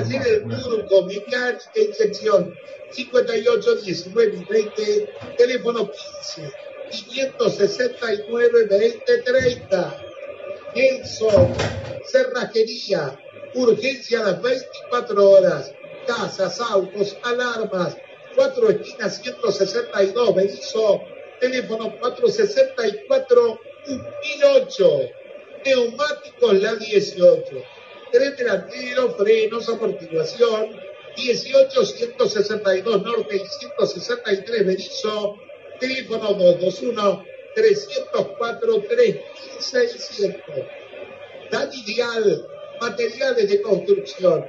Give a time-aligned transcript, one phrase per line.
[0.00, 2.54] Taller El Turco, mecánica e inyección,
[2.90, 6.52] 58, 19 y 20, teléfono 15,
[6.90, 10.06] 569, 20, 30.
[10.74, 11.52] Nelson,
[12.06, 13.18] cerrajería,
[13.54, 15.74] urgencia a las 24 horas,
[16.06, 17.96] casas, autos, alarmas,
[18.34, 21.02] cuatro esquinas 162, Benizo,
[21.40, 25.00] teléfono 464 1008,
[25.64, 27.62] neumáticos la 18,
[28.10, 30.80] tren delantero, frenos, amortiguación,
[31.16, 35.36] 18 162 Norte y 163 Benizo,
[35.78, 40.42] teléfono 221 304 3600.
[41.50, 42.46] Dani Dial,
[42.80, 44.44] materiales de construcción,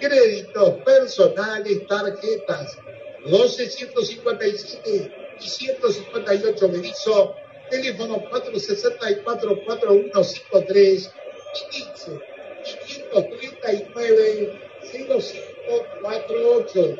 [0.00, 2.76] créditos personales, tarjetas,
[3.24, 5.10] 1257
[5.40, 7.34] y 158 Berizo,
[7.70, 11.10] teléfono 464-4153
[11.54, 12.33] y 15
[12.64, 16.96] 539 0548.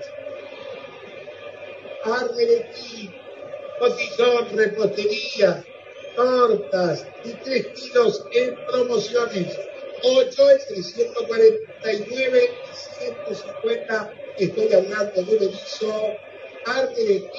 [2.05, 3.15] Arlequín,
[3.79, 5.65] cotizón, repostería,
[6.15, 9.59] tortas y 3 kilos en promociones.
[10.03, 12.67] 8 entre 149 y
[13.07, 14.13] 150.
[14.39, 16.13] Estoy hablando de Benizo,
[16.67, 17.31] Arlequín.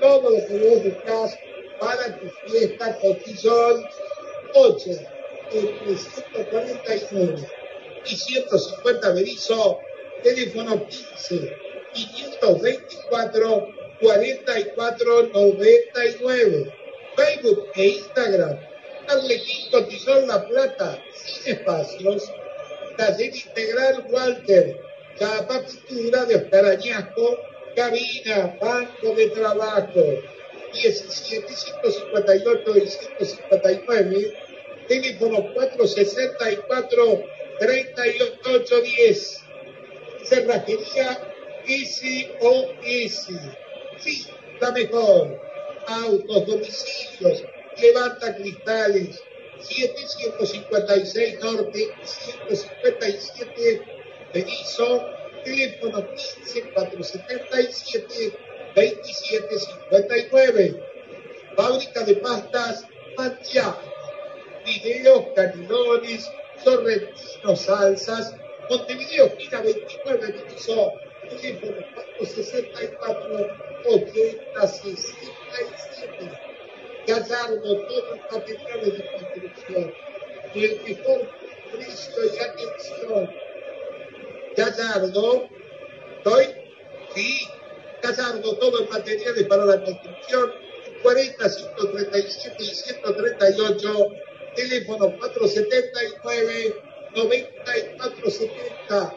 [0.00, 1.38] Todo lo que vos buscas
[1.78, 3.84] para tu fiesta cotizón
[4.54, 4.90] 8
[5.58, 7.48] entre 149
[8.04, 9.80] y 150 Berizo,
[10.22, 11.56] teléfono 15
[11.94, 13.68] 524
[14.00, 16.72] 44 99
[17.16, 18.58] Facebook e Instagram
[19.08, 22.30] Arlequín Cotizón La Plata sin espacios
[22.98, 24.76] Taller Integral Walter
[25.18, 27.38] Capa Pintura de Oscar Añasco
[27.74, 30.04] Cabina Banco de Trabajo
[30.72, 34.45] 17 158 y 159
[34.88, 37.24] teléfono 464
[37.58, 39.44] 3810
[40.24, 41.32] cerrajería
[41.66, 43.28] SOS
[43.98, 44.26] sí,
[44.60, 45.40] la mejor.
[45.88, 47.42] Autos, domicilios
[47.80, 49.22] levanta cristales.
[49.60, 53.82] 756 norte 157
[54.34, 55.08] Benizo
[55.44, 58.38] teléfono 15 477
[58.74, 60.82] 2759.
[61.56, 62.84] Fábrica de pastas
[63.16, 63.74] Mancha.
[64.66, 66.30] Videos, canidones,
[66.62, 68.34] sorrentinos, salsas.
[68.68, 70.92] Montevideo, esquina 29, Diviso.
[71.30, 71.86] Teléfono
[72.18, 76.30] 464 80 67.
[77.06, 79.94] Gallardo, todos los materiales de construcción.
[80.54, 81.30] Y el mejor
[81.72, 83.30] precio y atención.
[84.56, 85.48] Gallardo,
[86.16, 86.46] ¿estoy?
[87.14, 87.48] Sí,
[88.02, 90.52] Gallardo, todos los materiales para la construcción,
[91.02, 94.12] 40, 137 y 138,
[94.56, 96.74] teléfono 479,
[97.14, 99.14] 9470.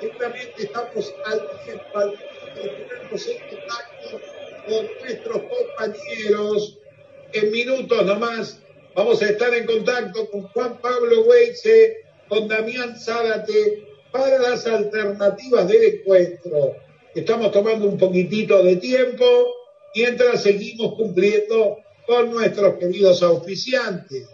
[0.00, 2.14] Seguramente estamos al tiempo, al
[2.54, 4.20] ponernos en contacto
[4.66, 6.78] con nuestros compañeros.
[7.32, 8.60] En minutos nomás
[8.94, 11.96] vamos a estar en contacto con Juan Pablo Weitze,
[12.28, 16.76] con Damián Zárate, para las alternativas del encuentro.
[17.14, 19.24] Estamos tomando un poquitito de tiempo
[19.94, 24.28] mientras seguimos cumpliendo con nuestros queridos auspiciantes.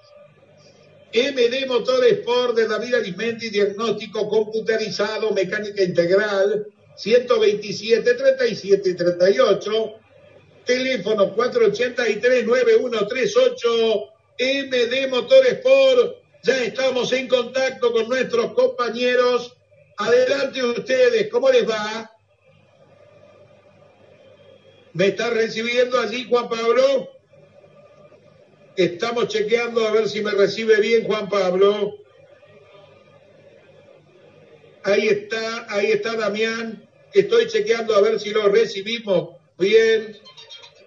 [1.15, 6.67] MD Motor Sport de David Alimenti, diagnóstico computarizado, mecánica integral,
[6.97, 9.95] 127 37 38,
[10.65, 16.17] teléfono 483 9138, MD Motor Sport.
[16.43, 19.57] Ya estamos en contacto con nuestros compañeros.
[19.97, 22.11] Adelante ustedes, ¿cómo les va?
[24.95, 27.14] ¿Me está recibiendo allí Juan Pablo?
[28.77, 31.95] Estamos chequeando a ver si me recibe bien Juan Pablo.
[34.83, 36.89] Ahí está, ahí está Damián.
[37.13, 40.19] Estoy chequeando a ver si lo recibimos bien.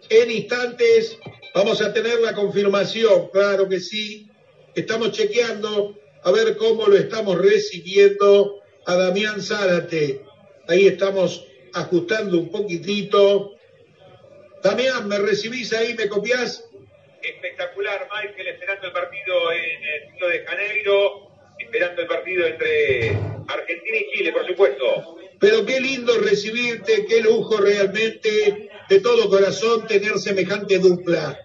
[0.09, 1.17] En instantes
[1.55, 4.29] vamos a tener la confirmación, claro que sí.
[4.75, 10.25] Estamos chequeando a ver cómo lo estamos recibiendo a Damián Zárate.
[10.67, 13.53] Ahí estamos ajustando un poquitito.
[14.61, 15.93] Damián, ¿me recibís ahí?
[15.93, 16.66] ¿Me copiás?
[17.27, 23.09] Espectacular, Michael, esperando el partido en el Río de Janeiro, esperando el partido entre
[23.47, 25.17] Argentina y Chile, por supuesto.
[25.39, 31.37] Pero qué lindo recibirte, qué lujo realmente, de todo corazón, tener semejante dupla.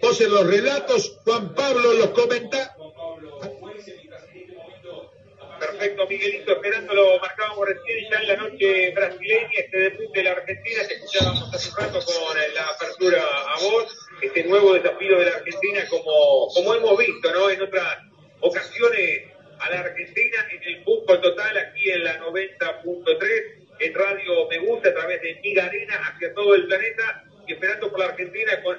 [0.00, 2.74] Vos en los relatos, Juan Pablo los comenta.
[5.58, 10.86] Perfecto, Miguelito, esperándolo, marcábamos recién ya en la noche brasileña, este debut de la Argentina
[10.86, 15.36] que escuchábamos hace un rato con la apertura a vos, este nuevo desafío de la
[15.36, 17.50] Argentina como, como hemos visto, ¿no?
[17.50, 17.98] En otras
[18.40, 19.24] ocasiones
[19.58, 23.28] a la Argentina en el fútbol total aquí en la 90.3,
[23.80, 27.90] en Radio Me Gusta a través de Miga Arena hacia todo el planeta y esperando
[27.90, 28.78] por la Argentina con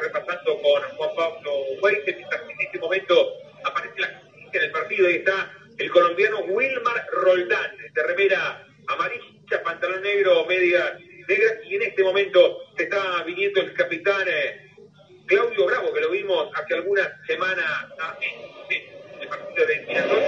[0.00, 1.52] repasando con Juan Pablo
[1.82, 3.32] mientras en este momento
[3.64, 4.22] aparece la
[4.56, 10.98] en el partido y está el colombiano Wilmar Roldán, de remera amarilla, pantalón negro, media
[11.28, 14.66] negra, y en este momento se está viniendo el capitán eh,
[15.26, 17.66] Claudio Bravo, que lo vimos hace algunas semanas
[18.00, 20.18] ah, en, el partido de Mirandol.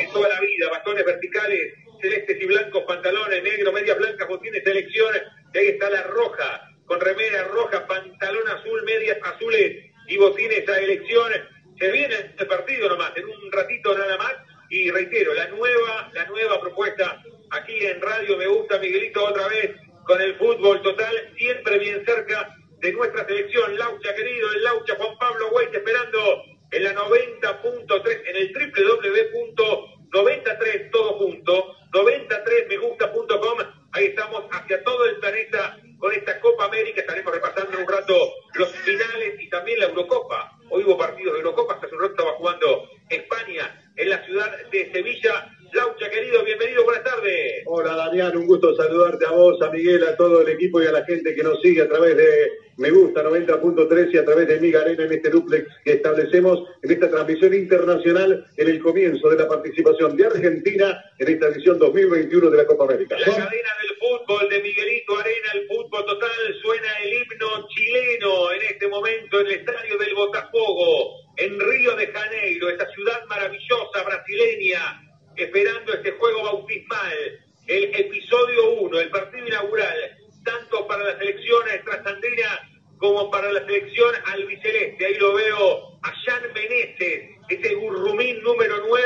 [0.00, 5.14] En toda la vida, bastones verticales, celestes y blancos, pantalones negros, medias blancas, botines, selección,
[5.54, 10.80] y ahí está la roja, con remera roja, pantalón azul, medias azules y botines a
[10.80, 11.32] elección.
[11.78, 14.34] Se viene este partido nomás, en un ratito nada más.
[14.74, 19.70] Y reitero, la nueva, la nueva propuesta aquí en Radio Me Gusta, Miguelito, otra vez
[20.04, 23.78] con el fútbol total, siempre bien cerca de nuestra selección.
[23.78, 26.42] Laucha querido, el Laucha Juan Pablo White esperando
[26.72, 33.58] en la 90.3, en el www.93 todo junto, 93megusta.com.
[33.92, 37.00] Ahí estamos hacia todo el planeta con esta Copa América.
[37.00, 40.58] Estaremos repasando un rato los finales y también la Eurocopa.
[40.68, 44.50] Hoy hubo partidos de Eurocopa, hasta hace un rato estaba jugando España en la ciudad
[44.70, 45.53] de Sevilla.
[45.74, 47.64] Laucha, querido, bienvenido, buenas tardes.
[47.66, 50.92] Hola, Damián, un gusto saludarte a vos, a Miguel, a todo el equipo y a
[50.92, 54.60] la gente que nos sigue a través de Me Gusta 90.3 y a través de
[54.60, 59.36] Miga Arena en este duplex que establecemos en esta transmisión internacional en el comienzo de
[59.36, 63.18] la participación de Argentina en esta edición 2021 de la Copa América.
[63.18, 66.30] La cadena del fútbol de Miguelito Arena, el fútbol total,
[66.62, 72.06] suena el himno chileno en este momento en el estadio del Botafogo, en Río de
[72.06, 75.03] Janeiro, esta ciudad maravillosa brasileña
[75.36, 79.96] esperando este juego bautismal, el episodio 1, el partido inaugural,
[80.44, 85.04] tanto para la selección trasandina como para la selección albiceleste.
[85.04, 89.04] Ahí lo veo a Jan Meneses, ese gurrumín número 9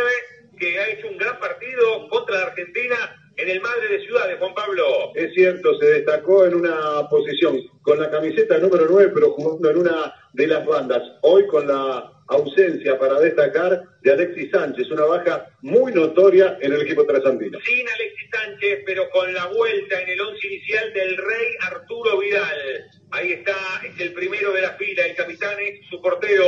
[0.59, 2.97] que ha hecho un gran partido contra la Argentina
[3.37, 5.13] en el Madre de Ciudades, Juan Pablo.
[5.15, 9.79] Es cierto, se destacó en una posición con la camiseta número 9, pero jugando en
[9.79, 11.03] una de las bandas.
[11.23, 16.83] Hoy con la ausencia para destacar de Alexis Sánchez, una baja muy notoria en el
[16.83, 17.59] equipo trasandino.
[17.65, 22.91] Sin Alexis Sánchez, pero con la vuelta en el once inicial del rey Arturo Vidal.
[23.11, 26.45] Ahí está, es el primero de la fila, el capitán es su portero.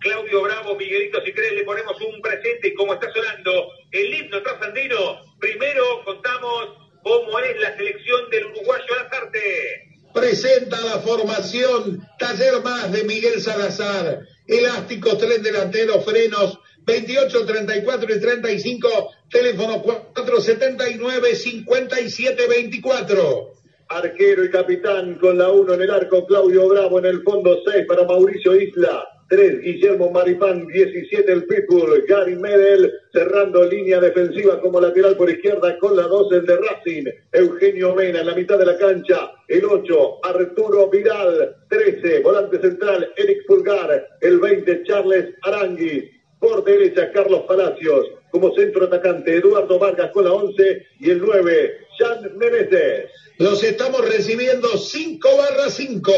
[0.00, 4.42] Claudio Bravo, Miguelito, si crees le ponemos un presente y como está sonando el himno
[4.42, 6.70] trasandino, primero contamos
[7.04, 9.88] cómo es la selección del uruguayo Lazarte.
[10.12, 18.20] Presenta la formación Taller Más de Miguel Salazar elásticos, tren delantero, frenos, 28, 34 y
[18.20, 23.52] 35, teléfono 479 57 24.
[23.88, 27.84] Arquero y capitán con la 1 en el arco, Claudio Bravo en el fondo 6
[27.86, 29.06] para Mauricio Isla.
[29.32, 35.78] 3, Guillermo Maripán, 17 el Pitbull, Gary Medel cerrando línea defensiva como lateral por izquierda
[35.78, 39.64] con la 2 el de Racing, Eugenio Mena en la mitad de la cancha, el
[39.64, 47.44] 8 Arturo Vidal, 13 volante central Eric Pulgar, el 20 Charles Arangui, por derecha Carlos
[47.48, 53.08] Palacios, como centro atacante Eduardo Vargas con la 11 y el 9 Jean Meneses.
[53.38, 56.12] Los estamos recibiendo 5 barra 5.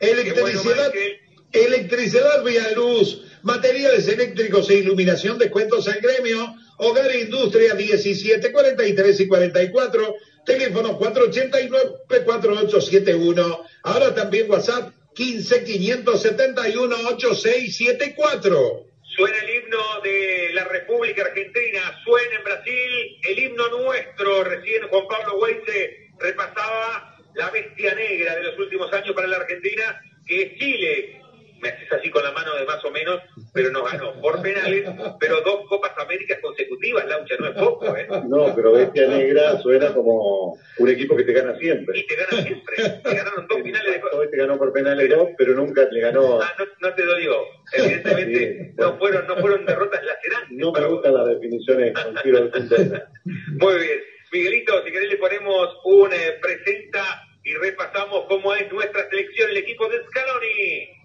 [0.00, 0.92] Electricidad.
[1.52, 9.20] Electricidad vía luz, materiales eléctricos e iluminación, descuentos al gremio, hogar e industria 17, 43
[9.20, 10.14] y 44,
[10.44, 18.84] teléfono 489-4871, ahora también WhatsApp 15 571 8674.
[19.16, 24.44] Suena el himno de la República Argentina, suena en Brasil el himno nuestro.
[24.44, 29.98] Recién Juan Pablo Weise repasaba la bestia negra de los últimos años para la Argentina,
[30.26, 31.17] que es Chile,
[31.60, 33.20] me haces así con la mano de más o menos,
[33.52, 34.88] pero nos ganó por penales,
[35.18, 38.06] pero dos Copas Américas consecutivas, Laucha, no es poco, ¿eh?
[38.28, 41.98] No, pero Bestia Negra suena como un equipo que te gana siempre.
[41.98, 42.76] Y te gana siempre.
[43.02, 44.16] te ganaron dos finales de Copa.
[44.30, 46.40] Te ganó por penales dos, pero nunca le ganó.
[46.40, 47.36] Ah, no, no te dolió.
[47.72, 50.58] Evidentemente no, fueron, no fueron derrotas lacerantes.
[50.58, 52.58] No me gustan las definiciones con tiro de
[53.24, 54.00] Muy bien.
[54.30, 57.02] Miguelito, si querés le ponemos un eh, presenta
[57.44, 60.97] y repasamos cómo es nuestra selección, el equipo de Scaloni.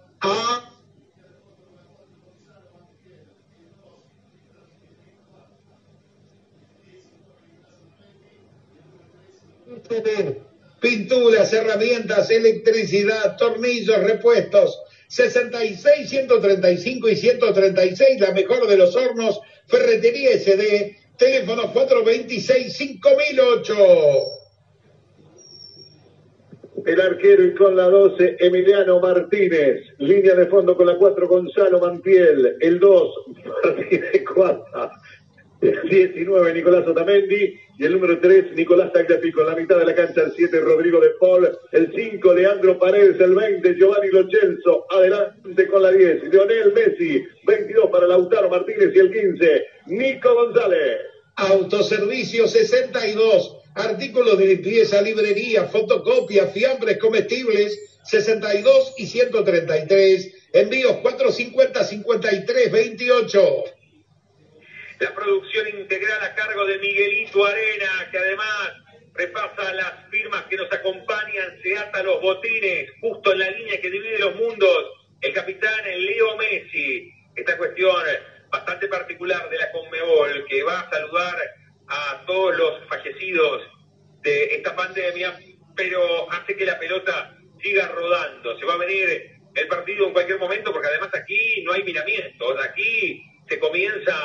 [10.80, 14.80] Pinturas, herramientas, electricidad, tornillos, repuestos.
[15.08, 19.40] 66, 135 y 136, la mejor de los hornos.
[19.68, 24.43] Ferretería SD, teléfono 426 5008.
[26.86, 29.86] El arquero y con la 12, Emiliano Martínez.
[30.00, 32.58] Línea de fondo con la 4, Gonzalo Mantiel.
[32.60, 33.14] El 2,
[33.64, 34.92] Martínez Cuarta.
[35.62, 37.58] El 19, Nicolás Otamendi.
[37.80, 39.42] Y el número 3, Nicolás Tagliafico.
[39.42, 41.50] En la mitad de la cancha, el 7, Rodrigo de Paul.
[41.72, 43.20] El 5, Leandro Paredes.
[43.22, 44.86] El 20, Giovanni Lochelso.
[44.90, 47.24] Adelante con la 10, Lionel Messi.
[47.48, 48.92] 22 para Lautaro Martínez.
[48.94, 50.98] Y el 15, Nico González.
[51.36, 53.63] Autoservicio 62.
[53.76, 60.50] Artículos de limpieza, librería, fotocopia, fiambres comestibles 62 y 133.
[60.54, 63.64] Envíos 450 53 28.
[65.00, 68.74] La producción integral a cargo de Miguelito Arena, que además
[69.16, 73.90] repasa las firmas que nos acompañan, se ata los botines, justo en la línea que
[73.90, 74.86] divide los mundos.
[75.22, 77.12] El capitán Leo Messi.
[77.36, 77.96] Esta cuestión
[78.52, 81.36] bastante particular de la Conmebol, que va a saludar
[81.88, 83.62] a todos los fallecidos
[84.22, 85.38] de esta pandemia,
[85.76, 88.58] pero hace que la pelota siga rodando.
[88.58, 92.56] Se va a venir el partido en cualquier momento, porque además aquí no hay miramientos,
[92.64, 94.16] aquí se comienza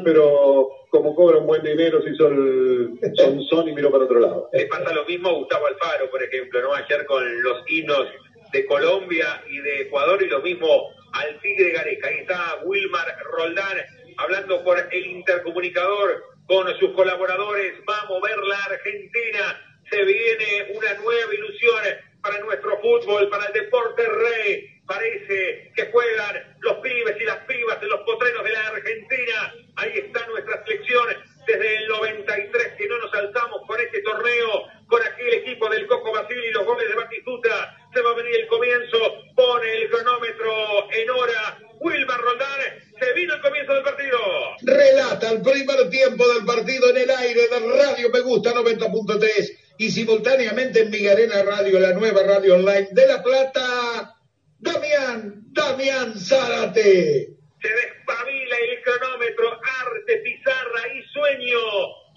[0.03, 2.99] pero como cobra un buen dinero, se hizo el
[3.49, 4.49] son y miró para otro lado.
[4.53, 6.73] Le pasa lo mismo a Gustavo Alfaro, por ejemplo, ¿no?
[6.73, 8.07] Ayer con los himnos
[8.51, 12.07] de Colombia y de Ecuador y lo mismo al Tigre Gareca.
[12.07, 13.77] Ahí está Wilmar Roldán
[14.17, 17.73] hablando por el intercomunicador con sus colaboradores.
[17.89, 19.61] Va a mover la Argentina.
[19.89, 21.75] Se viene una nueva ilusión
[22.21, 24.81] para nuestro fútbol, para el deporte rey.
[24.87, 29.53] Parece que juegan los pibes y las pibas de los potreros de la Argentina.
[29.75, 31.07] Ahí está nuestra selección
[31.45, 36.11] desde el 93 que no nos alzamos con este torneo, con aquel equipo del Coco
[36.11, 37.77] Basile y los goles de Batistuta.
[37.93, 38.97] Se va a venir el comienzo,
[39.35, 41.59] pone el cronómetro en hora.
[41.79, 42.61] Wilmar Roldán,
[42.99, 44.17] se vino el comienzo del partido.
[44.61, 49.91] Relata el primer tiempo del partido en el aire de Radio Me Gusta 90.3 y
[49.91, 54.15] simultáneamente en Migarena Radio, la nueva radio online de La Plata,
[54.59, 57.29] Damián, Damián Zárate.
[57.61, 61.57] Se despabila el cronómetro, arte, pizarra y sueño.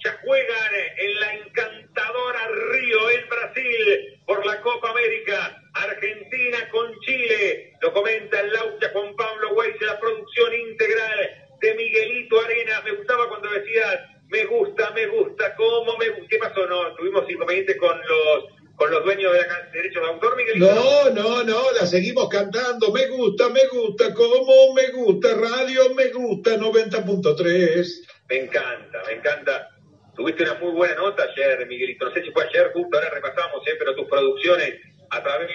[0.04, 5.56] Ya juegan en la encantadora Río, en Brasil, por la Copa América.
[5.75, 7.73] Argentina con Chile.
[7.80, 12.85] Lo comenta el Laucha Juan Pablo Weiss, la producción integral de Miguelito Arenas.
[12.85, 16.26] Me gustaba cuando decías me gusta, me gusta, ¿cómo me gusta?
[16.28, 16.66] ¿Qué pasó?
[16.66, 16.94] ¿No?
[16.97, 18.44] ¿Tuvimos inconvenientes con los
[18.76, 20.61] con los dueños de la derechos de autor, Miguel?
[20.61, 22.92] No, no, no, la seguimos cantando.
[22.92, 25.35] Me gusta, me gusta, ¿cómo me gusta?
[25.35, 27.87] Radio me gusta, 90.3.
[28.28, 29.68] Me encanta, me encanta.
[30.14, 32.04] Tuviste una muy buena nota ayer, Miguelito.
[32.04, 33.75] No sé si fue ayer, justo ahora repasamos, ¿eh?
[33.78, 34.75] pero tus producciones
[35.11, 35.50] a través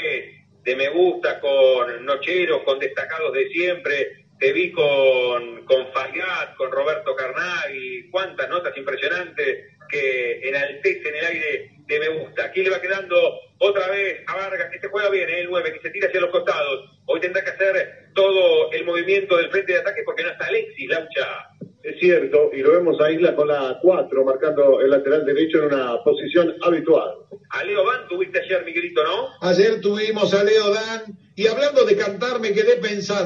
[0.63, 6.71] de Me Gusta, con Nocheros, con destacados de siempre, te vi con, con Fayad, con
[6.71, 12.45] Roberto Carnaghi, cuántas notas impresionantes que enaltecen el aire de me gusta.
[12.45, 13.15] Aquí le va quedando
[13.59, 15.41] otra vez a Vargas, que este juega bien, ¿eh?
[15.41, 16.89] el 9, que se tira hacia los costados.
[17.05, 20.89] Hoy tendrá que hacer todo el movimiento del frente de ataque porque no está Alexis,
[20.89, 21.49] Laucha.
[21.83, 25.73] Es cierto, y lo vemos a Isla con la 4, marcando el lateral derecho en
[25.73, 27.13] una posición habitual.
[27.49, 29.27] A Leo Dan tuviste ayer, Miguelito, ¿no?
[29.41, 32.77] Ayer tuvimos a Leo Dan, y hablando de cantar, me quedé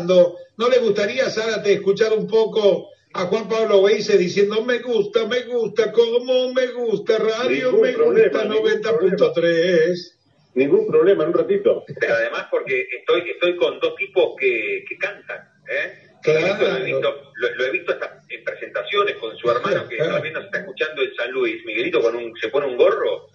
[0.07, 5.27] pensando, ¿no le gustaría, Zárate, escuchar un poco a Juan Pablo Weise diciendo, me gusta,
[5.27, 10.13] me gusta, como me gusta, radio me gusta, 90.3?
[10.55, 11.83] Ningún problema, en un ratito.
[11.99, 16.03] Pero además porque estoy, estoy con dos tipos que, que cantan, ¿eh?
[16.23, 16.67] Claro.
[16.67, 20.45] Lo he, visto, lo, he visto hasta en presentaciones con su hermano que también nos
[20.45, 21.63] está escuchando en San Luis.
[21.63, 23.27] Miguelito con un, se pone un gorro,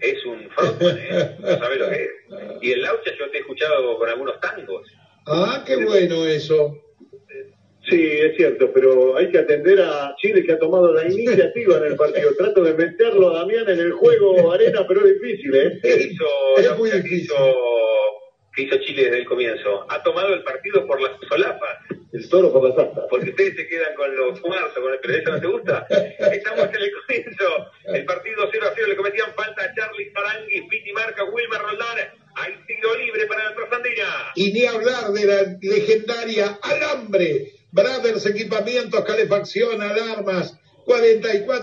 [0.00, 1.36] es un frontman, ¿eh?
[1.38, 2.10] no sabe lo que es.
[2.62, 4.90] Y el Laucha yo te he escuchado con algunos tangos.
[5.26, 6.76] Ah, qué bueno eso.
[7.88, 11.84] Sí, es cierto, pero hay que atender a Chile que ha tomado la iniciativa en
[11.84, 12.34] el partido.
[12.36, 15.80] Trato de meterlo a Damián en el juego arena, pero es difícil, ¿eh?
[16.10, 16.26] Hizo,
[16.58, 17.22] Es muy difícil.
[17.22, 17.36] hizo,
[18.54, 19.86] que hizo Chile desde el comienzo.
[19.88, 21.78] Ha tomado el partido por las solapas.
[22.12, 23.04] El toro por las astas.
[23.08, 25.86] porque ustedes se quedan con los muertos, con el pero eso no te gusta.
[26.32, 27.70] Estamos en el comienzo.
[27.86, 31.98] El partido 0 a 0 le cometían falta a Charlie Sarangui, Piti Marca, Wilmer Roldán.
[32.34, 34.32] Hay tiro libre para la trasandina.
[34.34, 37.52] Y ni hablar de la legendaria Alambre.
[37.72, 40.58] Brothers Equipamientos, Calefacción, Alarmas,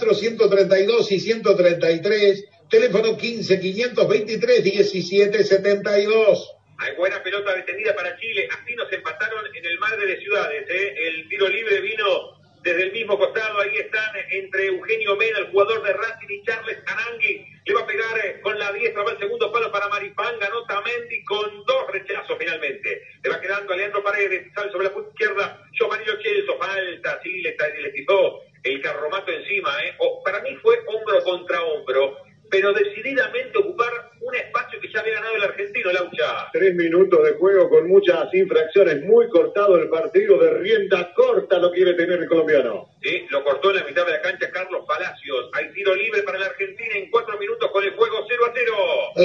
[0.07, 2.45] 44, 132 y 133.
[2.69, 6.53] Teléfono 15 523 17 72.
[6.79, 8.47] Hay buena pelota detenida para Chile.
[8.51, 10.65] Así nos empataron en el Madre de Ciudades.
[10.69, 10.93] ¿eh?
[11.07, 13.59] El tiro libre vino desde el mismo costado.
[13.61, 17.45] Ahí están entre Eugenio Mena, el jugador de Racing, y Charles Arangui.
[17.65, 19.03] Le va a pegar eh, con la diestra.
[19.03, 20.37] Va el segundo palo para Maripán.
[20.39, 23.01] Ganó Tamendi con dos rechazos finalmente.
[23.23, 24.51] Le va quedando a Leandro Paredes.
[24.53, 25.63] Sale sobre la punta izquierda.
[25.71, 26.57] Giovanni Chelso.
[26.59, 27.19] Falta.
[27.23, 29.71] Sí, le, está- le quitó el carromato encima.
[29.83, 29.95] ¿eh?
[29.99, 32.17] O- para mí fue hombro contra hombro.
[32.49, 36.47] Pero decididamente ocupar un espacio que ya había ganado el argentino, Laucha.
[36.53, 39.01] Tres minutos de juego con muchas infracciones.
[39.03, 42.89] Muy cortado el partido de rienda corta lo quiere tener el colombiano.
[43.01, 45.49] Sí, lo cortó en la mitad de la cancha Carlos Palacios.
[45.53, 48.73] Hay tiro libre para la Argentina en cuatro minutos con el juego 0 a 0.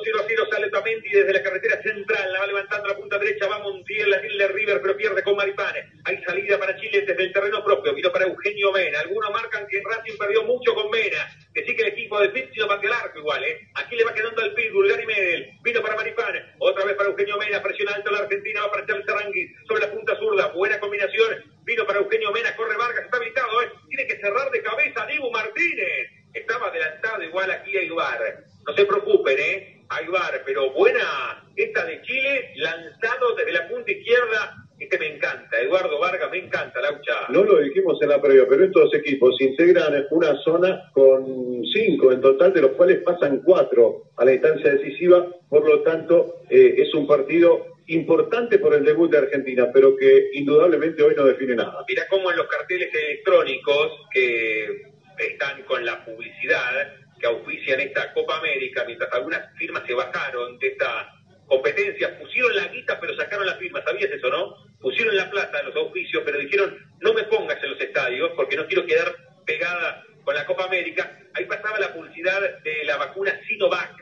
[0.51, 4.19] Sale Tamendi desde la carretera central, la va levantando la punta derecha, va Montiel, la
[4.19, 5.93] Gilles River, pero pierde con Maripane.
[6.03, 8.99] Hay salida para Chile desde el terreno propio, vino para Eugenio Mena.
[8.99, 12.67] Algunos marcan que Racing perdió mucho con Mena, que sí que el equipo de no
[12.67, 13.61] pateó el arco igual, ¿eh?
[13.75, 17.37] Aquí le va quedando al Pitbull, Gary Medel, vino para Maripane, otra vez para Eugenio
[17.37, 21.45] Mena, presiona alto la Argentina, va para Charles Arangui, sobre la punta zurda, buena combinación,
[21.63, 23.71] vino para Eugenio Mena, corre Vargas, está habilitado, ¿eh?
[23.87, 26.09] Tiene que cerrar de cabeza Dibu Martínez.
[26.33, 28.45] Estaba adelantado igual aquí a Ibar.
[28.65, 29.80] No se preocupen, ¿eh?
[29.91, 34.55] A Ibar, pero buena esta de Chile, lanzado desde la punta izquierda.
[34.79, 37.27] Este me encanta, Eduardo Vargas, me encanta, Laucha.
[37.27, 42.21] No lo dijimos en la previa, pero estos equipos integran una zona con cinco en
[42.21, 45.27] total, de los cuales pasan cuatro a la instancia decisiva.
[45.49, 50.29] Por lo tanto, eh, es un partido importante por el debut de Argentina, pero que
[50.33, 51.83] indudablemente hoy no define nada.
[51.87, 54.83] Mira cómo en los carteles electrónicos que
[55.19, 60.67] están con la publicidad que auspician esta Copa América, mientras algunas firmas se bajaron de
[60.67, 61.13] esta
[61.45, 64.55] competencia, pusieron la guita pero sacaron la firma, ¿sabías eso, no?
[64.79, 68.55] Pusieron la plata en los auspicios, pero dijeron, no me pongas en los estadios porque
[68.55, 69.13] no quiero quedar
[69.45, 71.19] pegada con la Copa América.
[71.33, 73.95] Ahí pasaba la publicidad de la vacuna Sinovac,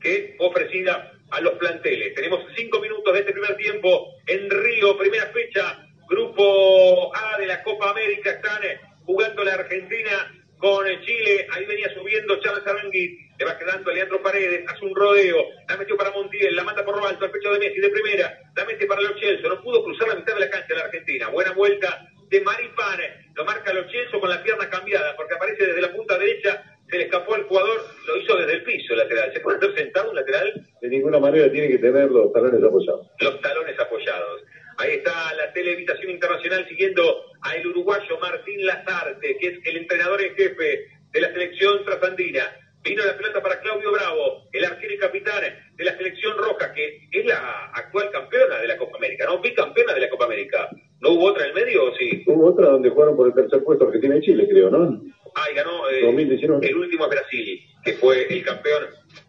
[0.00, 2.14] que fue ofrecida a los planteles.
[2.14, 7.62] Tenemos cinco minutos de este primer tiempo en Río, primera fecha, grupo A de la
[7.62, 8.60] Copa América, están
[9.04, 14.22] jugando la Argentina con Chile, ahí venía subiendo Charles Arangui, le va quedando a Leandro
[14.22, 17.52] Paredes, hace un rodeo, la metió para Montiel, la manda por lo alto al pecho
[17.52, 20.40] de Messi de primera, la mete para Lo Celso, no pudo cruzar la mitad de
[20.40, 24.68] la cancha la Argentina, buena vuelta de Maripane, lo marca Lo Celso con la pierna
[24.70, 28.54] cambiada, porque aparece desde la punta derecha, se le escapó al jugador, lo hizo desde
[28.54, 30.52] el piso lateral, ¿se puede hacer sentado un lateral?
[30.80, 33.06] De ninguna manera tiene que tener los talones apoyados.
[33.20, 34.42] los talones apoyados.
[34.78, 37.02] Ahí está la televisión internacional siguiendo
[37.42, 42.42] a el uruguayo Martín Lazarte, que es el entrenador en jefe de la selección trasandina.
[42.82, 45.42] Vino la pelota para Claudio Bravo, el arquero y capitán
[45.74, 49.40] de la selección roja, que es la actual campeona de la Copa América, ¿no?
[49.40, 50.68] Bicampeona de la Copa América.
[51.00, 52.22] ¿No hubo otra en el medio o sí?
[52.26, 55.00] Hubo otra donde jugaron por el tercer puesto Argentina y Chile, creo, ¿no?
[55.34, 56.66] Ah, y ganó eh, 2019.
[56.66, 58.84] el último es Brasil, que fue el campeón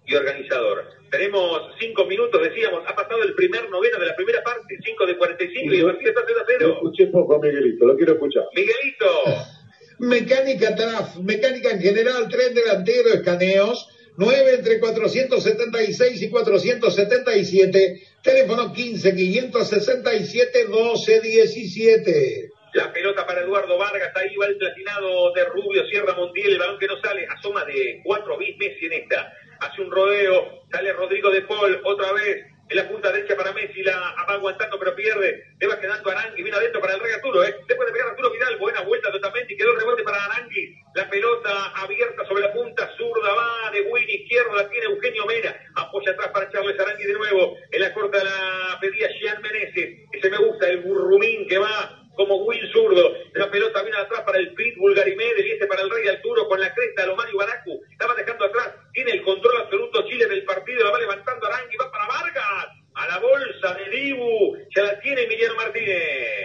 [0.06, 0.86] y organizador.
[1.10, 5.18] Tenemos cinco minutos, decíamos, ha pasado el primer noveno de la primera parte, 5 de
[5.18, 6.74] 45 y el partido está 0 a Lo 0.
[6.74, 8.44] escuché poco a Miguelito, lo quiero escuchar.
[8.56, 9.08] Miguelito,
[10.00, 13.88] Mecánica TRAF, mecánica en general, tren delantero, escaneos,
[14.18, 22.50] 9 entre 476 y 477, teléfono 15 567 12 17.
[22.74, 26.78] la pelota para Eduardo Vargas, ahí va el platinado de Rubio, Sierra Montiel, el balón
[26.80, 31.30] que no sale, asoma de cuatro bis Messi en esta, hace un rodeo, sale Rodrigo
[31.32, 35.44] de Paul, otra vez, en la punta derecha para Messi, la va aguantando pero pierde,
[35.60, 37.56] le va quedando Arangui, viene adentro para el rey Arturo, ¿eh?
[37.68, 40.76] después de pegar a Arturo Vidal, buena vuelta totalmente y quedó el rebote para Arangui,
[40.96, 45.56] la pelota abierta sobre la punta zurda, va de win izquierdo, la tiene Eugenio Mena,
[45.76, 50.30] apoya atrás para Charles Arangui de nuevo, en la corta la pedía Jean Meneses, ese
[50.30, 53.14] me gusta, el burrumín que va como Will zurdo.
[53.34, 56.60] La pelota viene atrás para el Pitbull Garimede y este para el Rey Arturo con
[56.60, 57.82] la cresta de Lomario Baracu.
[57.92, 58.74] Estaba dejando atrás.
[58.96, 60.86] Tiene el control absoluto Chile del partido.
[60.86, 61.76] La va levantando Arangui.
[61.76, 62.68] Va para Vargas.
[62.96, 64.56] A la bolsa de Dibu.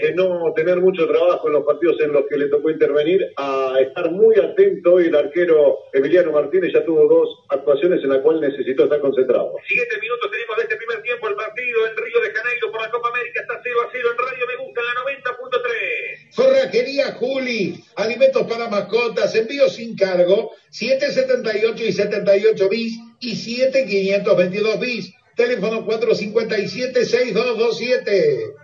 [0.03, 3.77] de no tener mucho trabajo en los partidos en los que le tocó intervenir a
[3.81, 8.51] estar muy atento y el arquero Emiliano Martínez ya tuvo dos actuaciones en las cuales
[8.51, 9.55] necesitó estar concentrado.
[9.69, 12.91] Siguiente minuto tenemos de este primer tiempo el partido en Río de Janeiro por la
[12.91, 13.43] Copa América.
[13.43, 14.95] Está 0 a 0 en Radio Me Gusta en la
[16.71, 16.71] 90.3.
[16.71, 25.13] Forrajería Juli, alimentos para mascotas, envío sin cargo, 778 y 78 bis y 7522 bis.
[25.37, 28.60] Teléfono 457-6227.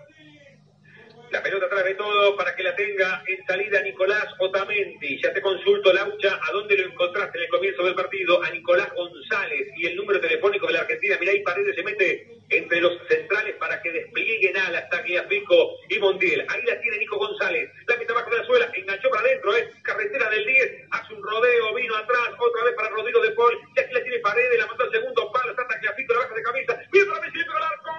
[1.37, 5.21] La pelota atrás de todo para que la tenga en salida Nicolás Otamendi.
[5.23, 8.43] Ya te consulto, Laucha, ¿a dónde lo encontraste en el comienzo del partido?
[8.43, 11.19] A Nicolás González y el número telefónico de la Argentina.
[11.21, 16.47] Mirá, ahí Paredes se mete entre los centrales para que desplieguen alas Tagliafico y Montiel.
[16.49, 17.71] Ahí la tiene Nico González.
[17.87, 19.71] La mete abajo de la suela, enganchó para adentro, ¿eh?
[19.83, 23.59] Carretera del 10, hace un rodeo, vino atrás, otra vez para Rodrigo de Paul.
[23.77, 26.43] Y aquí la tiene Paredes, la mandó al segundo palo, está Tagliafico, la baja de
[26.43, 26.81] camisa.
[26.91, 27.93] Mira para Messi, pero el arco,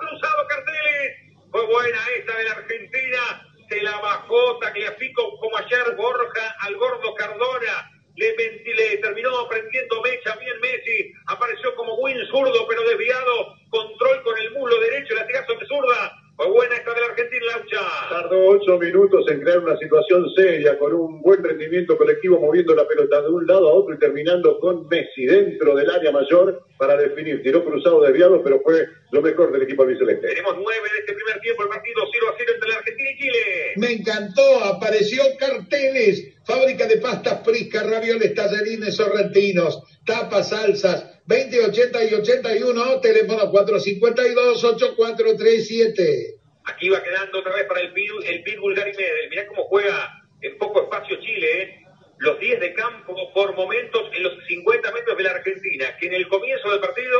[0.00, 1.23] cruzado Carteles.
[1.54, 3.48] Fue buena esta de la Argentina.
[3.68, 7.92] Se la bajó Tagliafico como ayer Borja al gordo Cardona.
[8.16, 8.34] Le,
[9.00, 11.12] terminó prendiendo mecha bien Messi.
[11.28, 13.54] Apareció como win zurdo, pero desviado.
[13.70, 16.12] Control con el muslo derecho, latigazo de zurda.
[16.34, 18.08] Fue buena esta de la Argentina, Laucha.
[18.10, 22.88] Tardó ocho minutos en crear una situación seria, con un buen rendimiento colectivo, moviendo la
[22.88, 26.96] pelota de un lado a otro y terminando con Messi dentro del área mayor para
[26.96, 27.42] definir.
[27.42, 30.26] Tiró cruzado desviado, pero fue lo mejor del equipo albiceleste.
[30.28, 33.16] Tenemos nueve de este primer tiempo, el partido 0 a 0 entre la Argentina y
[33.18, 33.72] Chile.
[33.76, 42.04] Me encantó, apareció carteles, fábrica de pastas friscas, ravioles, tallarines sorrentinos, tapas, salsas, 20, 80
[42.04, 46.34] y 81, teléfono 452-8437.
[46.66, 49.28] Aquí va quedando otra vez para el, Pit- el Pitbull Gary Medel.
[49.30, 51.80] Mirá cómo juega en poco espacio Chile, ¿eh?
[52.24, 56.14] Los 10 de campo por momentos en los 50 metros de la Argentina, que en
[56.14, 57.18] el comienzo del partido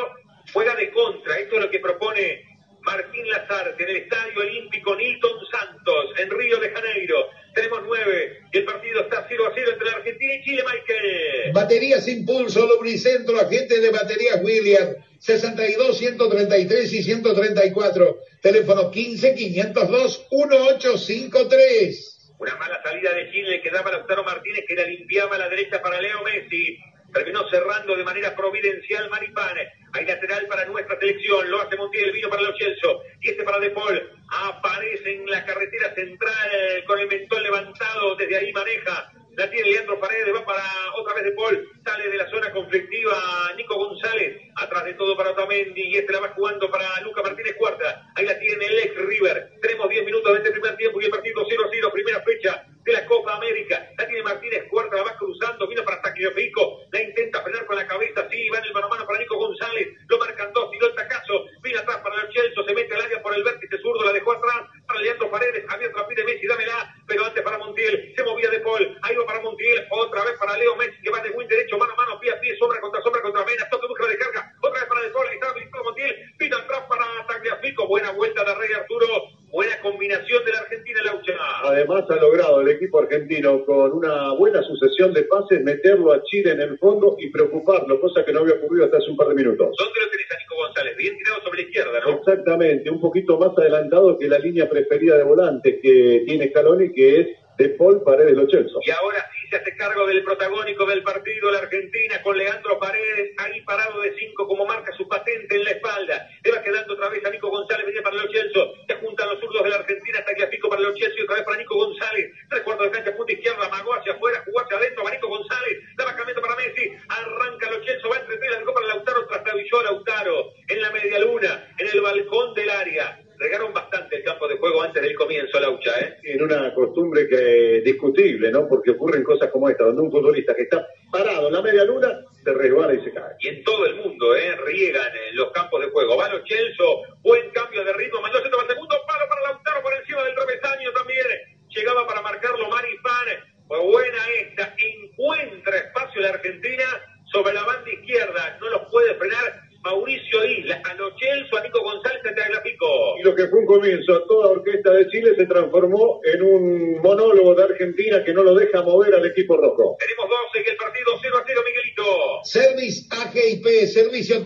[0.51, 1.37] juega de contra.
[1.37, 2.43] Esto es lo que propone
[2.81, 7.29] Martín Lazarte en el Estadio Olímpico Nilton Santos, en Río de Janeiro.
[7.55, 11.53] Tenemos 9 y el partido está 0 a 0 entre la Argentina y Chile, Michael.
[11.53, 18.21] Baterías Impulso, Lubricentro, agente de baterías William, 62, 133 y 134.
[18.41, 22.14] Teléfono 15 502 1853.
[22.45, 25.49] Una mala salida de Chile que daba a Lautaro Martínez que la limpiaba a la
[25.49, 26.79] derecha para Leo Messi.
[27.11, 29.57] Terminó cerrando de manera providencial Maripán.
[29.95, 31.51] Hay lateral para nuestra selección.
[31.51, 32.91] Lo hace Montiel, vino para los Chelsea.
[33.23, 34.11] Y este para De Paul.
[34.29, 38.15] Aparece en la carretera central con el mentón levantado.
[38.17, 39.11] Desde ahí maneja.
[39.37, 40.63] La tiene Leandro Paredes, va para
[40.97, 41.69] otra vez De Paul.
[41.85, 44.41] Sale de la zona conflictiva Nico González.
[44.57, 45.83] Atrás de todo para Otamendi.
[45.83, 48.13] Y este la va jugando para Luca Martínez Cuarta.
[48.15, 49.55] Ahí la tiene el ex River.
[49.61, 51.91] Tenemos 10 minutos de este primer tiempo y el partido 0 a 0.
[51.93, 53.89] Primera fecha de la Copa América.
[53.97, 55.67] La tiene Martínez Cuarta, la va cruzando.
[55.67, 56.81] Vino para Tagliafico.
[56.93, 58.29] La intenta frenar con la cabeza.
[58.31, 59.89] Sí, va en el mano a mano para Nico González.
[60.09, 60.71] Lo marcan dos.
[60.71, 61.47] Tiró el tacazo.
[61.63, 62.55] Vino atrás para el.
[62.55, 64.05] Se mete al área por el vértice zurdo.
[64.05, 65.65] La dejó atrás para Leandro Paredes.
[65.69, 66.47] Abierto pide Messi.
[66.47, 66.95] Dámela.
[67.07, 68.13] Pero antes para Montiel.
[68.15, 68.99] Se movía de Paul.
[69.03, 69.87] Ahí va para Montiel.
[69.91, 71.79] Otra vez para Leo Messi que va de win derecho.
[71.79, 72.21] Mano a mano.
[72.21, 72.57] Pie a pie.
[72.59, 73.69] Sombra contra sombra contra Mena.
[73.71, 74.53] Toque busca de carga.
[74.61, 75.29] Otra vez para De Paul.
[75.29, 76.17] Ahí está habilitado Montiel.
[76.39, 77.89] Vino atrás para Tagliafico.
[77.89, 79.44] Buena vuelta de Rey Arturo.
[79.55, 81.33] Buena combinación de la Argentina Laucha.
[81.63, 86.51] Además ha logrado el equipo argentino con una buena sucesión de pases meterlo a Chile
[86.51, 89.37] en el fondo y preocuparlo, cosa que no había ocurrido hasta hace un par de
[89.37, 89.77] minutos.
[89.79, 90.97] ¿Dónde lo tenés a Nico González?
[90.97, 92.19] Bien tirado sobre la izquierda, ¿no?
[92.19, 97.21] Exactamente, un poquito más adelantado que la línea preferida de volantes que tiene Scaloni, que
[97.21, 98.81] es de Paul Paredes Lo Celso.
[98.83, 103.33] Y ahora sí se hace cargo del protagónico del partido la Argentina con Leandro Paredes
[103.39, 106.29] ahí parado de cinco como marca su patente en la espalda.
[106.43, 108.75] Le va quedando otra vez a Nico González, venía para Lo Celso.
[108.87, 111.23] Se juntan los zurdos de la Argentina hasta que a Pico para Lo Celso y
[111.23, 112.33] otra vez para Nico González.
[112.51, 115.79] Tres cuartos de cancha, punta izquierda, amagó hacia afuera, jugó hacia adentro, va Nico González.
[115.97, 119.83] La va para Messi, arranca Lo Celso, va entre la dejó para Lautaro, trastabilló a
[119.85, 123.21] Lautaro en la media luna, en el balcón del área.
[123.39, 126.19] Regaron bastante el campo de juego antes del comienzo, Laucha, ¿eh?
[126.23, 128.69] En una costumbre que discutible, ¿no?
[128.69, 132.21] Porque ocurren cosas como esta, donde un futbolista que está parado en la media luna
[132.43, 133.35] se resbala y se cae.
[133.41, 134.55] Y en todo el mundo, ¿eh?
[134.65, 136.17] Riegan en los campos de juego.
[136.17, 139.83] Va Lo Celso, buen cambio de ritmo, mandó centro para el segundo palo para Lautaro
[139.83, 141.27] por encima del travesaño también.
[141.69, 143.27] Llegaba para marcarlo Maripán.
[143.67, 144.75] Fue buena esta.
[144.79, 146.85] Encuentra espacio la Argentina
[147.33, 148.57] sobre la banda izquierda.
[148.61, 150.81] No los puede frenar Mauricio Isla.
[150.83, 152.87] A Lo Celso, a Nico González, a Tagliafico.
[153.21, 157.03] Y lo que fue un comienzo a toda orquesta de Chile se transformó en un
[157.03, 159.97] monólogo de Argentina que no lo deja mover al equipo rojo.
[160.01, 162.05] Tenemos 12 y el partido 0 a 0, Miguelito.
[162.45, 164.43] Service AGIP, servicio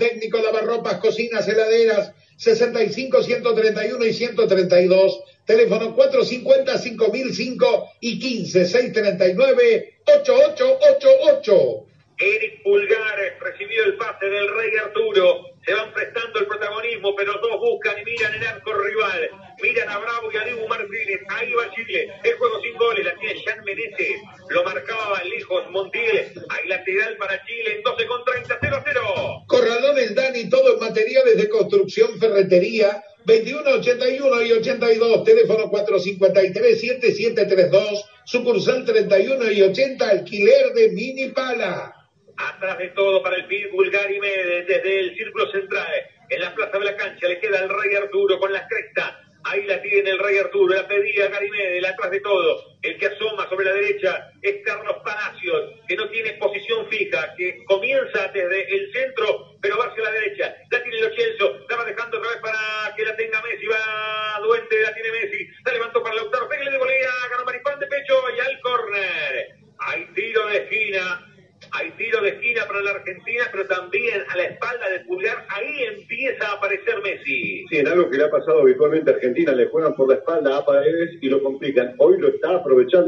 [0.79, 5.21] lavarropas, cocinas, heladeras, 65, 131 y 132.
[5.45, 11.85] Teléfono 450 5005 y 15 639 8888.
[12.21, 15.45] Eric Pulgar recibió el pase del Rey Arturo.
[15.65, 19.31] Se van prestando el protagonismo, pero dos buscan y miran el arco rival.
[19.63, 21.21] Miran a Bravo y a Dibu Martínez.
[21.29, 21.53] Hay
[26.69, 29.01] lateral para Chile en 12 con 30, 0 a 0.
[29.47, 35.71] Corralones Dani, todo en materiales de construcción, ferretería, 21, 81 y 82, teléfono
[37.09, 41.95] 453-7732, sucursal 31 y 80, alquiler de mini pala.
[42.37, 45.93] Atrás de todo para el Pitbull Gary Méndez, desde el círculo central,
[46.29, 49.21] en la plaza de la cancha, le queda el Rey Arturo con la cresta.
[49.45, 52.77] Ahí la tiene el Rey Arturo, la pedía Gary Medel, atrás de todo.
[52.83, 57.65] El que asoma sobre la derecha es Carlos Palacios, que no tiene posición fija, que
[57.65, 60.55] comienza desde el centro, pero va hacia la derecha.
[60.71, 64.41] La tiene Lo Celso, la va dejando otra vez para que la tenga Messi, va
[64.43, 68.15] Duente, la tiene Messi, la levantó para Lautaro, pégale de volea, ganó Maripán de pecho
[68.37, 69.49] y al córner.
[69.79, 71.25] Hay tiro de esquina,
[71.73, 75.85] hay tiro de esquina para la Argentina, pero también a la espalda de Pulgar, ahí
[75.85, 77.65] empieza a aparecer Messi.
[77.69, 80.57] Sí, en algo que le ha pasado habitualmente a Argentina, le juegan por la espalda
[80.57, 81.95] a Paredes y lo complican.
[81.99, 82.29] Hoy lo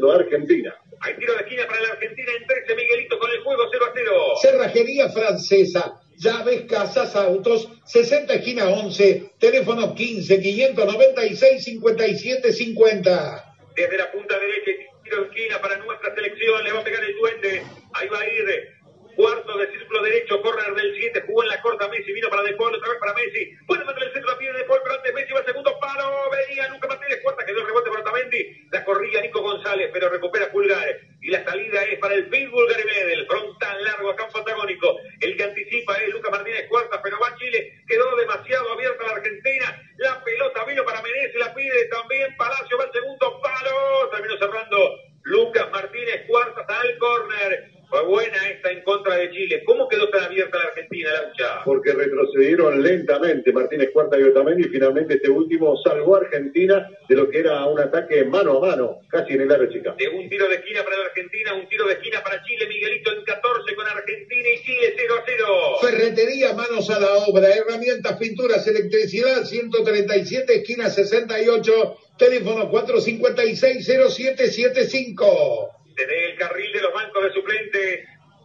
[0.01, 0.75] aprovechando Argentina.
[1.01, 3.93] Hay tiro de esquina para la Argentina en 13, Miguelito con el juego 0 a
[3.95, 4.13] 0.
[4.43, 13.55] Cerrajería francesa, llaves, casas, autos, 60 esquina 11, teléfono 15 596 57 50.
[13.77, 14.71] Desde la punta derecha,
[15.05, 17.63] tiro de esquina para nuestra selección, le va a pegar el duende,
[17.95, 18.81] ahí va a ir.
[19.17, 22.55] Cuarto de círculo derecho, corner del 7, jugó en la corta Messi, vino para De
[22.55, 23.53] Paul, otra vez para Messi.
[23.67, 25.79] Puede mandar el centro a pie de De Paul, pero antes Messi va al segundo
[25.81, 26.31] palo.
[26.31, 28.69] Venía Luca Martínez, cuarta, quedó el rebote para Otamendi.
[28.71, 31.01] La corría Nico González, pero recupera Pulgar.
[31.21, 34.97] Y la salida es para el Pitbull Gary Medel, frontal largo a campo antagónico.
[35.21, 37.83] El que anticipa es Luca Martínez, cuarta, pero va Chile.
[37.87, 39.83] Quedó demasiado abierta la Argentina.
[39.99, 44.09] La pelota vino para Menezes, la pide también Palacio, va al segundo palo.
[44.13, 47.81] Terminó cerrando Lucas Martínez, cuarta, hasta el córner.
[47.91, 49.65] Fue buena esta en contra de Chile.
[49.67, 51.65] ¿Cómo quedó tan abierta la Argentina, Laucha?
[51.65, 57.17] Porque retrocedieron lentamente Martínez Cuarta y Otamendi y finalmente este último salvó a Argentina de
[57.17, 59.95] lo que era un ataque mano a mano, casi en el área chica.
[59.97, 62.67] De un tiro de esquina para la Argentina, un tiro de esquina para Chile.
[62.67, 65.79] Miguelito en 14 con Argentina y Chile 0 a 0.
[65.81, 75.71] Ferretería, manos a la obra, herramientas, pinturas, electricidad, 137, esquina 68, teléfono 456-0775.
[75.97, 78.01] Desde el carril de los bancos de suplentes,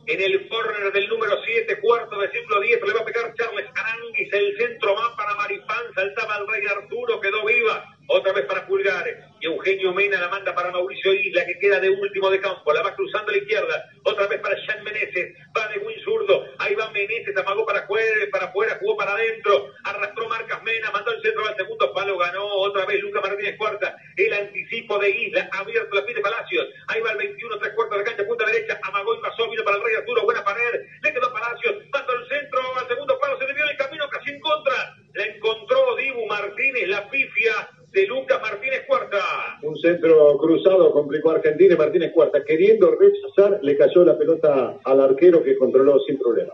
[0.07, 3.65] en el corner del número 7, cuarto de ciclo 10, le va a pegar Charles
[3.73, 8.67] Aranguis, el centro va para Maripán, saltaba el rey Arturo, quedó viva, otra vez para
[8.67, 9.05] Pulgar,
[9.39, 12.83] y Eugenio Mena la manda para Mauricio Isla, que queda de último de campo, la
[12.83, 16.75] va cruzando a la izquierda, otra vez para Jean Meneses, va de buen zurdo, ahí
[16.75, 21.21] va Meneses, amagó para afuera, para afuera, jugó para adentro, arrastró Marcas Mena, mandó el
[21.23, 25.95] centro al segundo palo, ganó otra vez Luca Martínez Cuarta, el anticipo de Isla, abierto
[25.95, 29.14] la pide Palacios, ahí va el 21, tres cuartos de cancha, punta derecha, amagó y
[29.25, 32.87] pasó, vino para el rey Arturo, buena pared, le quedó Palacios, mandó el centro al
[32.87, 37.09] segundo palo, se le dio el camino casi en contra, la encontró Dibu Martínez, la
[37.09, 37.53] pifia
[37.91, 39.17] de Lucas Martínez Cuarta.
[39.63, 44.77] Un centro cruzado complicó a Argentina y Martínez Cuarta, queriendo rechazar, le cayó la pelota
[44.83, 46.53] al arquero que controló sin problema.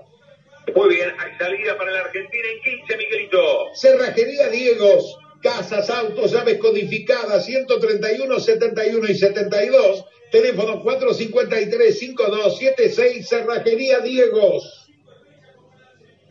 [0.76, 3.68] Muy bien, hay salida para la Argentina en 15, Miguelito.
[3.74, 14.88] Cerrajería Diegos, casas, autos, llaves codificadas, 131, 71 y 72, teléfono 453-5276, Cerrajería Diegos.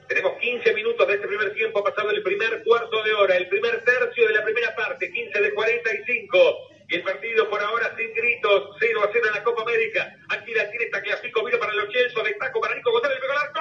[0.09, 3.85] Tenemos 15 minutos de este primer tiempo, pasado el primer cuarto de hora, el primer
[3.85, 6.39] tercio de la primera parte, 15 de 45.
[6.89, 10.13] Y el partido por ahora sin gritos, 0 a 0 en la Copa América.
[10.31, 13.61] Aquí la tiene Tagliafico, vino para los Chelsea, destaco para Nico González, pegó el arco.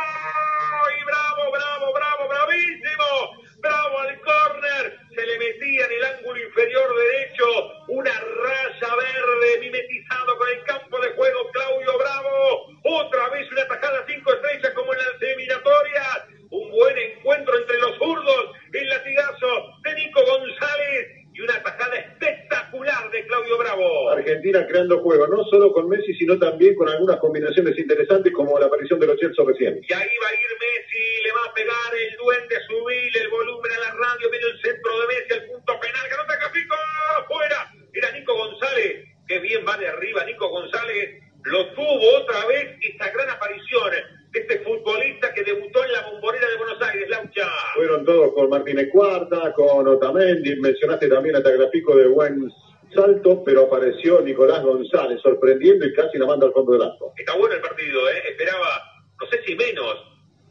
[1.00, 3.38] Y bravo, bravo, bravo, bravísimo.
[3.62, 5.00] Bravo al córner.
[5.14, 7.46] Se le metía en el ángulo inferior derecho
[7.90, 12.68] una raya verde mimetizado con el campo de juego Claudio Bravo.
[12.84, 16.26] Otra vez una tajada cinco estrellas como en las eliminatorias.
[16.52, 18.56] Un buen encuentro entre los zurdos.
[18.74, 21.08] El latigazo de Nico González
[21.40, 24.10] y una tajada espectacular de Claudio Bravo.
[24.10, 28.66] Argentina creando juego, no solo con Messi, sino también con algunas combinaciones interesantes como la
[28.66, 29.80] aparición de los Chelsea recién.
[29.88, 33.72] Y ahí va a ir Messi, le va a pegar el duende, subir el volumen
[33.72, 36.76] a la radio, viene el centro de Messi, el punto penal, ganó Tacafico,
[37.20, 37.72] afuera.
[37.94, 43.10] Era Nico González, que bien va de arriba Nico González, lo tuvo otra vez esta
[43.12, 43.94] gran aparición
[44.34, 47.48] este futbolista que debutó en la bombonera de Buenos Aires, Laucha.
[47.76, 52.52] Fueron todos con Martínez Cuarta, con Otamendi, mencionaste también a Tagliafico de buen
[52.94, 57.14] salto, pero apareció Nicolás González sorprendiendo y casi la manda al fondo del arco.
[57.18, 58.24] Está bueno el partido, ¿eh?
[58.30, 58.84] esperaba,
[59.20, 59.96] no sé si menos,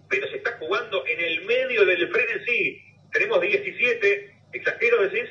[0.08, 2.80] pero se está jugando en el medio del frenesí.
[3.12, 5.28] Tenemos 17, exagero decís.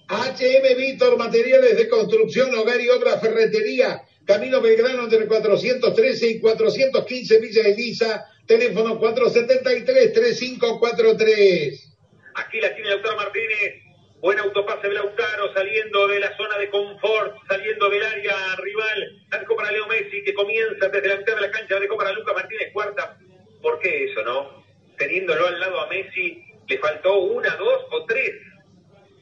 [0.09, 4.03] HM Víctor, materiales de construcción, hogar y obra, ferretería.
[4.25, 11.95] Camino Belgrano entre 413 y 415 Villa Elisa Teléfono 473-3543.
[12.35, 13.85] Aquí la tiene Lautaro Martínez.
[14.21, 19.23] Buen autopase de Lautaro saliendo de la zona de confort, saliendo del área rival.
[19.39, 21.79] Dejó para Leo Messi que comienza desde la mitad de la cancha.
[21.79, 23.17] Dejó para Lucas Martínez cuarta.
[23.63, 24.65] ¿Por qué eso, no?
[24.99, 28.33] Teniéndolo al lado a Messi, le faltó una, dos o tres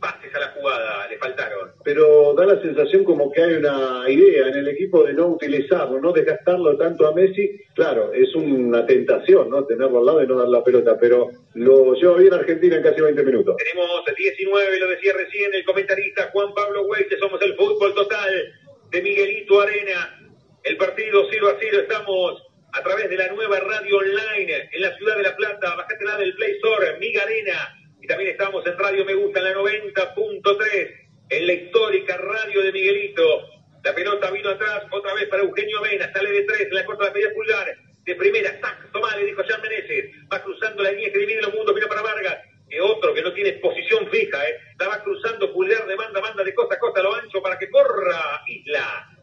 [0.01, 1.73] pases a la jugada, le faltaron.
[1.85, 6.01] Pero da la sensación como que hay una idea en el equipo de no utilizarlo,
[6.01, 7.61] no desgastarlo tanto a Messi.
[7.75, 9.65] Claro, es una tentación, ¿no?
[9.65, 13.01] Tenerlo al lado y no dar la pelota, pero lo lleva bien Argentina en casi
[13.01, 13.57] 20 minutos.
[13.57, 18.53] Tenemos 19, lo decía recién el comentarista Juan Pablo Hueite, somos el fútbol total
[18.91, 20.15] de Miguelito Arena.
[20.65, 24.95] El partido 0 a 0, estamos a través de la nueva radio online en la
[24.97, 25.87] ciudad de La Plata.
[26.01, 27.78] la del Play Store, Miga Arena
[28.09, 33.23] también estamos en Radio Me Gusta en la 90.3, en la histórica radio de Miguelito.
[33.85, 37.13] La pelota vino atrás, otra vez para Eugenio Mena, sale de tres, la corta la
[37.13, 37.67] media pulgar,
[38.05, 41.55] de primera, tac, tomá, le dijo Jean Meneses, va cruzando la línea que divide los
[41.55, 44.57] mundos, vino para Vargas, que otro que no tiene posición fija, ¿eh?
[44.79, 47.69] la va cruzando pulgar de banda banda de costa a costa lo ancho para que
[47.69, 49.18] corra Isla.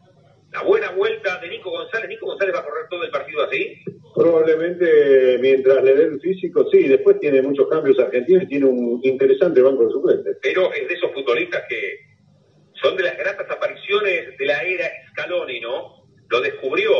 [0.56, 3.78] La buena vuelta de Nico González, Nico González va a correr todo el partido así.
[4.14, 9.60] Probablemente mientras le den físico, sí, después tiene muchos cambios argentinos y tiene un interesante
[9.60, 10.38] banco de suplentes.
[10.40, 11.98] Pero es de esos futbolistas que
[12.80, 16.08] son de las gratas apariciones de la era Scaloni, ¿no?
[16.30, 16.90] Lo descubrió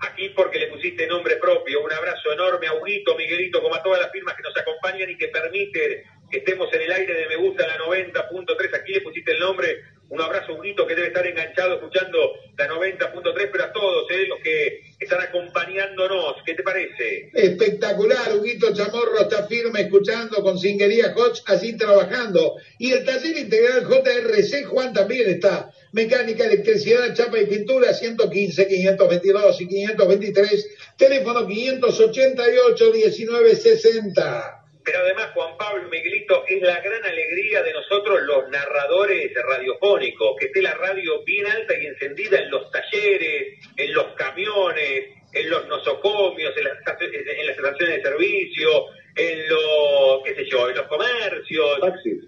[0.00, 4.00] Aquí porque le pusiste nombre propio, un abrazo enorme a Huguito, Miguelito, como a todas
[4.00, 7.36] las firmas que nos acompañan y que permiten que estemos en el aire de Me
[7.36, 11.74] Gusta la 90.3, aquí le pusiste el nombre un abrazo, Huguito, que debe estar enganchado
[11.74, 12.18] escuchando
[12.56, 16.36] la 90.3, pero a todos eh, los que están acompañándonos.
[16.44, 17.30] ¿Qué te parece?
[17.32, 22.56] Espectacular, Huguito Chamorro está firme escuchando con Singuería Hodge, así trabajando.
[22.78, 25.70] Y el taller integral JRC, Juan también está.
[25.92, 30.68] Mecánica, electricidad, chapa y pintura, 115, 522 y 523.
[30.96, 34.63] Teléfono 588 1960.
[34.84, 40.46] Pero además, Juan Pablo Miguelito, es la gran alegría de nosotros los narradores radiofónicos, que
[40.46, 45.66] esté la radio bien alta y encendida en los talleres, en los camiones, en los
[45.68, 48.86] nosocomios, en las, en las estaciones de servicio,
[49.16, 51.78] en los, qué sé yo, en los comercios,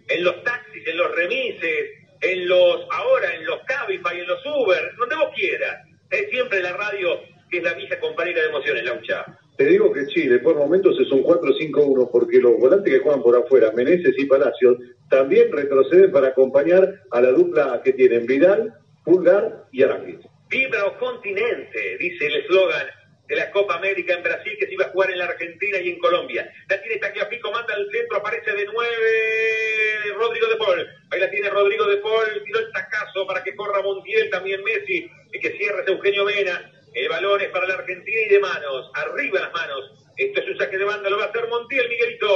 [0.08, 4.94] en los taxis, en los remises, en los, ahora en los Cabify, en los Uber,
[4.96, 5.86] donde vos quieras.
[6.10, 7.20] Es siempre la radio
[7.50, 9.26] que es la vieja compañera de emociones, Laucha.
[9.56, 13.36] Te digo que Chile por momentos es un 4-5-1 porque los volantes que juegan por
[13.36, 14.76] afuera, Meneses y Palacios,
[15.08, 20.18] también retroceden para acompañar a la dupla que tienen Vidal, Pulgar y Aranguiz.
[20.50, 22.86] Vibra o continente, dice el eslogan
[23.28, 25.90] de la Copa América en Brasil que se iba a jugar en la Argentina y
[25.90, 26.48] en Colombia.
[26.68, 30.86] La tiene Tagliafico, manda al centro, aparece de nueve Rodrigo de Paul.
[31.10, 35.10] Ahí la tiene Rodrigo de Paul, tiró el tacazo para que corra Montiel, también Messi,
[35.32, 36.72] y que cierre Eugenio Mena.
[36.96, 39.92] El balón es para la Argentina y de manos, arriba las manos.
[40.16, 42.26] Esto es un saque de banda, lo va a hacer Montiel, Miguelito.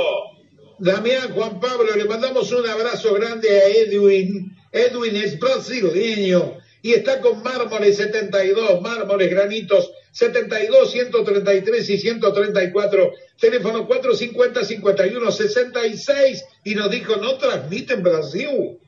[0.79, 4.55] Damián, Juan Pablo, le mandamos un abrazo grande a Edwin.
[4.71, 13.87] Edwin es brasileño y está con mármoles 72, mármoles, granitos 72, 133 y 134, teléfono
[13.87, 18.79] 450 51 66 y nos dijo no transmiten Brasil.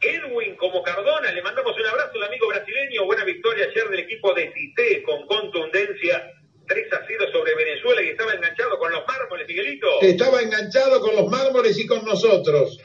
[0.00, 4.32] Edwin como Cardona, le mandamos un abrazo al amigo brasileño, buena victoria ayer del equipo
[4.34, 6.32] de Cité con contundencia.
[6.66, 10.00] 3 a 0 sobre Venezuela y estaba enganchado con los mármoles, Miguelito.
[10.02, 12.78] Estaba enganchado con los mármoles y con nosotros.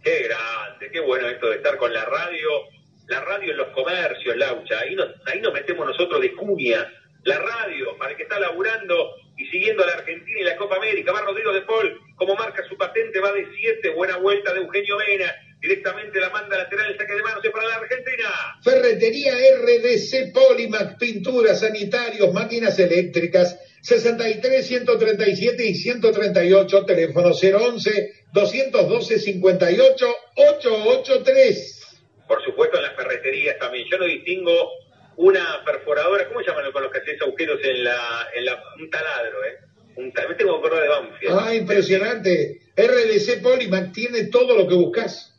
[0.00, 2.48] Qué grande, qué bueno esto de estar con la radio,
[3.08, 6.88] la radio en los comercios, Laucha, ahí nos, ahí nos metemos nosotros de cuña,
[7.24, 10.76] la radio, para el que está laburando y siguiendo a la Argentina y la Copa
[10.76, 14.60] América, va Rodrigo de Paul, como marca su patente, va de 7, buena vuelta de
[14.60, 18.28] Eugenio Mena, directamente la manda lateral, el saque de manos es para la Argentina.
[18.62, 30.06] Ferretería RDC Polimac, pinturas, sanitarios, máquinas eléctricas, 63, 137 y 138, teléfono 011 212 58
[30.36, 31.98] 883.
[32.26, 33.86] Por supuesto en las ferreterías también.
[33.88, 34.52] Yo no distingo
[35.16, 39.44] una perforadora, ¿cómo llaman con los que hacéis agujeros en la, en la, un taladro,
[39.44, 39.58] eh?
[39.94, 41.38] Un taladro, me tengo que acordar de Banfield.
[41.38, 42.60] Ah, impresionante.
[42.76, 45.31] RDC Polimac tiene todo lo que buscas.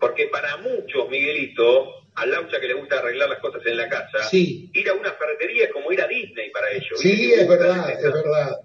[0.00, 4.22] Porque para muchos, Miguelito, al laucha que le gusta arreglar las cosas en la casa,
[4.28, 4.70] sí.
[4.74, 6.98] ir a una ferretería es como ir a Disney para ellos.
[6.98, 8.60] Sí, es verdad, es verdad.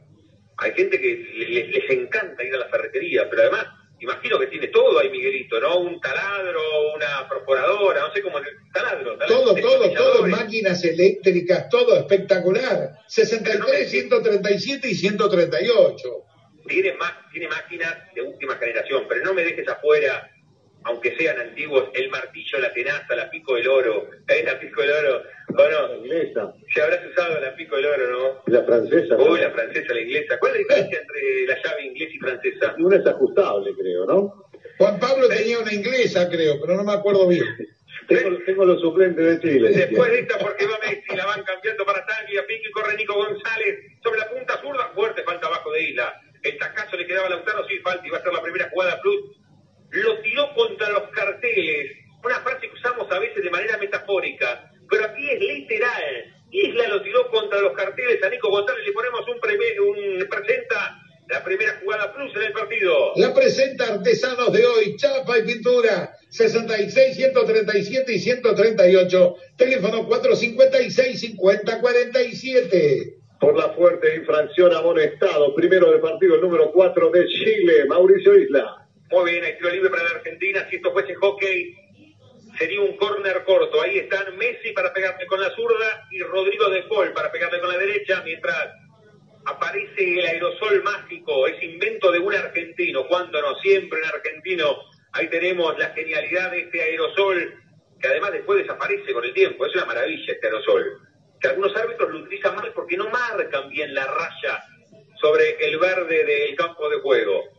[0.57, 3.67] Hay gente que les, les, encanta ir a la ferretería, pero además,
[3.99, 5.79] imagino que tiene todo ahí, Miguelito, ¿no?
[5.79, 6.61] Un taladro,
[6.95, 8.39] una perforadora, no sé cómo...
[8.73, 12.91] Taladro, taladro todo, todo, todo, máquinas eléctricas, todo espectacular.
[13.07, 16.09] 63, 137 y 138.
[16.67, 16.95] Tiene,
[17.31, 20.32] tiene máquinas de última generación, pero no me dejes afuera
[20.85, 24.09] aunque sean antiguos, el martillo, la tenaza, la pico del oro.
[24.27, 25.23] ¿Es la pico del oro?
[25.49, 25.87] ¿O no?
[25.87, 26.53] La inglesa.
[26.73, 28.53] Si habrás usado la pico del oro, ¿no?
[28.53, 29.17] La francesa.
[29.17, 30.39] Uy, la francesa, la inglesa.
[30.39, 32.75] ¿Cuál es la diferencia entre la llave inglesa y francesa?
[32.79, 34.49] Una es ajustable, creo, ¿no?
[34.77, 37.45] Juan Pablo tenía una inglesa, creo, pero no me acuerdo bien.
[38.07, 39.69] Tengo, tengo, los suplentes de Chile.
[39.69, 43.13] Después de esta, porque va Messi, la van cambiando para Taglia, pique y corre Nico
[43.13, 43.79] González.
[44.03, 46.13] Sobre la punta zurda, fuerte, falta abajo de Isla.
[46.41, 48.99] El tacazo le quedaba a Lautaro, sí, falta, y va a ser la primera jugada
[48.99, 49.42] plus
[50.01, 51.91] lo tiró contra los carteles.
[52.23, 56.33] Una frase que usamos a veces de manera metafórica, pero aquí es literal.
[56.51, 61.43] Isla lo tiró contra los carteles a Nico González, le ponemos un, un presenta la
[61.43, 63.13] primera jugada plus en el partido.
[63.15, 73.17] La presenta Artesanos de hoy, chapa y pintura, 66, 137 y 138, teléfono 456 5047.
[73.39, 78.82] Por la fuerte infracción amonestado, primero del partido, el número 4 de Chile, Mauricio Isla.
[79.13, 80.65] Muy bien, hay tiro libre para la Argentina.
[80.71, 81.75] Si esto fuese hockey,
[82.57, 83.79] sería un córner corto.
[83.79, 87.69] Ahí están Messi para pegarle con la zurda y Rodrigo de Paul para pegarle con
[87.69, 88.71] la derecha, mientras
[89.45, 94.77] aparece el aerosol mágico, es invento de un argentino, cuando no siempre un argentino.
[95.11, 97.53] Ahí tenemos la genialidad de este aerosol,
[98.01, 99.67] que además después desaparece con el tiempo.
[99.67, 101.07] Es una maravilla este aerosol.
[101.39, 104.63] Que algunos árbitros lo utilizan mal porque no marcan bien la raya
[105.21, 107.52] sobre el verde del campo de juego.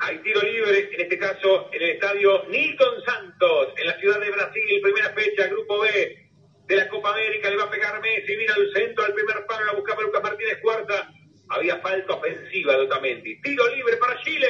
[0.00, 4.30] Hay tiro libre, en este caso en el estadio Nilton Santos, en la ciudad de
[4.30, 6.28] Brasil, primera fecha, grupo B
[6.66, 9.64] de la Copa América, le va a pegar Messi, viene al centro, al primer palo,
[9.66, 11.10] la busca Lucas Martínez, cuarta,
[11.48, 13.40] había falta ofensiva de Otamendi.
[13.40, 14.46] Tiro libre para Chile.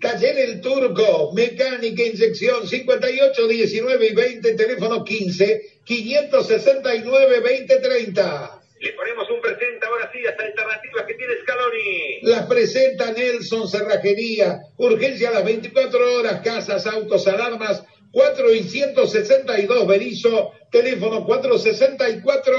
[0.00, 8.62] Cayer el Turco, mecánica, inyección, 58, 19 y 20, teléfono 15, 569, 20, 30.
[8.80, 12.20] Le ponemos un presente ahora sí, las alternativas que tiene Scaloni.
[12.22, 14.60] Las presenta Nelson Cerrajería.
[14.76, 17.84] Urgencia a las 24 horas, casas, autos, alarmas.
[18.12, 22.54] 4 y 162 Berizo, teléfono 464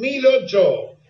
[0.00, 1.00] 1008.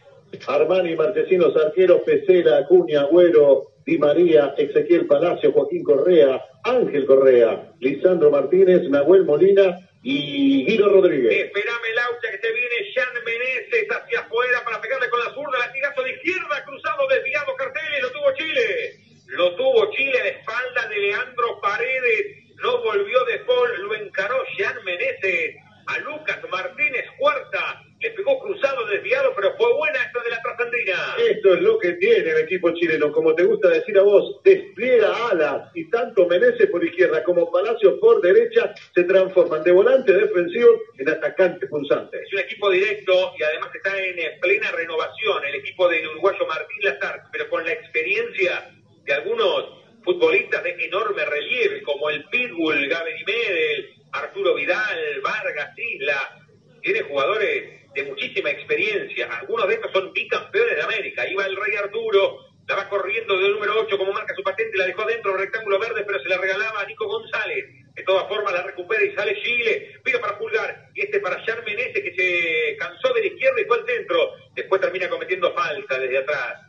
[0.46, 8.30] Armani, Martesinos, Arqueros, Pesera, Acuña, Agüero, Di María, Ezequiel Palacio, Joaquín Correa, Ángel Correa, Lisandro
[8.30, 11.44] Martínez, Nahuel Molina y Guido Rodríguez.
[11.46, 16.02] Esperame, Laucha, que te viene Jan Meneses hacia afuera para pegarle con la zurda, latigazo
[16.02, 18.94] de izquierda, cruzado, desviado, carteles, lo tuvo Chile.
[19.26, 24.36] Lo tuvo Chile a la espalda de Leandro Paredes, no volvió de Paul, lo encaró
[24.58, 30.30] Jan Meneses a Lucas Martínez, cuarta, le pegó cruzado, desviado, pero fue buena esta de
[30.30, 31.16] la trasandina.
[31.28, 35.28] Esto es lo que tiene el equipo chileno, como te gusta decir a vos, despliega
[35.30, 40.70] alas y tanto Meneses por izquierda como Palacio por derecha se transforman de volante defensivo
[40.98, 42.22] en atacante punzante.
[42.22, 46.78] Es un equipo directo y además está en plena renovación el equipo del uruguayo Martín
[46.82, 48.70] Lazar, pero con la experiencia
[49.04, 56.39] de algunos futbolistas de enorme relieve, como el Pitbull, Gabriel Medel, Arturo Vidal, Vargas, Isla,
[56.82, 61.56] tiene jugadores de muchísima experiencia, algunos de estos son bicampeones de América, ahí va el
[61.56, 65.32] Rey Arturo, la va corriendo del número 8 como marca su patente, la dejó dentro
[65.32, 67.64] del rectángulo verde, pero se la regalaba a Nico González,
[67.94, 71.96] de todas formas la recupera y sale Chile, mira para Pulgar, y este para Menezes
[71.96, 75.98] este que se cansó de la izquierda y fue al centro, después termina cometiendo falta
[75.98, 76.60] desde atrás,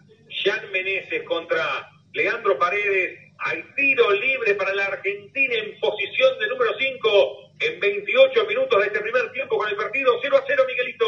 [0.44, 6.72] Jean Meneses contra Leandro Paredes, hay tiro libre para la Argentina en posición de número
[6.78, 11.06] 5, en 28 minutos de este primer tiempo con el partido 0 a 0, Miguelito.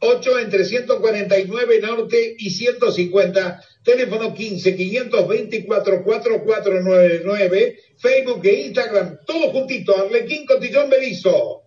[0.00, 9.96] 8 entre 149 Norte y 150 teléfono 15 524 4499, Facebook e Instagram, todo juntito,
[9.96, 11.62] Arlequín Cotillón Berizo.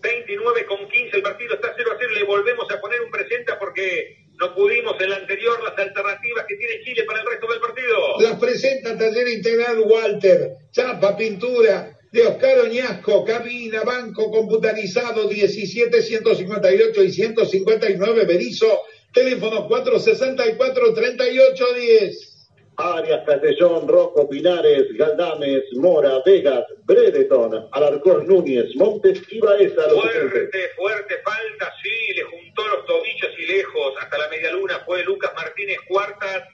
[0.00, 3.52] 29 con 15, el partido está 0 a 0, le volvemos a poner un presente
[3.58, 7.60] porque no pudimos en la anterior las alternativas que tiene Chile para el resto del
[7.60, 8.20] partido.
[8.20, 17.02] Las presenta Taller Integral Walter, chapa, pintura, de Oscar Oñasco, cabina, banco computarizado 17, 158
[17.02, 18.82] y 159 Berizo
[19.12, 22.34] Teléfono 464-3810.
[22.80, 29.82] Arias, Castellón, Rojo, Pinares, Galdames, Mora, Vegas, Bredeton, Alarcón, Núñez, Montes y Baeza.
[29.90, 33.94] fuerte, fuerte falta, sí, le juntó los tobillos y lejos.
[34.00, 36.46] Hasta la media luna fue Lucas Martínez, cuarta,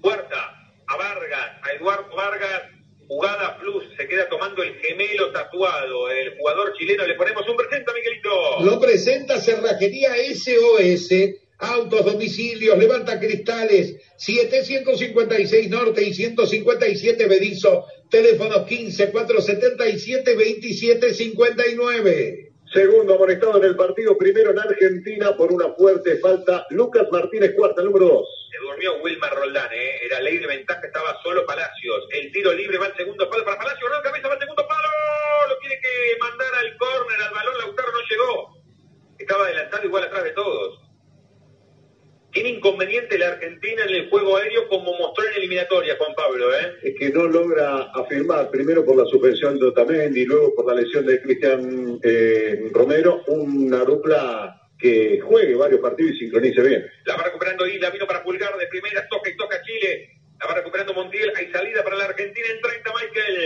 [0.00, 0.54] cuarta,
[0.86, 2.62] a Vargas, a Eduardo Vargas,
[3.08, 6.08] jugada plus, se queda tomando el gemelo tatuado.
[6.08, 8.60] El jugador chileno, le ponemos un presenta, Miguelito.
[8.64, 11.10] Lo presenta Cerrajería SOS
[11.70, 22.52] autos, domicilios, levanta cristales, 756 Norte y 157 Bedizo, teléfono 15 477 2759.
[22.72, 27.82] Segundo amonestado en el partido, primero en Argentina por una fuerte falta, Lucas Martínez, cuarta,
[27.82, 28.26] número dos.
[28.50, 30.00] Se durmió Wilmar Roldán, ¿eh?
[30.04, 32.08] era ley de ventaja, estaba solo Palacios.
[32.10, 34.88] El tiro libre va al segundo palo para Palacios, no, cabeza va al segundo palo,
[35.48, 38.54] lo tiene que mandar al córner, al balón, Lautaro no llegó.
[39.18, 40.83] Estaba adelantado igual atrás de todos.
[42.34, 46.52] Tiene inconveniente la Argentina en el juego aéreo como mostró en eliminatoria, Juan Pablo.
[46.52, 46.78] ¿eh?
[46.82, 50.80] Es que no logra afirmar, primero por la suspensión de Otamendi y luego por la
[50.82, 56.84] lesión de Cristian eh, Romero, una dupla que juegue varios partidos y sincronice bien.
[57.04, 60.10] La va recuperando Isla, vino para Pulgar de primera, toca y toca Chile.
[60.44, 63.38] La va recuperando Montiel, hay salida para la Argentina en 30, Michael.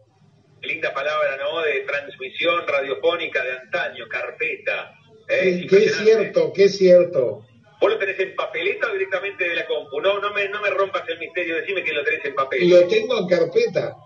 [0.60, 1.62] linda palabra, ¿no?
[1.62, 4.92] De transmisión radiofónica de antaño, carpeta.
[5.30, 5.66] ¿eh?
[5.66, 7.46] qué es cierto, qué es cierto.
[7.80, 10.00] ¿Vos lo tenés en papeleta o directamente de la compu?
[10.00, 12.68] No, no me, no me rompas el misterio, decime que lo tenés en papel.
[12.70, 13.96] Lo tengo en carpeta.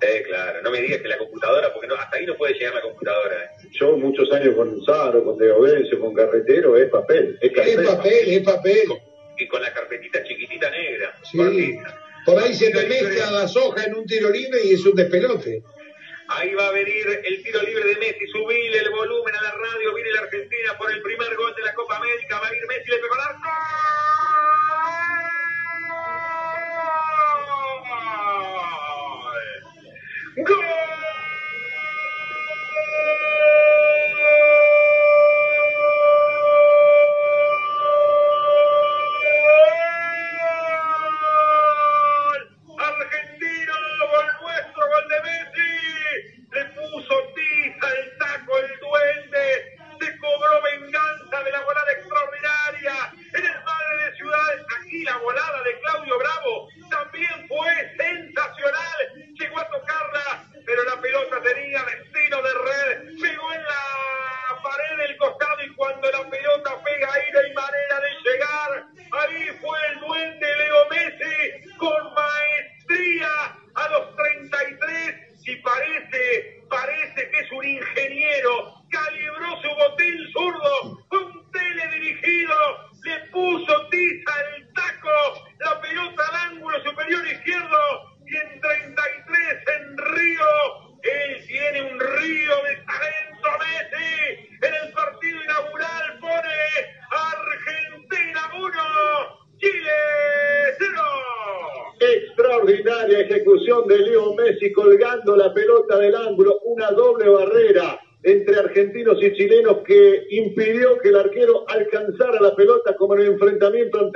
[0.00, 2.74] Eh, claro, no me digas que la computadora, porque no, hasta ahí no puede llegar
[2.74, 3.44] la computadora.
[3.44, 3.68] ¿eh?
[3.72, 7.36] Yo muchos años con Saro, con Deobencio, con Carretero, es papel.
[7.40, 8.88] Es, papel, es papel.
[9.36, 11.14] Y con la carpetita chiquitita negra.
[11.24, 11.78] Sí.
[12.24, 15.62] Por ahí se te mezcla las hojas en un tiro libre y es un despelote.
[16.28, 19.94] Ahí va a venir el tiro libre de Messi, subile el volumen a la radio,
[19.94, 22.90] viene la Argentina por el primer gol de la Copa América, va a ir Messi,
[22.90, 23.48] le pegó al arco.
[30.36, 31.07] ¡Gol!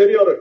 [0.02, 0.31] anterior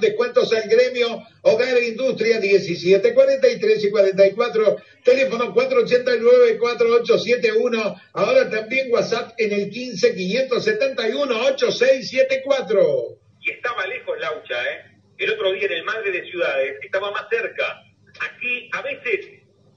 [0.00, 9.32] descuentos al gremio, hogar e industria 17, 43 y 44, teléfono 489-4871, ahora también WhatsApp
[9.38, 13.18] en el 15 571 8674.
[13.40, 14.84] Y estaba lejos Laucha, ¿eh?
[15.18, 17.82] El otro día en el Madre de Ciudades estaba más cerca.
[18.20, 19.26] Aquí a veces,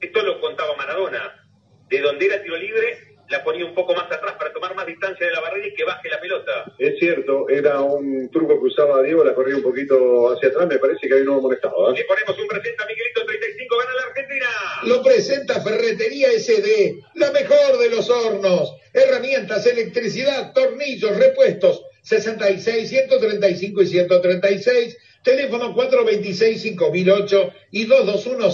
[0.01, 1.47] esto lo contaba Maradona,
[1.89, 5.25] de donde era tiro libre la ponía un poco más atrás para tomar más distancia
[5.25, 6.73] de la barrera y que baje la pelota.
[6.77, 10.77] Es cierto, era un truco que usaba Diego, la corría un poquito hacia atrás, me
[10.77, 11.91] parece que ahí no molestaba.
[11.91, 11.97] ¿eh?
[11.97, 14.47] Le ponemos un presente a Miguelito 35, gana la Argentina.
[14.83, 18.75] Lo presenta Ferretería SD, la mejor de los hornos.
[18.93, 24.97] Herramientas, electricidad, tornillos, repuestos, 66, 135 y 136.
[25.23, 28.51] Teléfono 426 5008 y 221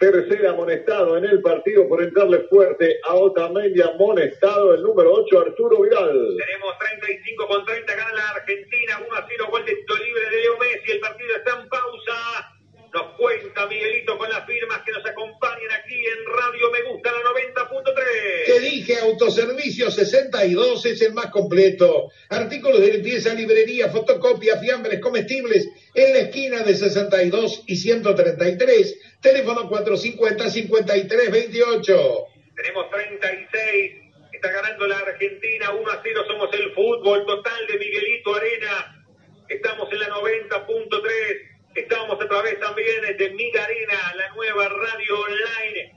[0.00, 0.10] 3997.
[0.30, 5.82] Tercera amonestado en el partido por entrarle fuerte a Otamendi, amonestado el número 8, Arturo
[5.82, 6.36] Vidal.
[6.38, 10.58] Tenemos 35 con 30, gana la Argentina, 1 a 0, gol de libre de Leo
[10.58, 12.59] Messi, el partido está en pausa.
[12.92, 17.20] Nos cuenta Miguelito con las firmas que nos acompañan aquí en Radio Me Gusta la
[17.20, 18.46] 90.3.
[18.46, 22.10] Te dije, Autoservicio 62 es el más completo.
[22.30, 29.68] Artículos de limpieza, librería, fotocopia, fiambres, comestibles, en la esquina de 62 y 133 Teléfono
[29.68, 32.26] 450-5328.
[32.56, 33.92] Tenemos 36.
[34.32, 36.24] Está ganando la Argentina 1 a 0.
[36.26, 39.04] Somos el fútbol total de Miguelito Arena.
[39.48, 41.49] Estamos en la 90.3.
[41.74, 45.92] Estamos a través también de Miga Arena, la nueva radio online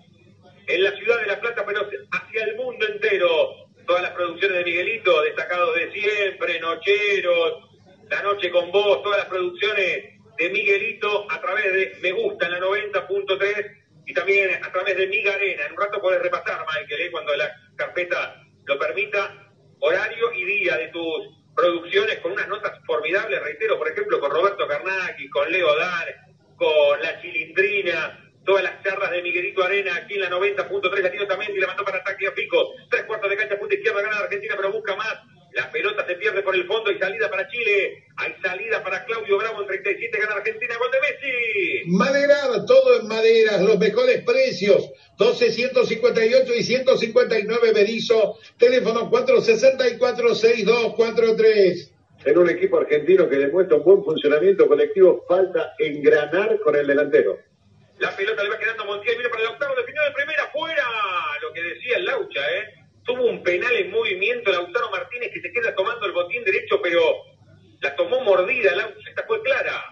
[0.68, 3.56] en la ciudad de La Plata, pero hacia el mundo entero.
[3.88, 7.70] Todas las producciones de Miguelito, destacados de siempre, Nocheros,
[8.10, 12.52] La Noche con Vos, todas las producciones de Miguelito a través de Me Gusta en
[12.52, 15.66] la 90.3 y también a través de Miga Arena.
[15.66, 17.12] En un rato podés repasar, Michael, ¿eh?
[17.12, 23.42] cuando la carpeta lo permita, horario y día de tus producciones con unas notas formidables,
[23.42, 26.16] reitero, por ejemplo, con Roberto Carnacki, con Leo Dar,
[26.56, 31.56] con La Chilindrina, todas las charlas de Miguelito Arena aquí en la 90.3, la también
[31.56, 34.56] y la mandó para ataque a Pico, tres cuartos de cancha, punta izquierda, gana Argentina,
[34.58, 35.20] pero busca más,
[35.54, 38.04] la pelota se pierde por el fondo y salida para Chile.
[38.18, 41.84] Hay salida para Claudio Bravo en 37, gana Argentina, gol de Messi.
[41.88, 44.92] Maderar, todo en maderas, los mejores precios.
[45.18, 47.14] 12, 158 y 160.
[47.14, 51.92] 459 Berizo, teléfono 464-6243.
[52.26, 57.38] En un equipo argentino que demuestra un buen funcionamiento colectivo, falta engranar con el delantero.
[58.00, 60.86] La pelota le va quedando a Montiel, viene para el octavo, definió de primera, fuera.
[61.42, 62.83] Lo que decía el Laucha, ¿eh?
[63.06, 67.02] Tuvo un penal en movimiento Lautaro Martínez que se queda tomando el botín derecho, pero
[67.82, 69.84] la tomó mordida, Laucha, esta fue clara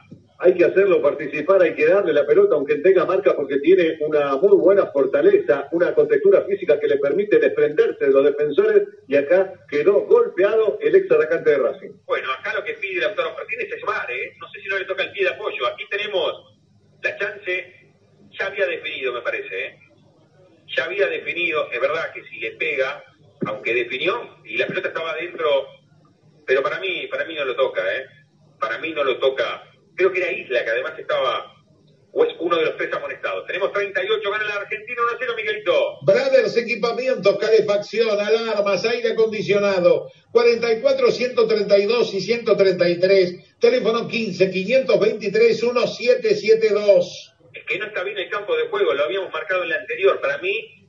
[0.44, 4.36] hay que hacerlo participar, hay que darle la pelota aunque tenga marca porque tiene una
[4.38, 9.54] muy buena fortaleza, una contextura física que le permite desprenderse de los defensores y acá
[9.70, 11.92] quedó golpeado el ex atacante de Racing.
[12.06, 14.34] Bueno, acá lo que pide Lautaro Martínez es llevar, ¿eh?
[14.40, 16.34] no sé si no le toca el pie de apoyo, aquí tenemos
[17.04, 17.94] la chance,
[18.32, 19.80] ya había definido me parece, ¿eh?
[20.76, 23.04] Ya había definido, es verdad que si le pega,
[23.46, 25.68] aunque definió y la pelota estaba adentro,
[26.46, 28.06] pero para mí, para mí no lo toca, ¿eh?
[28.60, 29.64] para mí no lo toca
[29.96, 31.54] creo que era Isla, que además estaba,
[32.12, 33.46] o es uno de los tres amonestados.
[33.46, 36.00] Tenemos 38, gana la Argentina 1-0, Miguelito.
[36.04, 47.31] Brothers, equipamientos, calefacción, alarmas, aire acondicionado, 44, 132 y 133, teléfono 15, 523, 1772.
[47.72, 50.20] Que no está bien el campo de juego, lo habíamos marcado en la anterior.
[50.20, 50.86] Para mí,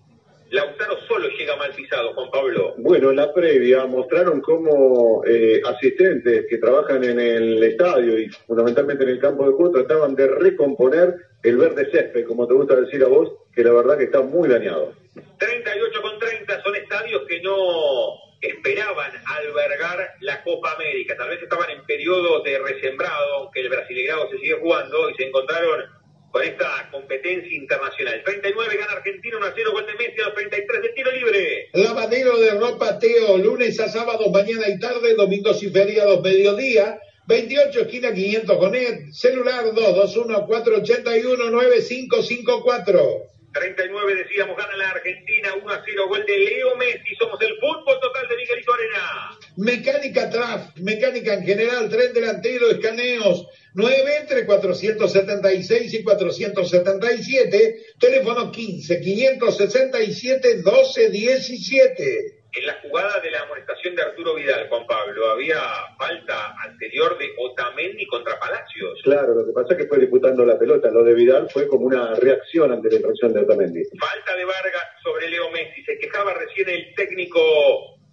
[0.50, 2.74] Lautaro solo llega mal pisado, Juan Pablo.
[2.78, 9.04] Bueno, en la previa mostraron cómo eh, asistentes que trabajan en el estadio y fundamentalmente
[9.04, 11.14] en el campo de juego trataban de recomponer
[11.44, 14.48] el verde césped, como te gusta decir a vos, que la verdad que está muy
[14.48, 14.92] dañado.
[15.38, 21.16] 38 con 30 son estadios que no esperaban albergar la Copa América.
[21.16, 25.28] Tal vez estaban en periodo de resembrado, aunque el Brasileirado se sigue jugando, y se
[25.28, 26.01] encontraron
[26.32, 28.22] con esta competencia internacional.
[28.24, 31.68] 39 gana Argentina, 1 a 0, gol de Messi a los 33 de tiro libre.
[31.74, 36.98] Lavadero de ropa Teo, lunes a sábado, mañana y tarde, domingos y feriados, mediodía.
[37.26, 43.32] 28 esquina 500 con Ed, celular 221 481 9554.
[43.52, 47.14] 39 decíamos, gana la Argentina 1 a 0, gol de Leo Messi.
[47.18, 49.38] Somos el fútbol total de Miguelito Arena.
[49.56, 59.00] Mecánica Traf, mecánica en general, tren delantero, escaneos, 9 entre 476 y 477, teléfono 15
[59.00, 65.58] 567 1217 en la jugada de la amonestación de Arturo Vidal, Juan Pablo, había
[65.96, 69.00] falta anterior de Otamendi contra Palacios.
[69.04, 70.90] Claro, lo que pasa es que fue disputando la pelota.
[70.90, 73.82] Lo de Vidal fue como una reacción ante la infracción de Otamendi.
[73.98, 75.82] Falta de Vargas sobre Leo Messi.
[75.84, 77.40] Se quejaba recién el técnico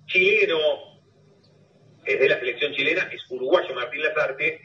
[0.07, 0.57] chileno,
[2.05, 4.61] es de la selección chilena, es uruguayo Martín Lazarte,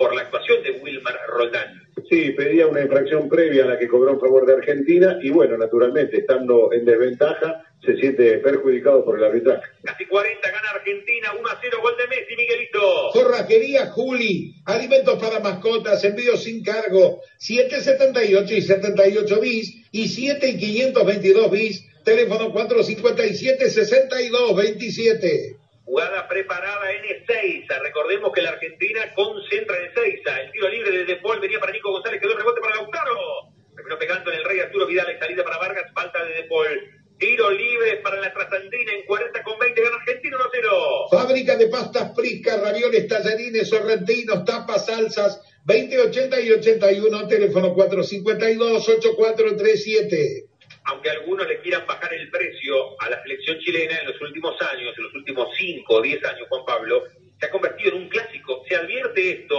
[0.00, 1.82] por la actuación de Wilmar Roldán.
[2.08, 5.58] Sí, pedía una infracción previa a la que cobró en favor de Argentina y bueno,
[5.58, 9.62] naturalmente, estando en desventaja, se siente perjudicado por el arbitraje.
[9.82, 13.12] Casi 40 gana Argentina, 1 a 0, gol de Messi, Miguelito.
[13.12, 20.56] Forrajería Juli, alimentos para mascotas, envío sin cargo, 778 y 78 bis y 7 y
[20.56, 25.59] 522 bis, teléfono 457 62 27.
[25.90, 27.80] Jugada preparada en Ezeiza.
[27.80, 30.40] Recordemos que la Argentina concentra en Ezeiza.
[30.40, 33.50] El tiro libre de Paul venía para Nico González, quedó el rebote para Lautaro.
[33.74, 36.80] Primero pegando en el Rey Arturo Vidal, salida para Vargas, falta de De Paul.
[37.18, 41.10] Tiro libre para la trasandina en 40 con 20, gana Argentina 1-0.
[41.10, 50.49] Fábrica de pastas Prisca, ravioles, tallarines, sorrentinos, tapas, salsas, 2080 y 81, teléfono 452-8437.
[50.90, 54.92] Aunque algunos le quieran bajar el precio a la selección chilena en los últimos años,
[54.96, 57.04] en los últimos 5 o 10 años, Juan Pablo,
[57.38, 58.62] se ha convertido en un clásico.
[58.68, 59.56] Se advierte esto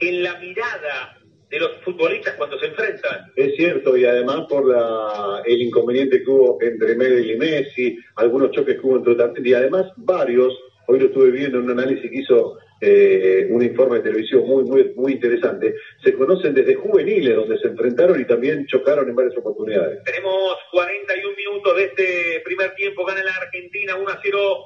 [0.00, 1.18] en la mirada
[1.48, 3.32] de los futbolistas cuando se enfrentan.
[3.36, 8.50] Es cierto, y además por la, el inconveniente que hubo entre Medellín y Messi, algunos
[8.50, 9.14] choques que hubo entre
[9.48, 10.52] y además varios,
[10.88, 14.62] hoy lo estuve viendo en un análisis que hizo eh, un informe de televisión muy,
[14.64, 19.34] muy, muy interesante, se conocen desde juveniles donde se enfrentaron y también chocaron en varias
[19.38, 20.04] oportunidades.
[20.04, 24.64] Tenemos 41 minutos de este primer tiempo, gana la Argentina 1 a 0,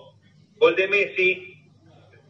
[0.56, 1.54] gol de Messi.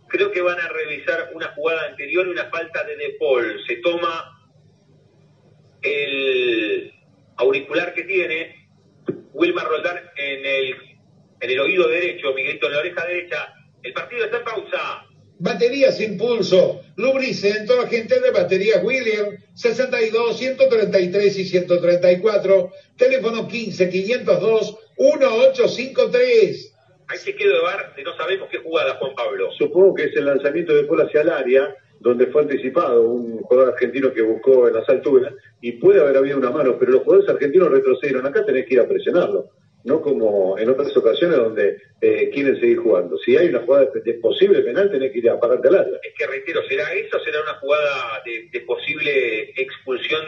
[0.08, 3.58] Creo que van a revisar una jugada anterior y una falta de De Paul.
[3.66, 4.50] Se toma
[5.80, 6.92] el
[7.36, 8.68] auricular que tiene
[9.32, 10.74] Wilmar Roldán en el,
[11.40, 13.54] en el oído derecho, Miguelito en la oreja derecha.
[13.82, 15.07] El partido está en pausa.
[15.38, 26.74] Baterías Impulso, Lubricento, gente de baterías William, 62, 133 y 134, teléfono 15 502 1853.
[27.06, 29.50] Hay que quedó de bar no sabemos qué jugada, Juan Pablo.
[29.56, 33.72] Supongo que es el lanzamiento de Paul hacia el área donde fue anticipado un jugador
[33.72, 37.30] argentino que buscó en las alturas y puede haber habido una mano, pero los jugadores
[37.30, 38.26] argentinos retrocedieron.
[38.26, 39.50] Acá tenés que ir a presionarlo,
[39.88, 43.16] no como en otras ocasiones donde eh, quieren seguir jugando.
[43.18, 45.98] Si hay una jugada de, posible penal, tenés que ir a pararte al área.
[46.02, 50.22] Es que reitero, ¿será eso o será una jugada de, posible expulsión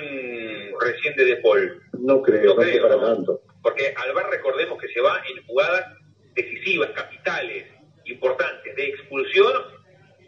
[0.81, 1.83] reciente de Paul?
[1.99, 3.43] No creo, no, creo, para tanto.
[3.63, 5.85] porque al bar recordemos que se va en jugadas
[6.35, 7.67] decisivas, capitales,
[8.07, 9.53] importantes, de expulsión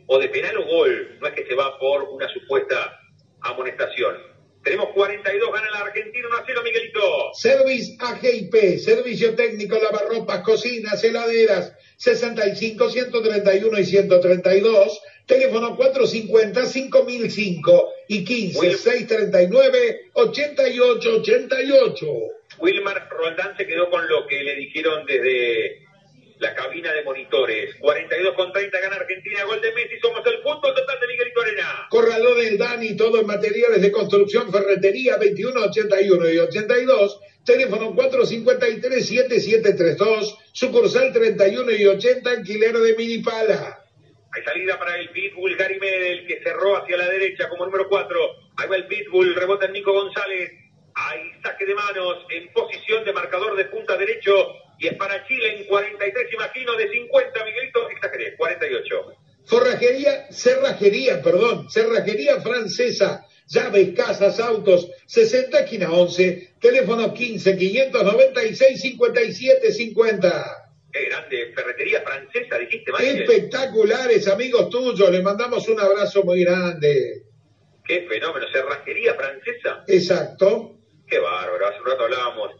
[0.07, 3.01] o de penal o gol, no es que se va por una supuesta
[3.41, 4.32] amonestación.
[4.63, 7.31] Tenemos 42, gana la Argentina 1 a 0, Miguelito.
[7.35, 15.03] Service AGIP, servicio técnico, lavarropas, cocinas, heladeras, 65, 131 y 132.
[15.27, 22.07] Teléfono 450 5005 y 15 Will- 639 8888.
[22.59, 25.79] Wilmar Roldán se quedó con lo que le dijeron desde
[26.39, 27.75] la cabina de monitores.
[27.81, 30.92] 42 con 30 gana Argentina, gol de Messi, somos el fútbol total.
[32.43, 37.21] Corralón El Dani, todo en materiales de construcción, ferretería 21, 81 y 82.
[37.45, 43.81] Teléfono 453-7732, sucursal 31 y 80, alquiler de minipala.
[44.35, 48.21] Hay salida para el Pitbull Gary Medel que cerró hacia la derecha como número 4.
[48.57, 50.53] Ahí va el Pitbull, rebota en Nico González.
[50.95, 55.57] Hay saque de manos en posición de marcador de punta derecho y es para Chile
[55.59, 59.17] en 43, imagino, de 50, Miguelito, exageré, 48.
[59.45, 69.73] Forrajería, cerrajería, perdón, cerrajería francesa, llaves, casas, autos, 60 esquina 11, teléfono 15 596 57
[69.73, 70.63] 50.
[70.93, 73.23] Qué grande, ferretería francesa, dijiste, Michael.
[73.23, 77.23] Espectaculares, amigos tuyos, les mandamos un abrazo muy grande.
[77.85, 79.85] Qué fenómeno, cerrajería francesa.
[79.89, 80.79] Exacto.
[81.09, 82.53] Qué bárbaro, hace un rato hablábamos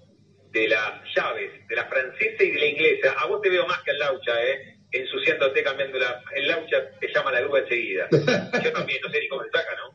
[0.51, 3.13] de las llaves, de la francesa y de la inglesa.
[3.19, 4.72] A vos te veo más que al Laucha, ¿eh?
[4.93, 6.23] Ensuciándote, cambiando la...
[6.35, 8.09] El Laucha te llama la grúa enseguida.
[8.13, 9.93] Yo también, no sé ni cómo se saca, ¿no?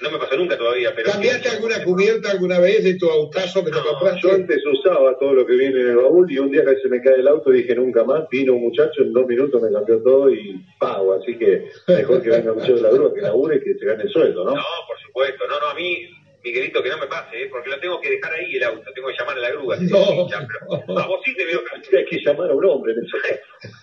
[0.00, 1.10] No me pasó nunca todavía, pero...
[1.10, 4.30] ¿Cambiaste alguna cubierta alguna vez de tu autazo que te No, Yo compraste?
[4.30, 7.02] antes usaba todo lo que viene en el baúl y un día que se me
[7.02, 8.28] cae el auto dije nunca más.
[8.30, 11.14] Vino un muchacho, en dos minutos me cambió todo y pago.
[11.14, 13.86] Así que mejor que venga un muchacho de la grúa, que labure y que se
[13.86, 14.54] gane el sueldo, ¿no?
[14.54, 15.44] No, por supuesto.
[15.48, 16.08] No, no, a mí,
[16.48, 17.48] Miguelito, que no me pase, ¿eh?
[17.50, 18.90] porque lo tengo que dejar ahí el auto.
[18.94, 19.76] Tengo que llamar a la grúa.
[19.80, 20.26] No.
[20.28, 21.60] pero a vos sí te veo
[21.96, 22.94] Hay que llamar a un hombre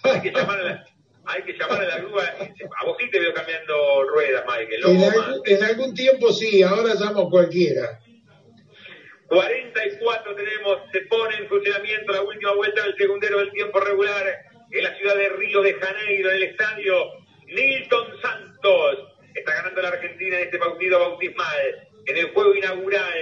[0.03, 0.85] hay que llamar a la,
[1.25, 2.23] hay que llamar a la grúa.
[2.81, 4.81] A vos sí te veo cambiando ruedas, Michael.
[4.81, 5.39] No En, vos algún- más.
[5.45, 7.99] en algún tiempo sí, ahora llamo cualquiera.
[9.27, 14.23] 44 tenemos, se pone en funcionamiento la última vuelta del segundero del tiempo regular
[14.71, 16.95] en la ciudad de Río de Janeiro, en el estadio
[17.47, 18.97] Nilton Santos.
[19.33, 23.13] Está ganando la Argentina en este partido bautismal, en el juego inaugural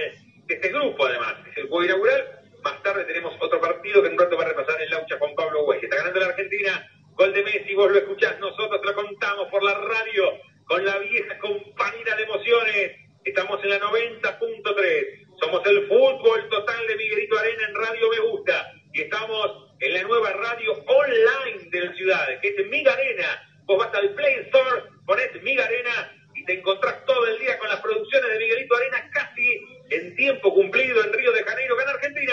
[0.46, 1.34] de este grupo además.
[1.50, 2.40] Es el juego inaugural.
[2.62, 5.34] Más tarde tenemos otro partido que en un rato va a repasar el Laucha Juan
[5.34, 5.80] Pablo Güey.
[5.82, 9.74] Está ganando la Argentina, gol de Messi, vos lo escuchás, nosotros lo contamos por la
[9.74, 10.32] radio,
[10.64, 12.92] con la vieja compañía de emociones.
[13.24, 15.38] Estamos en la 90.3.
[15.40, 18.72] Somos el fútbol total de Miguelito Arena en Radio Me Gusta.
[18.92, 23.42] Y estamos en la nueva radio online de la ciudad, que es Miga Arena.
[23.64, 26.12] Vos vas al Play Store, ponés Miga Arena
[26.44, 31.04] te encontrás todo el día con las producciones de Miguelito Arena casi en tiempo cumplido
[31.04, 31.76] en Río de Janeiro.
[31.76, 32.32] ¡Gana Argentina!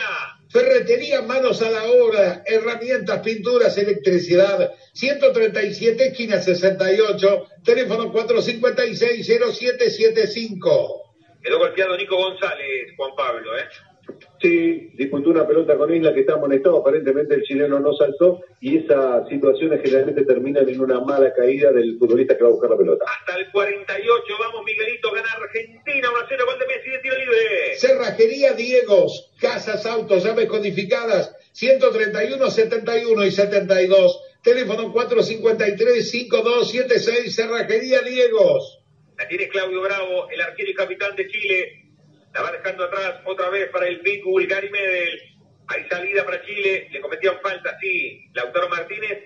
[0.50, 11.02] Ferretería, manos a la obra, herramientas, pinturas, electricidad, 137, esquina 68, teléfono 456-0775.
[11.42, 13.64] Quedó golpeado Nico González, Juan Pablo, ¿eh?
[14.42, 18.80] Sí, disputó una pelota con Isla que está amonestado, aparentemente el chileno no saltó y
[18.80, 22.78] esas situaciones generalmente terminan en una mala caída del futbolista que va a buscar la
[22.78, 23.06] pelota.
[23.06, 27.76] Hasta el 48, vamos Miguelito, gana Argentina, 1-0, gol de Messi de tiro libre.
[27.78, 38.80] Cerrajería Diegos, casas, autos, llaves codificadas, 131, 71 y 72, teléfono 453-5276, Cerrajería Diegos.
[39.20, 41.81] La tiene Claudio Bravo, el arquero y capitán de Chile.
[42.34, 45.20] La va dejando atrás otra vez para el Pitbull Gary Medel.
[45.68, 49.20] Hay salida para Chile, le cometían falta, sí, Lautaro Martínez,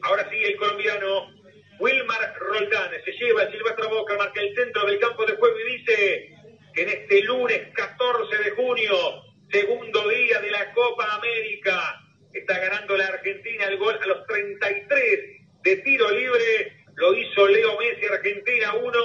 [0.00, 1.34] Ahora sí, el colombiano
[1.80, 5.64] Wilmar Roldán se lleva el silvestre boca, marca el centro del campo de juego y
[5.76, 6.30] dice
[6.72, 12.02] que en este lunes 14 de junio segundo día de la Copa América.
[12.32, 15.00] Está ganando la Argentina el gol a los 33
[15.62, 16.84] de tiro libre.
[16.96, 18.98] Lo hizo Leo Messi, Argentina 1,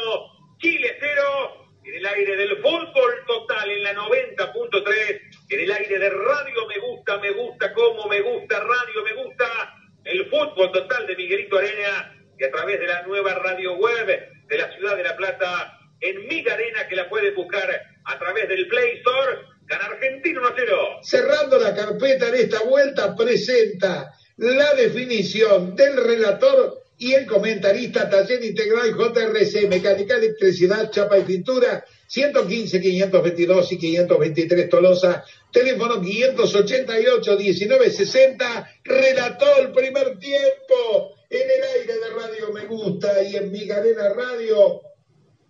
[0.59, 1.57] Chile 0.
[1.83, 5.21] En el aire del fútbol total en la 90.3.
[5.49, 9.75] En el aire de radio me gusta, me gusta, como me gusta, radio me gusta.
[10.03, 14.07] El fútbol total de Miguelito Arena y a través de la nueva radio web
[14.47, 17.69] de la ciudad de La Plata en Miga Arena que la puede buscar
[18.03, 20.99] a través del Play Store Gana Argentina 1 0.
[21.01, 28.43] Cerrando la carpeta en esta vuelta, presenta la definición del relator y el comentarista Taller
[28.43, 38.71] Integral JRC, Mecánica, Electricidad, Chapa y Pintura, 115, 522 y 523 Tolosa, teléfono 588, 1960,
[38.83, 44.81] relató el primer tiempo en el aire de Radio Me Gusta y en Migarena Radio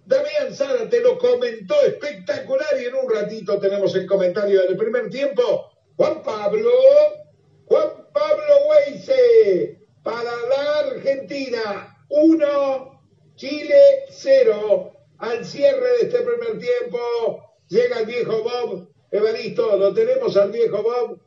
[0.06, 5.10] Damián Sara te lo comentó espectacular y en un ratito tenemos el comentario del primer
[5.10, 5.70] tiempo.
[5.95, 6.72] Juan Pablo,
[7.66, 13.02] Juan Pablo Weise, para la Argentina, 1,
[13.36, 14.93] Chile 0.
[15.20, 16.99] Al cierre de este primer tiempo
[17.68, 18.88] llega el viejo Bob.
[19.12, 21.20] Evaristo, lo tenemos al viejo Bob.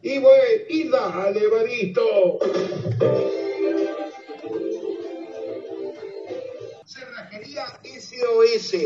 [0.00, 2.38] Y bueno, y dale, Evaristo.
[7.32, 8.76] SOS,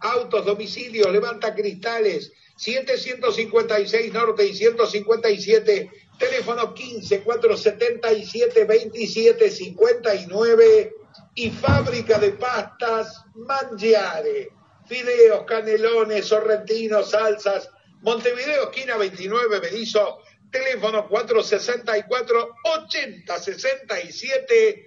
[0.00, 10.92] autos, domicilios, levanta cristales, 756 Norte y 157, teléfono 15 477 27 59
[11.34, 14.50] y fábrica de pastas Mangiare,
[14.86, 17.70] fideos, canelones, sorrentinos, salsas,
[18.02, 20.18] Montevideo, esquina 29, Bedizo,
[20.50, 24.86] teléfono 464 80 67,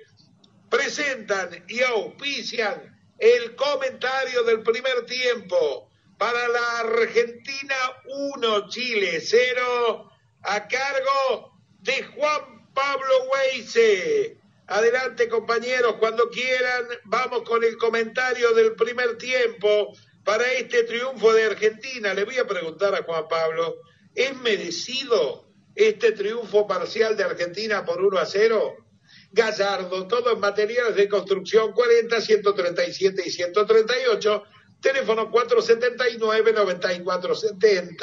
[0.69, 7.75] presentan y auspician el comentario del primer tiempo para la Argentina
[8.35, 10.11] 1, Chile 0,
[10.43, 14.37] a cargo de Juan Pablo Weise.
[14.67, 19.93] Adelante compañeros, cuando quieran, vamos con el comentario del primer tiempo
[20.23, 22.13] para este triunfo de Argentina.
[22.13, 23.75] Le voy a preguntar a Juan Pablo,
[24.15, 25.45] ¿es merecido
[25.75, 28.84] este triunfo parcial de Argentina por 1 a 0?
[29.35, 34.43] Gallardo, todo en materiales de construcción 40, 137 y 138,
[34.79, 37.97] teléfono 479-9470.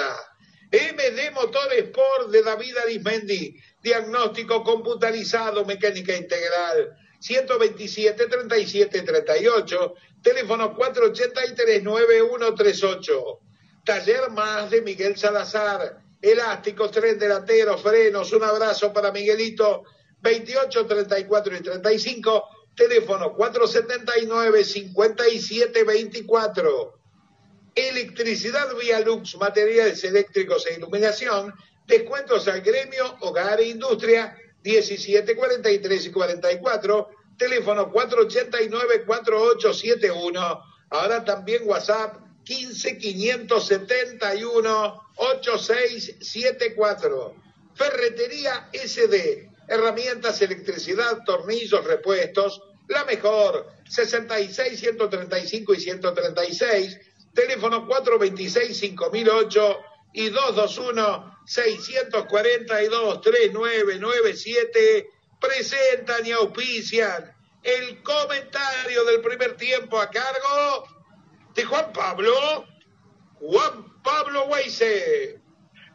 [0.70, 11.82] MD Motor Sport de David Arismendi, diagnóstico computarizado, mecánica integral, 127 37 38, teléfono 483
[11.82, 13.40] 9138.
[13.86, 19.84] Taller más de Miguel Salazar, elásticos, tren delantero, frenos, un abrazo para Miguelito
[20.22, 26.98] 28, 34 y 35, teléfono 479 57 24.
[27.74, 31.54] Electricidad Vía Lux, materiales eléctricos e iluminación,
[31.86, 40.62] descuentos al gremio, hogar e industria, 17, 43 y 44, teléfono 489 4871.
[40.90, 47.34] Ahora también WhatsApp 15 571 8674.
[47.74, 57.00] Ferretería SD herramientas, electricidad, tornillos, repuestos, la mejor, 66, 135 y 136,
[57.34, 59.78] teléfono 426 5008
[60.14, 65.08] y 221 642 3997
[65.40, 70.86] presentan y auspician el comentario del primer tiempo a cargo
[71.54, 72.66] de Juan Pablo,
[73.40, 75.41] Juan Pablo Weise.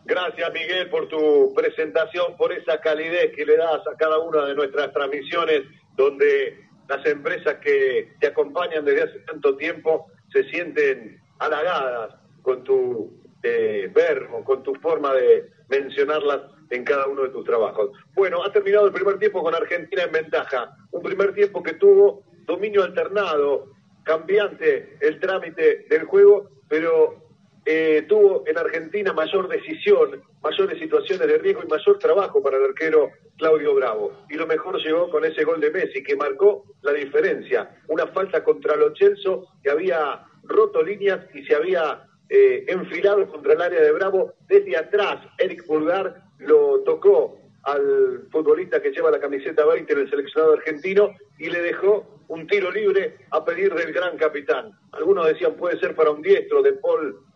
[0.08, 4.56] Gracias Miguel por tu presentación, por esa calidez que le das a cada una de
[4.56, 5.64] nuestras transmisiones,
[5.98, 13.22] donde las empresas que te acompañan desde hace tanto tiempo se sienten halagadas con tu
[13.44, 16.40] eh, verbo, con tu forma de mencionarlas
[16.70, 17.92] en cada uno de tus trabajos.
[18.14, 20.74] Bueno, ha terminado el primer tiempo con Argentina en ventaja.
[20.92, 27.27] Un primer tiempo que tuvo dominio alternado, cambiante el trámite del juego, pero
[27.70, 32.64] eh, tuvo en Argentina mayor decisión, mayores situaciones de riesgo y mayor trabajo para el
[32.64, 34.14] arquero Claudio Bravo.
[34.30, 37.70] Y lo mejor llegó con ese gol de Messi que marcó la diferencia.
[37.90, 43.52] Una falta contra Lo Celso que había roto líneas y se había eh, enfilado contra
[43.52, 45.18] el área de Bravo desde atrás.
[45.38, 51.14] Eric Pulgar lo tocó al futbolista que lleva la camiseta 20 en el seleccionado argentino
[51.38, 54.72] y le dejó un tiro libre a pedir del gran capitán.
[54.94, 57.27] Algunos decían puede ser para un diestro, de Paul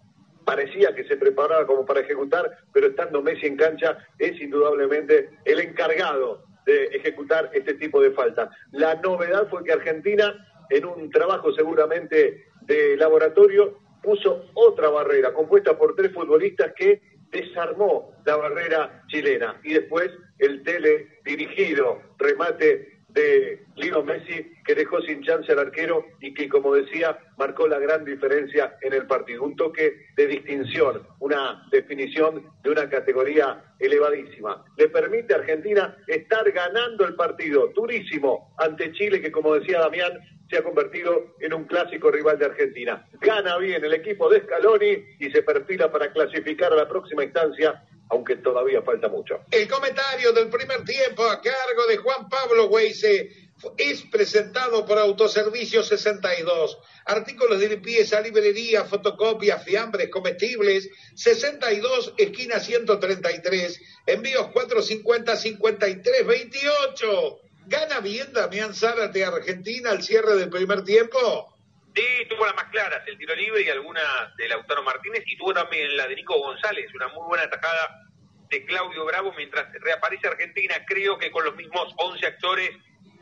[0.46, 5.60] parecía que se preparaba como para ejecutar, pero estando Messi en cancha es indudablemente el
[5.60, 8.50] encargado de ejecutar este tipo de falta.
[8.72, 10.36] La novedad fue que Argentina,
[10.70, 18.14] en un trabajo seguramente de laboratorio, puso otra barrera compuesta por tres futbolistas que desarmó
[18.26, 25.22] la barrera chilena y después el tele dirigido remate de Lino Messi que dejó sin
[25.24, 29.44] chance al arquero y que como decía marcó la gran diferencia en el partido.
[29.44, 34.64] Un toque de distinción, una definición de una categoría elevadísima.
[34.78, 40.20] Le permite a Argentina estar ganando el partido durísimo ante Chile que como decía Damián
[40.52, 43.08] se ha convertido en un clásico rival de Argentina.
[43.22, 47.82] Gana bien el equipo de Scaloni y se perfila para clasificar a la próxima instancia,
[48.12, 49.40] aunque todavía falta mucho.
[49.50, 53.32] El comentario del primer tiempo a cargo de Juan Pablo Weise
[53.78, 56.78] es presentado por Autoservicio 62.
[57.06, 60.90] Artículos de limpieza, librería, fotocopias, fiambres, comestibles.
[61.16, 63.82] 62, esquina 133.
[64.08, 67.40] Envíos 450-5328.
[67.68, 71.51] ¿Gana bien Damián Zárate Argentina al cierre del primer tiempo?
[71.94, 74.02] Sí, tuvo las más claras, el tiro libre y alguna
[74.38, 78.08] de Lautaro Martínez, y tuvo también la de Nico González, una muy buena atacada
[78.50, 82.72] de Claudio Bravo mientras reaparece Argentina, creo que con los mismos 11 actores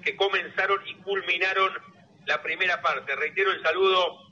[0.04, 1.72] que comenzaron y culminaron
[2.26, 3.16] la primera parte.
[3.16, 4.32] Reitero el saludo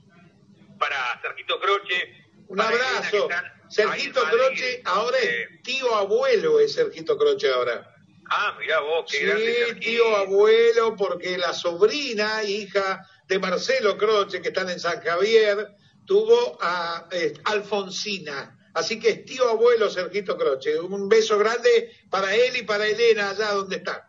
[0.78, 2.26] para Sergito Croce.
[2.48, 3.28] Un abrazo.
[3.68, 7.94] Sergito Croce, ahora es eh, tío abuelo, es Sergito Croce ahora.
[8.30, 14.48] Ah, mira vos, qué sí, tío abuelo, porque la sobrina, hija de Marcelo Croce, que
[14.48, 15.68] están en San Javier,
[16.06, 18.58] tuvo a eh, Alfonsina.
[18.74, 20.80] Así que es tío abuelo Sergito Croce.
[20.80, 24.08] Un beso grande para él y para Elena, allá donde está.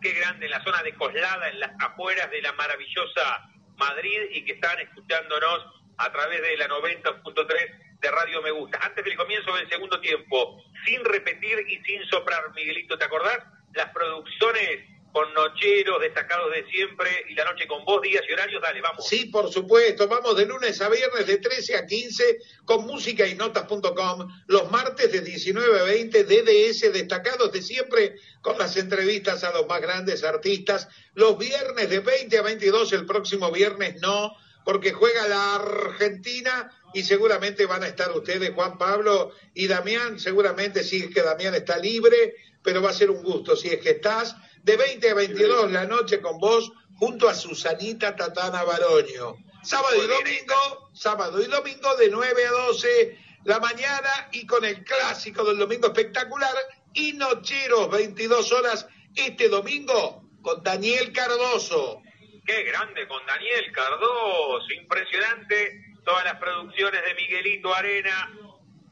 [0.00, 4.44] Qué grande, en la zona de Coslada, en las afueras de la maravillosa Madrid, y
[4.44, 5.66] que están escuchándonos
[5.98, 8.78] a través de la 90.3 de Radio Me Gusta.
[8.82, 13.38] Antes del comienzo del segundo tiempo, sin repetir y sin soplar, Miguelito, ¿te acordás?
[13.74, 18.62] Las producciones con nocheros destacados de siempre y la noche con vos, días y horarios,
[18.62, 19.06] dale, vamos.
[19.06, 23.34] Sí, por supuesto, vamos de lunes a viernes de 13 a 15 con música y
[23.34, 29.52] notas.com, los martes de 19 a 20 DDS destacados de siempre con las entrevistas a
[29.52, 34.92] los más grandes artistas, los viernes de 20 a 22, el próximo viernes no, porque
[34.92, 41.04] juega la Argentina y seguramente van a estar ustedes, Juan Pablo y Damián, seguramente si
[41.04, 43.56] es que Damián está libre, pero va a ser un gusto.
[43.56, 44.36] Si es que estás
[44.68, 49.36] de 20 a 22 la noche con vos junto a Susanita Tatana Baroño.
[49.62, 54.84] Sábado y domingo, sábado y domingo de 9 a 12 la mañana y con el
[54.84, 56.52] clásico del domingo espectacular
[56.92, 58.86] y Nocheros 22 horas
[59.16, 62.02] este domingo con Daniel Cardoso.
[62.44, 65.94] Qué grande con Daniel Cardoso, impresionante.
[66.04, 68.36] Todas las producciones de Miguelito Arena,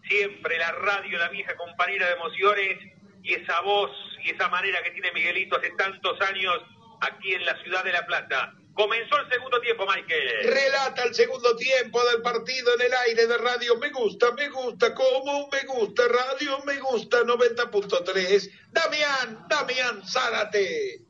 [0.08, 2.78] siempre la radio, la vieja compañera de emociones
[3.22, 3.90] y esa voz
[4.26, 6.62] y esa manera que tiene Miguelito hace tantos años
[7.00, 8.52] aquí en la ciudad de La Plata.
[8.74, 10.30] Comenzó el segundo tiempo, Michael.
[10.44, 13.76] Relata el segundo tiempo del partido en el aire de radio.
[13.76, 18.50] Me gusta, me gusta, como me gusta, radio me gusta, 90.3.
[18.72, 21.06] Damián, Damián Zárate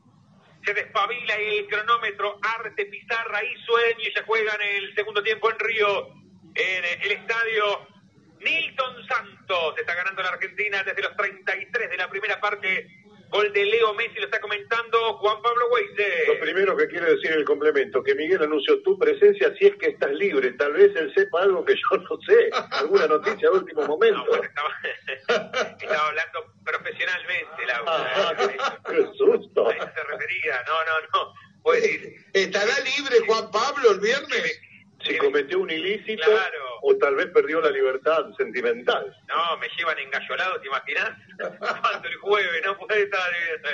[0.67, 5.59] se despabila el cronómetro, arte, pizarra y sueño y se juegan el segundo tiempo en
[5.59, 6.07] Río,
[6.55, 7.87] en el estadio
[8.41, 9.77] Nilton Santos.
[9.77, 12.96] Está ganando la Argentina desde los 33 de la primera parte
[13.29, 16.27] Gol de Leo Messi, lo está comentando Juan Pablo Weise.
[16.27, 19.87] Lo primero que quiere decir el complemento, que Miguel anunció tu presencia si es que
[19.87, 20.53] estás libre.
[20.53, 24.17] Tal vez él sepa algo que yo no sé, alguna noticia de último momento.
[24.17, 28.13] No, bueno, estaba, estaba hablando profesionalmente, Laura.
[28.15, 28.57] Ah, ¿eh?
[28.89, 29.67] qué, susto.
[29.67, 30.63] A eso se refería.
[30.65, 31.73] No, no, no.
[31.73, 34.61] Decir, ¿Estará libre Juan Pablo el viernes?
[35.03, 36.66] Si cometió un ilícito Claro.
[36.81, 39.15] O tal vez perdió la libertad sentimental.
[39.27, 41.11] no, me llevan engallolado, ¿te imaginas?
[41.59, 43.31] Cuando el jueves no puede estar.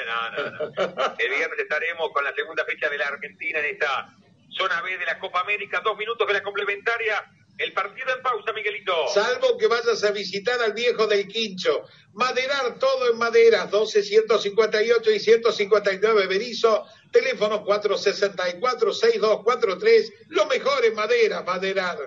[0.07, 0.49] No, no,
[0.87, 1.15] no.
[1.17, 4.15] El viernes estaremos con la segunda fecha de la Argentina en esta
[4.49, 5.81] zona B de la Copa América.
[5.83, 7.23] Dos minutos de la complementaria.
[7.57, 9.07] El partido en pausa, Miguelito.
[9.09, 11.83] Salvo que vayas a visitar al viejo del Quincho.
[12.13, 21.45] Maderar todo en maderas, 12, 158 y 159 Berizo, teléfono 464-6243, lo mejor en maderas,
[21.45, 21.99] maderar.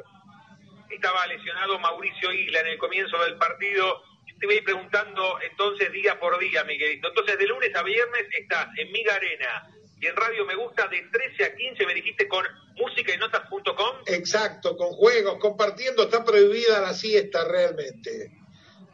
[0.90, 4.02] Estaba lesionado Mauricio Isla en el comienzo del partido.
[4.38, 7.08] Te voy preguntando entonces día por día, Miguelito.
[7.08, 9.66] Entonces, de lunes a viernes estás en Miga Arena
[9.98, 12.44] y en Radio Me Gusta de 13 a 15, me dijiste, con
[12.76, 13.96] música y notas.com.
[14.06, 18.30] Exacto, con juegos, compartiendo, está prohibida la siesta realmente.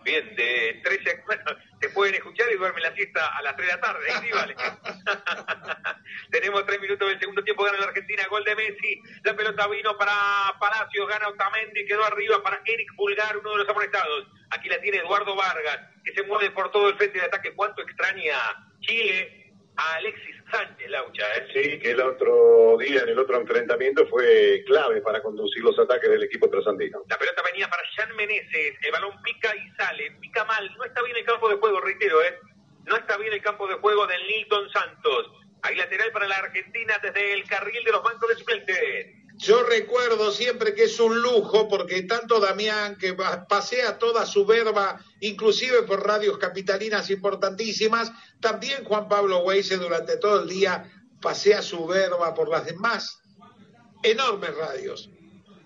[0.04, 1.26] Bien, de 13 a...
[1.26, 1.42] Bueno,
[1.82, 4.08] te pueden escuchar y duermen la siesta a las 3 de la tarde.
[4.08, 4.30] ¿eh?
[4.32, 4.54] Vale.
[6.30, 9.02] Tenemos 3 minutos del segundo tiempo, gana la Argentina, gol de Messi.
[9.24, 10.12] La pelota vino para
[10.60, 14.28] Palacios, gana Otamendi, quedó arriba para Eric Pulgar, uno de los amonestados.
[14.50, 17.52] Aquí la tiene Eduardo Vargas, que se mueve por todo el frente de ataque.
[17.52, 18.38] ¿Cuánto extraña
[18.80, 19.41] Chile
[19.76, 21.24] a Alexis Sánchez, Laucha?
[21.36, 21.46] ¿eh?
[21.52, 26.10] Sí, que el otro día, en el otro enfrentamiento, fue clave para conducir los ataques
[26.10, 27.02] del equipo trasandino.
[27.08, 31.02] La pelota venía para Jan Meneses, el balón pica y sale, pica mal, no está
[31.02, 32.38] bien el campo de juego, reitero, ¿eh?
[32.84, 35.30] No está bien el campo de juego del Nilton Santos.
[35.62, 39.21] Hay lateral para la Argentina desde el carril de los bancos de suplentes.
[39.42, 43.12] Yo recuerdo siempre que es un lujo porque tanto Damián, que
[43.48, 50.42] pasea toda su verba, inclusive por radios capitalinas importantísimas, también Juan Pablo Weise durante todo
[50.42, 50.88] el día
[51.20, 53.18] pasea su verba por las demás
[54.04, 55.10] enormes radios.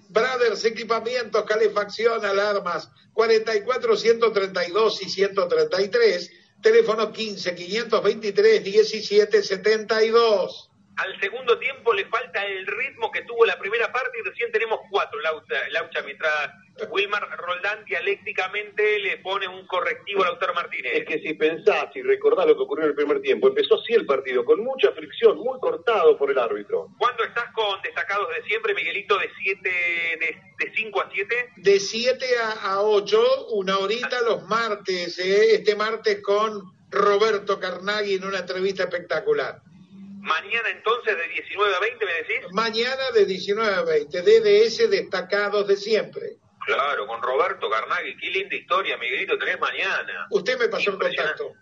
[0.08, 6.30] Brothers, equipamientos, calefacción, alarmas, 44, 132 y 133,
[6.62, 10.70] teléfono 15 523 17 72.
[10.96, 14.80] Al segundo tiempo le falta el ritmo que tuvo la primera parte y recién tenemos
[14.90, 16.50] cuatro, Laucha, Laucha mientras
[16.90, 20.92] Wilmar Roldán dialécticamente le pone un correctivo a Lautaro Martínez.
[20.94, 23.92] Es que si pensás y recordás lo que ocurrió en el primer tiempo, empezó así
[23.92, 26.88] el partido, con mucha fricción, muy cortado por el árbitro.
[26.98, 31.52] ¿Cuándo estás con destacados de siempre, Miguelito, de siete, de, de 5 a 7?
[31.56, 35.54] de 7 a, a 8, una horita los martes, ¿eh?
[35.54, 39.60] este martes con Roberto Carnaghi en una entrevista espectacular.
[40.26, 42.46] Mañana entonces de 19 a 20, ¿me decís?
[42.50, 46.36] Mañana de 19 a 20, DDS destacados de siempre.
[46.66, 50.26] Claro, con Roberto Carnaghi, qué linda historia, Miguelito, tenés mañana.
[50.30, 51.52] Usted me pasó el contacto.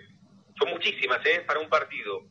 [0.60, 1.44] Son muchísimas, ¿eh?
[1.48, 2.24] Para un partido.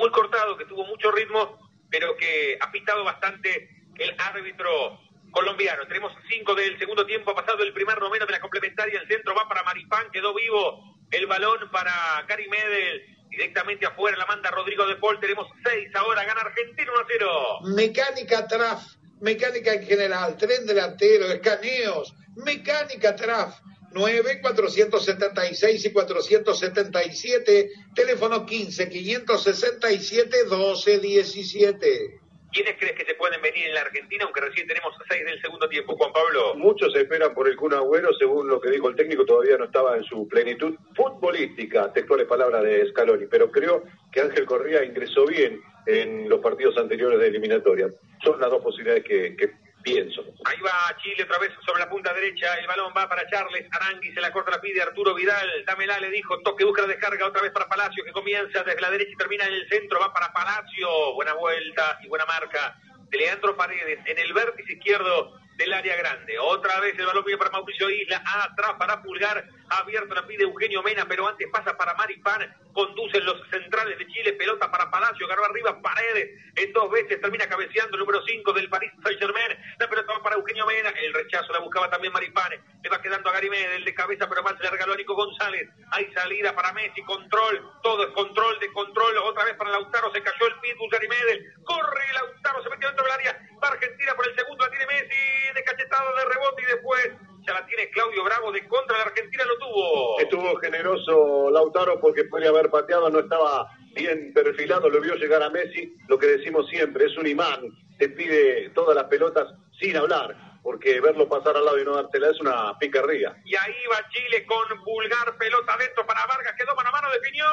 [0.00, 1.58] Muy cortado, que tuvo mucho ritmo,
[1.90, 3.68] pero que ha pitado bastante
[3.98, 4.98] el árbitro
[5.34, 5.86] colombiano.
[5.86, 7.32] Tenemos cinco del segundo tiempo.
[7.32, 9.00] Ha pasado el primer noveno de la complementaria.
[9.00, 10.10] El centro va para Maripán.
[10.12, 13.02] Quedó vivo el balón para Gary Medel.
[13.28, 15.18] Directamente afuera la manda Rodrigo de Paul.
[15.18, 16.24] Tenemos seis ahora.
[16.24, 17.60] Gana Argentina 1 a 0.
[17.74, 18.84] Mecánica TRAF,
[19.20, 23.58] mecánica en general, tren delantero, escaneos, mecánica TRAF,
[23.90, 32.23] 9 476 y 477, teléfono 15 567 12 17.
[32.54, 35.68] ¿Quiénes crees que se pueden venir en la Argentina, aunque recién tenemos seis del segundo
[35.68, 36.54] tiempo, Juan Pablo?
[36.54, 39.96] Muchos esperan por el Kun Agüero, según lo que dijo el técnico, todavía no estaba
[39.96, 43.82] en su plenitud futbolística, textuales palabras de Scaloni, pero creo
[44.12, 47.88] que Ángel Correa ingresó bien en los partidos anteriores de eliminatoria.
[48.22, 49.34] Son las dos posibilidades que
[49.84, 50.24] pienso.
[50.44, 52.54] Ahí va Chile otra vez sobre la punta derecha.
[52.54, 53.66] El balón va para Charles.
[53.70, 55.64] Arangui se la corta, la pide Arturo Vidal.
[55.64, 56.40] Dámela, le dijo.
[56.40, 59.46] Toque, busca la descarga otra vez para Palacio, que comienza desde la derecha y termina
[59.46, 60.00] en el centro.
[60.00, 61.14] Va para Palacio.
[61.14, 62.76] Buena vuelta y buena marca
[63.10, 66.38] de Leandro Paredes en el vértice izquierdo del área grande.
[66.38, 70.82] Otra vez el balón viene para Mauricio Isla, atrás para Pulgar, abierto la pide Eugenio
[70.82, 75.44] Mena, pero antes pasa para Maripán, conducen los centrales de Chile, pelota para Palacio, ganó
[75.44, 79.88] arriba Paredes, en dos veces termina cabeceando el número 5 del Paris Saint Germain, la
[79.88, 83.32] pelota va para Eugenio Mena, el rechazo la buscaba también Maripán, le va quedando a
[83.32, 86.72] Gary el de cabeza, pero más se le regaló a Nico González, hay salida para
[86.72, 90.90] Messi, control, todo es control de control, otra vez para Lautaro, se cayó el pitbull
[91.08, 94.86] Medel, corre Lautaro, se metió dentro del área, va Argentina por el segundo, la tiene
[94.86, 97.10] Messi, de cachetado de rebote y después
[97.54, 100.20] la tiene Claudio Bravo de contra la Argentina lo tuvo.
[100.20, 105.50] Estuvo generoso Lautaro porque podría haber pateado, no estaba bien perfilado, lo vio llegar a
[105.50, 107.60] Messi, lo que decimos siempre, es un imán,
[107.98, 109.46] te pide todas las pelotas
[109.78, 113.36] sin hablar, porque verlo pasar al lado y no dártela es una picarría.
[113.44, 117.46] Y ahí va Chile con vulgar pelota dentro para Vargas, quedó mano a mano, definió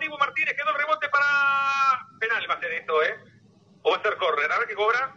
[0.00, 1.26] Dibu Martínez, quedó el rebote para
[2.20, 3.16] penal va a ser esto, ¿eh?
[3.82, 5.14] O va a ser correr, a ver qué cobra,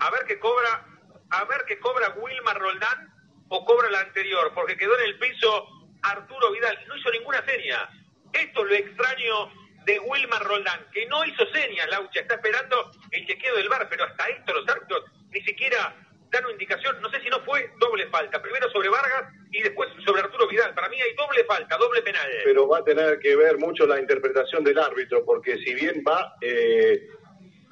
[0.00, 0.86] a ver qué cobra
[1.32, 3.11] a ver qué cobra Wilmar Roldán
[3.54, 5.66] o cobra la anterior, porque quedó en el piso
[6.02, 7.86] Arturo Vidal, no hizo ninguna seña.
[8.32, 9.52] Esto es lo extraño
[9.84, 14.04] de Wilmar Roldán, que no hizo señas, Laucha, está esperando el chequeo del bar, pero
[14.04, 15.94] hasta esto los árbitros ni siquiera
[16.30, 19.90] dan una indicación, no sé si no fue doble falta, primero sobre Vargas y después
[20.02, 22.30] sobre Arturo Vidal, para mí hay doble falta, doble penal.
[22.44, 26.36] Pero va a tener que ver mucho la interpretación del árbitro, porque si bien va...
[26.40, 27.06] Eh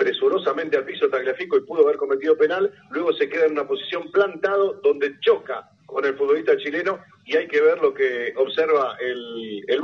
[0.00, 4.10] presurosamente al piso Tagliafico y pudo haber cometido penal, luego se queda en una posición
[4.10, 9.64] plantado donde choca con el futbolista chileno y hay que ver lo que observa el,
[9.68, 9.80] el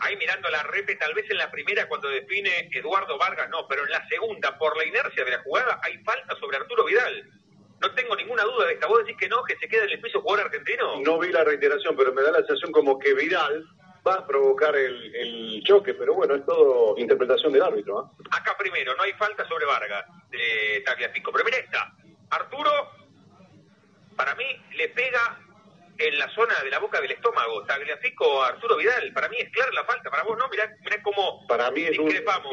[0.00, 3.84] Ahí mirando la repe, tal vez en la primera cuando define Eduardo Vargas, no, pero
[3.84, 7.30] en la segunda, por la inercia de la jugada, hay falta sobre Arturo Vidal.
[7.80, 8.86] No tengo ninguna duda de esta.
[8.86, 11.00] ¿Vos decís que no, que se queda en el piso jugador argentino?
[11.02, 13.66] No vi la reiteración, pero me da la sensación como que Vidal
[14.06, 17.98] va a provocar el, choque, pero bueno, es todo interpretación del árbitro.
[17.98, 18.38] ¿ah?
[18.38, 21.32] Acá primero, no hay falta sobre Vargas de Tagliafico.
[21.32, 21.92] Pero mira esta,
[22.30, 22.70] Arturo,
[24.16, 24.44] para mí
[24.76, 25.40] le pega
[25.98, 27.64] en la zona de la boca del estómago.
[27.64, 31.46] Tagliafico Arturo Vidal, para mí es clara la falta, para vos no, mirá, mirá cómo
[31.46, 31.98] para mí es,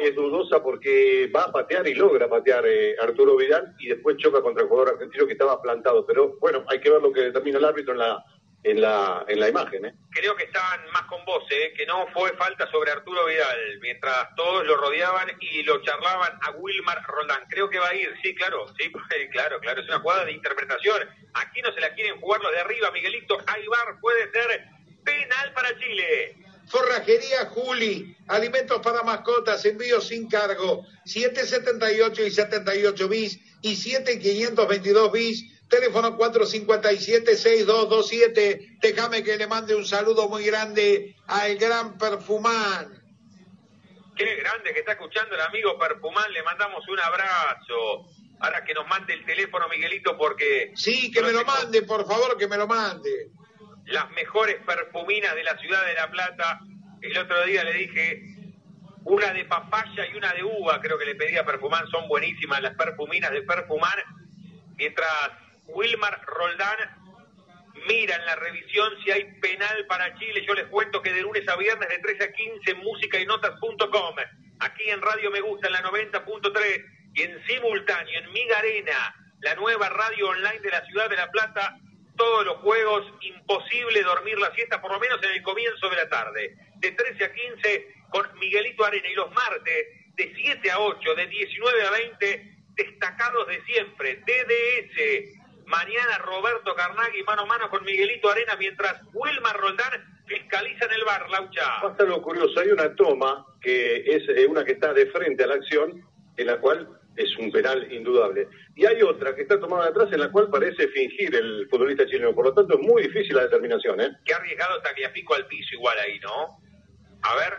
[0.03, 4.41] es, dudosa porque va a patear y logra patear eh, Arturo Vidal y después choca
[4.41, 6.06] contra el jugador argentino que estaba plantado.
[6.06, 8.24] Pero bueno, hay que ver lo que determina el árbitro en la
[8.64, 9.85] en la, en la imagen.
[9.85, 9.94] ¿eh?
[10.11, 11.73] Creo que estaban más con vos, ¿eh?
[11.76, 16.52] que no fue falta sobre Arturo Vidal, mientras todos lo rodeaban y lo charlaban a
[16.52, 17.45] Wilmar Roldán.
[17.49, 18.91] Creo que va a ir, sí, claro, sí,
[19.31, 21.10] claro, claro, es una jugada de interpretación.
[21.34, 23.38] Aquí no se la quieren jugar los de arriba, Miguelito.
[23.48, 24.65] Aibar puede ser
[25.03, 26.38] penal para Chile.
[26.68, 35.53] Forrajería Juli, alimentos para mascotas, envío sin cargo, 778 y 78 bis y 7522 bis
[35.74, 38.80] teléfono 457-6227.
[38.80, 43.02] Déjame que le mande un saludo muy grande al gran Perfumán.
[44.16, 48.06] Qué grande que está escuchando el amigo Perfumán, le mandamos un abrazo.
[48.40, 50.72] Ahora que nos mande el teléfono, Miguelito, porque...
[50.76, 53.32] Sí, que me lo mande, por favor, que me lo mande.
[53.86, 56.60] Las mejores perfuminas de la ciudad de La Plata.
[57.02, 58.22] El otro día le dije,
[59.06, 62.62] una de papaya y una de uva, creo que le pedí a Perfumán, son buenísimas
[62.62, 63.98] las perfuminas de Perfumán.
[64.78, 66.77] Mientras Wilmar Roldán.
[67.88, 70.45] Mira en la revisión si hay penal para Chile.
[70.48, 74.15] Yo les cuento que de lunes a viernes de 13 a 15 en músicainotas.com,
[74.60, 76.85] aquí en Radio Me Gusta en la 90.3
[77.15, 81.77] y en simultáneo en Migarena, la nueva radio online de la ciudad de La Plata,
[82.15, 86.10] todos los juegos, imposible dormir la siesta, por lo menos en el comienzo de la
[86.10, 86.56] tarde.
[86.77, 89.10] De 13 a 15 con Miguelito Arena.
[89.10, 95.43] Y los martes de 7 a 8, de 19 a 20, destacados de siempre, DDS,
[95.65, 101.03] Mañana Roberto Carnaghi mano a mano con Miguelito Arena mientras Wilmar Roldán fiscaliza en el
[101.03, 101.81] bar, Laucha.
[101.81, 105.48] Pasa algo curioso, hay una toma que es eh, una que está de frente a
[105.48, 106.03] la acción,
[106.38, 108.48] en la cual es un penal indudable.
[108.76, 112.06] Y hay otra que está tomada de atrás en la cual parece fingir el futbolista
[112.06, 112.34] chileno.
[112.34, 114.02] Por lo tanto, es muy difícil la determinación.
[114.02, 114.11] ¿eh?
[114.26, 116.57] Qué arriesgado Tagliafico al piso igual ahí, ¿no?
[117.22, 117.57] A ver,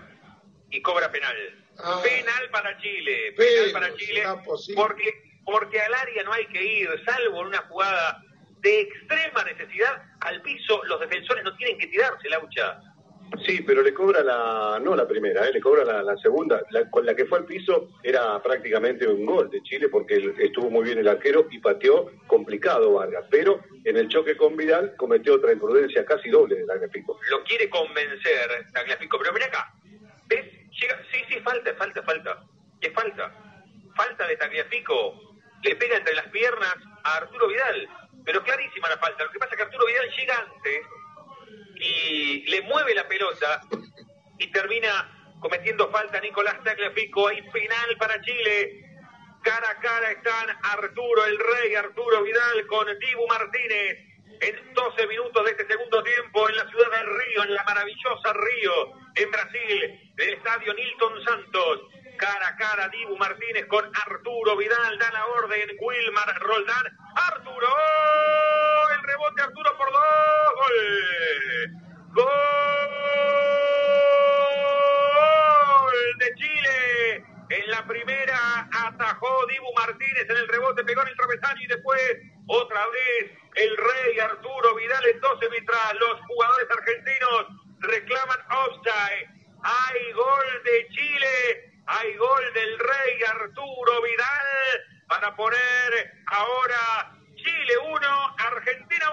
[0.71, 1.37] y cobra penal.
[1.79, 2.01] Ah.
[2.05, 4.23] penal para Chile, penal para Chile,
[4.77, 8.23] porque porque al área no hay que ir, salvo en una jugada
[8.61, 12.81] de extrema necesidad, al piso los defensores no tienen que tirarse, la Laucha.
[13.47, 15.53] Sí, pero le cobra la, no la primera, ¿eh?
[15.53, 16.63] le cobra la, segunda.
[16.71, 20.71] La, con la que fue al piso era prácticamente un gol de Chile porque estuvo
[20.71, 23.25] muy bien el arquero y pateó complicado Vargas.
[23.31, 27.19] Pero en el choque con Vidal cometió otra imprudencia casi doble de Tagliafico.
[27.31, 29.73] Lo quiere convencer Tagliafico, pero mira acá,
[30.27, 30.45] ¿ves?
[30.81, 32.45] Llega, sí, sí, falta, falta, falta.
[32.81, 33.33] ¿Qué falta?
[33.97, 35.34] Falta de Tagliafico
[35.65, 37.89] le pega entre las piernas a Arturo Vidal.
[38.25, 39.25] Pero clarísima la falta.
[39.25, 40.87] Lo que pasa es que Arturo Vidal llega antes
[41.77, 43.63] y le mueve la pelota
[44.39, 47.29] y termina cometiendo falta Nicolás Tagliafico.
[47.29, 48.81] Hay penal para Chile.
[49.43, 53.99] Cara a cara están Arturo, el rey Arturo Vidal con Dibu Martínez.
[54.41, 58.33] En 12 minutos de este segundo tiempo en la ciudad de Río, en la maravillosa
[58.33, 61.81] Río, en Brasil, del estadio Nilton Santos.
[62.25, 64.99] Cara a cara, Dibu Martínez con Arturo Vidal.
[64.99, 66.87] Da la orden, Wilmar Roldán.
[67.15, 67.69] Arturo,
[68.95, 70.01] el rebote Arturo por dos.
[70.57, 72.33] Gol.
[75.85, 77.27] Gol de Chile.
[77.51, 82.01] En la primera atajó Dibu Martínez en el rebote, pegó en el travesaño y después
[82.47, 85.05] otra vez el rey Arturo Vidal.
[85.13, 87.49] Entonces, mientras los jugadores argentinos
[87.81, 89.29] reclaman offside,
[89.63, 95.59] hay gol de Chile hay gol del rey Arturo Vidal para poner
[96.27, 98.01] ahora Chile 1,
[98.39, 99.13] Argentina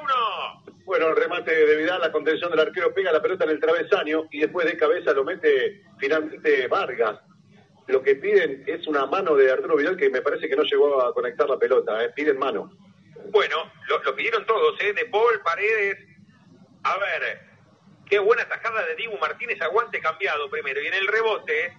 [0.65, 0.76] 1.
[0.85, 4.27] Bueno, el remate de Vidal, la contención del arquero pega la pelota en el travesaño
[4.31, 7.19] y después de cabeza lo mete finalmente Vargas.
[7.88, 11.02] Lo que piden es una mano de Arturo Vidal que me parece que no llegó
[11.02, 12.10] a conectar la pelota, ¿eh?
[12.15, 12.72] piden mano.
[13.30, 14.93] Bueno, lo, pidieron todos, ¿eh?
[14.93, 15.98] De Paul, Paredes.
[16.84, 17.41] A ver,
[18.10, 20.81] qué buena tajada de Dibu Martínez, aguante cambiado primero.
[20.81, 21.73] Y en el rebote,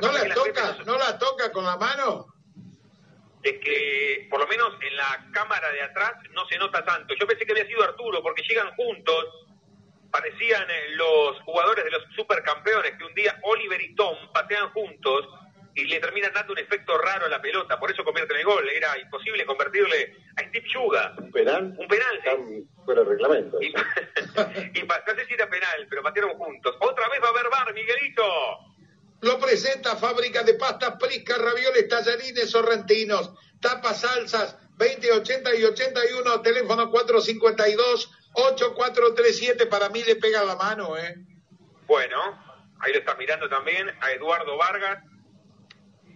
[0.00, 0.76] ¿No la toca?
[0.84, 2.26] ¿No la toca con la mano?
[3.42, 7.14] Es que, por lo menos en la cámara de atrás, no se nota tanto.
[7.14, 9.26] Yo pensé que había sido Arturo, porque llegan juntos.
[10.12, 15.26] Parecían eh, los jugadores de los supercampeones, que un día Oliver y Tom patean juntos
[15.74, 17.80] y le terminan dando un efecto raro a la pelota.
[17.80, 18.68] Por eso convierten el gol.
[18.68, 21.14] Era imposible convertirle a Steve Yuga.
[21.18, 21.74] ¿Un penal?
[21.78, 22.66] Un penal, sí.
[22.84, 23.60] Fuera reglamento.
[23.60, 26.76] Y, y, no sé si era penal, pero patearon juntos.
[26.80, 28.24] Otra vez va a haber bar, Miguelito.
[29.22, 33.30] Lo presenta Fábrica de Pastas Prisca, Ravioles, Tallarines, Sorrentinos,
[33.60, 39.66] Tapas Salsas, 20, 80 y 81, teléfono 452 8437.
[39.66, 41.14] Para mí le pega la mano, ¿eh?
[41.86, 42.18] Bueno,
[42.80, 45.04] ahí lo está mirando también a Eduardo Vargas.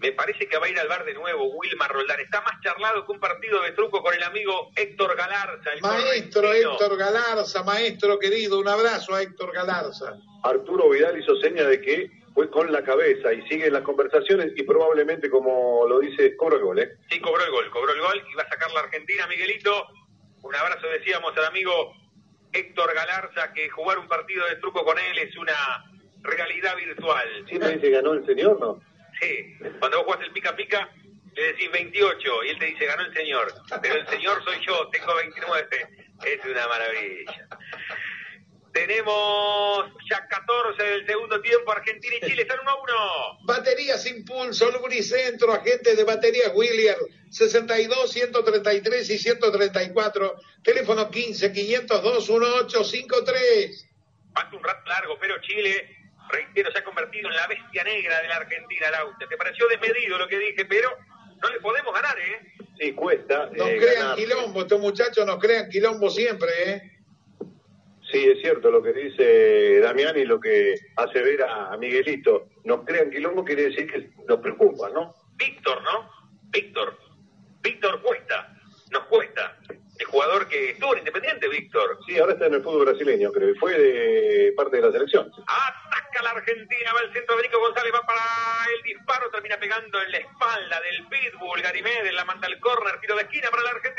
[0.00, 2.18] Me parece que va a ir al bar de nuevo Wilmar Roldán.
[2.18, 5.70] Está más charlado que un partido de truco con el amigo Héctor Galarza.
[5.72, 8.58] El maestro Héctor Galarza, maestro querido.
[8.58, 10.16] Un abrazo a Héctor Galarza.
[10.42, 14.62] Arturo Vidal hizo seña de que fue con la cabeza y sigue las conversaciones y
[14.62, 16.98] probablemente, como lo dice, cobró el gol, ¿eh?
[17.08, 19.86] Sí, cobró el gol, cobró el gol y va a sacar la Argentina, Miguelito.
[20.42, 21.94] Un abrazo, decíamos al amigo
[22.52, 25.54] Héctor Galarza, que jugar un partido de truco con él es una
[26.20, 27.26] realidad virtual.
[27.48, 28.82] ¿Siempre dice ganó el señor, no?
[29.18, 30.90] Sí, cuando vos jugás el pica pica,
[31.34, 33.50] le decís 28 y él te dice ganó el señor,
[33.80, 35.68] pero el señor soy yo, tengo 29.
[36.24, 37.46] Es una maravilla.
[38.76, 43.38] Tenemos ya 14 del segundo tiempo, Argentina y Chile están 1 a 1.
[43.44, 46.98] Baterías Impulso, Lubricentro, agente de baterías William,
[47.30, 53.88] 62, 133 y 134, teléfono 15 502 1853.
[54.34, 55.96] Falta un rato largo, pero Chile,
[56.28, 59.26] reitero, se ha convertido en la bestia negra de la Argentina, Lauta.
[59.26, 60.90] Te pareció desmedido lo que dije, pero
[61.40, 62.52] no le podemos ganar, ¿eh?
[62.78, 63.48] Sí, cuesta.
[63.54, 66.95] No eh, crean quilombo, estos muchachos nos crean quilombo siempre, ¿eh?
[68.10, 72.48] Sí, es cierto lo que dice Damián y lo que hace ver a Miguelito.
[72.64, 75.14] Nos crean quilombo quiere decir que nos preocupa, ¿no?
[75.34, 76.08] Víctor, ¿no?
[76.50, 76.96] Víctor.
[77.62, 78.52] Víctor cuesta.
[78.90, 79.58] Nos cuesta
[79.98, 81.98] el jugador que estuvo en Independiente, Víctor.
[82.06, 83.54] Sí, ahora está en el fútbol brasileño, creo.
[83.58, 85.30] Fue de parte de la selección.
[85.46, 88.20] Ataca la Argentina, va el centro de Nico González, va para
[88.76, 93.16] el disparo, termina pegando en la espalda del Pitbull, Garimed, la manda el córner, tiro
[93.16, 93.95] de esquina para la Argentina.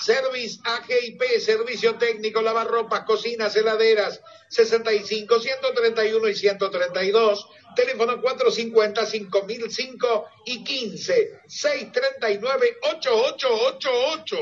[0.00, 7.46] Service AGIP, servicio técnico, lavarropas, cocinas, heladeras, 65, 131 y 132.
[7.76, 14.36] Teléfono 450 5005 y 15 639 8888.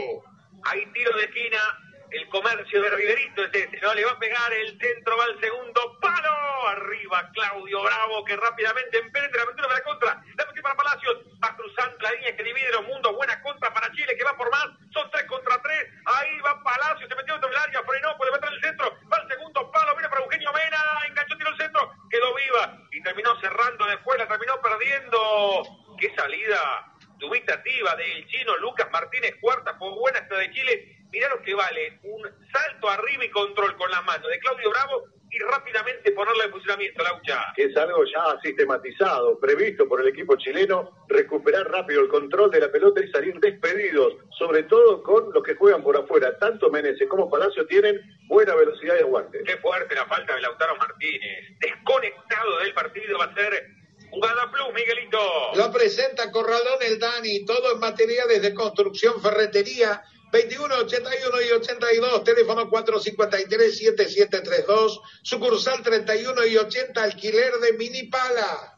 [0.65, 1.61] Hay tiro de esquina,
[2.11, 3.95] el comercio de Riverito es ese, ¿no?
[3.95, 6.69] Le va a pegar el centro, va al segundo palo.
[6.69, 10.25] Arriba Claudio Bravo que rápidamente emprende la aventura para la contra.
[10.37, 13.15] La para Palacios, va cruzando la línea que divide los mundos.
[13.15, 14.67] Buena contra para Chile que va por más.
[14.93, 15.87] Son tres contra tres.
[16.05, 18.99] Ahí va Palacios, se metió dentro del área, frenó, puede meter el centro.
[19.13, 23.03] Va al segundo palo, viene para Eugenio Mena, enganchó, tiró el centro, quedó viva y
[23.03, 25.63] terminó cerrando después, la terminó perdiendo.
[25.99, 26.95] ¡Qué salida!
[27.19, 30.98] dubitativa del chino Lucas Martínez Cuarta, fue buena esta de Chile.
[31.11, 32.23] Mirá lo que vale, un
[32.53, 37.03] salto arriba y control con las manos de Claudio Bravo y rápidamente ponerle en funcionamiento,
[37.03, 37.53] Laucha.
[37.57, 42.73] Es algo ya sistematizado, previsto por el equipo chileno, recuperar rápido el control de la
[42.73, 46.39] pelota y salir despedidos, sobre todo con los que juegan por afuera.
[46.39, 49.43] Tanto Menezes como Palacio tienen buena velocidad y aguante.
[49.45, 51.59] Qué fuerte la falta de Lautaro Martínez.
[51.59, 53.67] Desconectado del partido va a ser
[54.11, 55.19] Jugada Plus, Miguelito.
[55.57, 62.25] Lo presenta Corralón el Dani, todo en materiales de construcción, ferretería, 21, 81 y 82,
[62.25, 68.75] teléfono 453-7732, sucursal 31 y 80, alquiler de mini pala.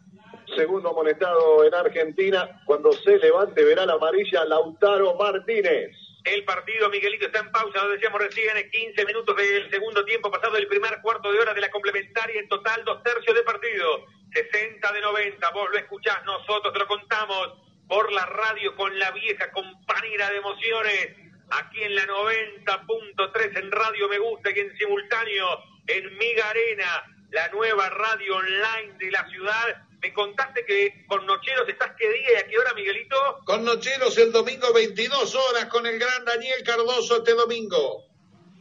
[0.56, 2.62] segundo amonestado en Argentina.
[2.66, 5.97] Cuando se levante verá la amarilla Lautaro Martínez.
[6.24, 10.56] El partido, Miguelito, está en pausa, lo decíamos recién, 15 minutos del segundo tiempo, pasado
[10.56, 14.93] el primer cuarto de hora de la complementaria, en total dos tercios de partido, 60
[14.93, 17.55] de 90, vos lo escuchás, nosotros te lo contamos
[17.89, 21.16] por la radio con la vieja compañera de emociones,
[21.51, 25.47] aquí en la 90.3 en Radio Me Gusta y en simultáneo
[25.86, 31.68] en Miga Arena, la nueva radio online de la ciudad me contaste que con Nocheros
[31.68, 33.16] estás qué día y a qué hora, Miguelito.
[33.44, 38.06] Con Nocheros el domingo 22 horas con el gran Daniel Cardoso este domingo.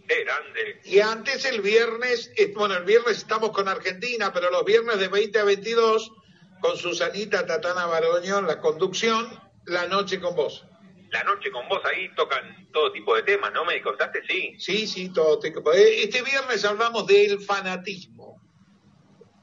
[0.07, 0.81] Qué grande.
[0.83, 5.39] Y antes el viernes, bueno, el viernes estamos con Argentina, pero los viernes de 20
[5.39, 6.11] a 22
[6.59, 10.65] con Susanita Tatana Baroño en la conducción, La Noche con Vos.
[11.11, 13.65] La Noche con Vos, ahí tocan todo tipo de temas, ¿no?
[13.65, 14.21] ¿Me contaste?
[14.27, 14.55] Sí.
[14.57, 15.73] Sí, sí, todo tipo.
[15.73, 18.39] Eh, este viernes hablamos del fanatismo.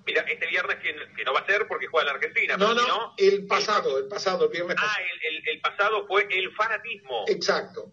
[0.06, 2.56] Mira, este viernes que, no va a ser porque juega la Argentina.
[2.56, 4.96] No, no, el pasado, el, pasado, el viernes Ah,
[5.46, 7.24] el, pasado fue el fanatismo.
[7.26, 7.90] Exacto.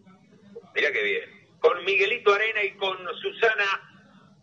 [0.75, 1.47] Mira qué bien.
[1.59, 3.65] Con Miguelito Arena y con Susana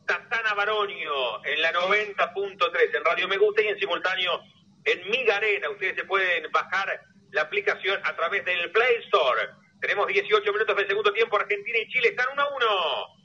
[0.04, 4.42] Tatana Baronio en la 90.3 en Radio Me Gusta y en simultáneo
[4.84, 5.70] en Miga Arena.
[5.70, 9.48] Ustedes se pueden bajar la aplicación a través del Play Store.
[9.80, 11.36] Tenemos 18 minutos del segundo tiempo.
[11.36, 12.66] Argentina y Chile están 1 a 1.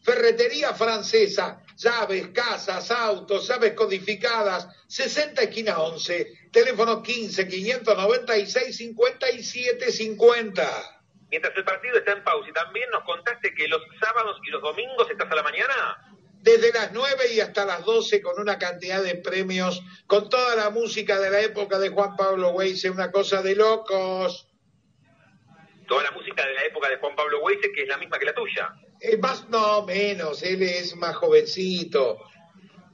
[0.04, 10.96] Ferretería francesa, llaves, casas, autos, llaves codificadas, 60 esquina 11, teléfono 15 596 57 50.
[11.30, 14.62] Mientras el partido está en pausa y también nos contaste que los sábados y los
[14.62, 16.15] domingos estás a la mañana.
[16.46, 20.70] Desde las 9 y hasta las 12 con una cantidad de premios, con toda la
[20.70, 24.48] música de la época de Juan Pablo Weise, una cosa de locos.
[25.88, 28.26] Toda la música de la época de Juan Pablo Weise, que es la misma que
[28.26, 28.76] la tuya.
[29.02, 32.20] Eh, más, no, menos, él es más jovencito.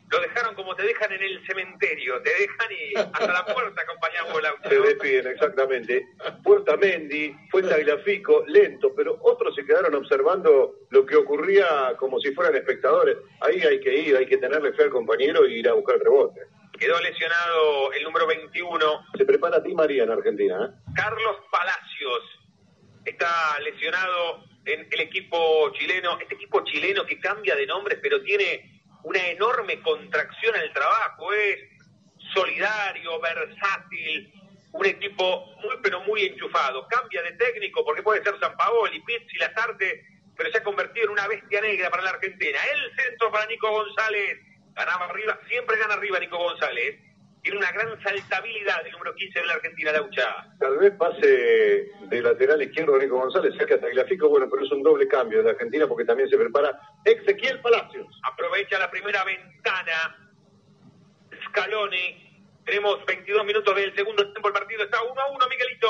[0.09, 4.41] lo dejaron como te dejan en el cementerio, te dejan y hasta la puerta acompañamos
[4.41, 6.07] la Se despiden, exactamente.
[6.43, 12.31] Puerta Mendy, fue Tagliafico, lento, pero otros se quedaron observando lo que ocurría como si
[12.33, 13.17] fueran espectadores.
[13.41, 16.01] Ahí hay que ir, hay que tenerle fe al compañero y ir a buscar el
[16.01, 16.41] rebote.
[16.79, 19.05] Quedó lesionado el número 21.
[19.17, 20.65] Se prepara a ti María en Argentina.
[20.65, 20.91] ¿eh?
[20.95, 22.21] Carlos Palacios
[23.05, 26.19] está lesionado en el equipo chileno.
[26.19, 28.74] Este equipo chileno que cambia de nombre, pero tiene
[29.05, 31.59] una enorme contracción al trabajo, es
[32.33, 34.33] solidario, versátil,
[34.71, 36.87] un equipo muy pero muy enchufado.
[36.87, 40.05] Cambia de técnico porque puede ser San Paolo, Pizzi, Lazarte,
[40.35, 42.59] pero se ha convertido en una bestia negra para la Argentina.
[42.73, 44.39] El centro para Nico González.
[44.73, 46.99] Ganaba arriba, siempre gana arriba Nico González.
[47.45, 50.47] Tiene una gran saltabilidad el número 15 de la Argentina, Laucha.
[50.59, 54.81] Tal vez pase de lateral izquierdo Nico González, sea que Tagliafico, bueno, pero es un
[54.81, 58.07] doble cambio de la Argentina porque también se prepara Ezequiel Palacios.
[58.23, 60.17] Aprovecha la primera ventana.
[61.49, 62.25] Scaloni
[62.65, 64.47] tenemos 22 minutos del segundo tiempo.
[64.47, 65.87] El partido está 1 a 1, Miguelito.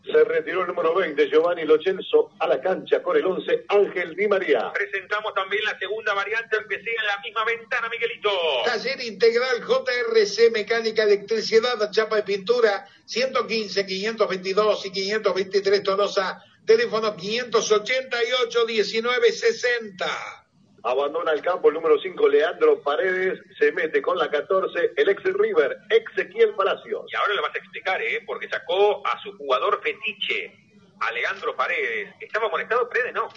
[0.04, 4.26] Se retiró el número 20, Giovanni Lochenzo, a la cancha con el 11, Ángel Di
[4.26, 4.72] María.
[4.72, 8.30] Presentamos también la segunda variante, empecé en la misma ventana, Miguelito.
[8.64, 18.66] Taller Integral JRC, Mecánica, Electricidad, Chapa de Pintura, 115, 522 y 523 Tolosa, teléfono 588
[18.66, 20.41] 1960.
[20.84, 23.38] Abandona el campo el número 5, Leandro Paredes.
[23.58, 27.04] Se mete con la 14, el ex River, Ezequiel Palacios.
[27.08, 28.22] Y ahora le vas a explicar, ¿eh?
[28.26, 30.52] Porque sacó a su jugador fetiche,
[31.00, 32.12] a Leandro Paredes.
[32.20, 32.88] ¿Estaba molestado?
[32.88, 33.28] Paredes no.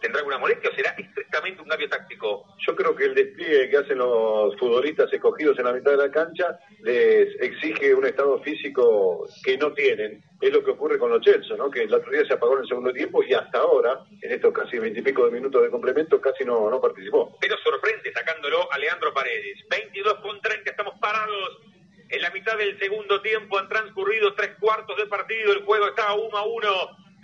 [0.00, 2.46] ¿Tendrá alguna molestia o será estrictamente un cambio táctico?
[2.66, 6.10] Yo creo que el despliegue que hacen los futbolistas escogidos en la mitad de la
[6.10, 10.22] cancha les exige un estado físico que no tienen.
[10.40, 11.70] Es lo que ocurre con los Chelsea, ¿no?
[11.70, 14.52] que el otro día se apagó en el segundo tiempo y hasta ahora, en estos
[14.52, 17.36] casi veintipico de minutos de complemento, casi no, no participó.
[17.40, 19.58] Pero sorprende sacándolo a Leandro Paredes.
[19.68, 21.58] 22 con 30, estamos parados
[22.08, 23.58] en la mitad del segundo tiempo.
[23.58, 25.52] Han transcurrido tres cuartos de partido.
[25.52, 26.68] El juego está 1 a 1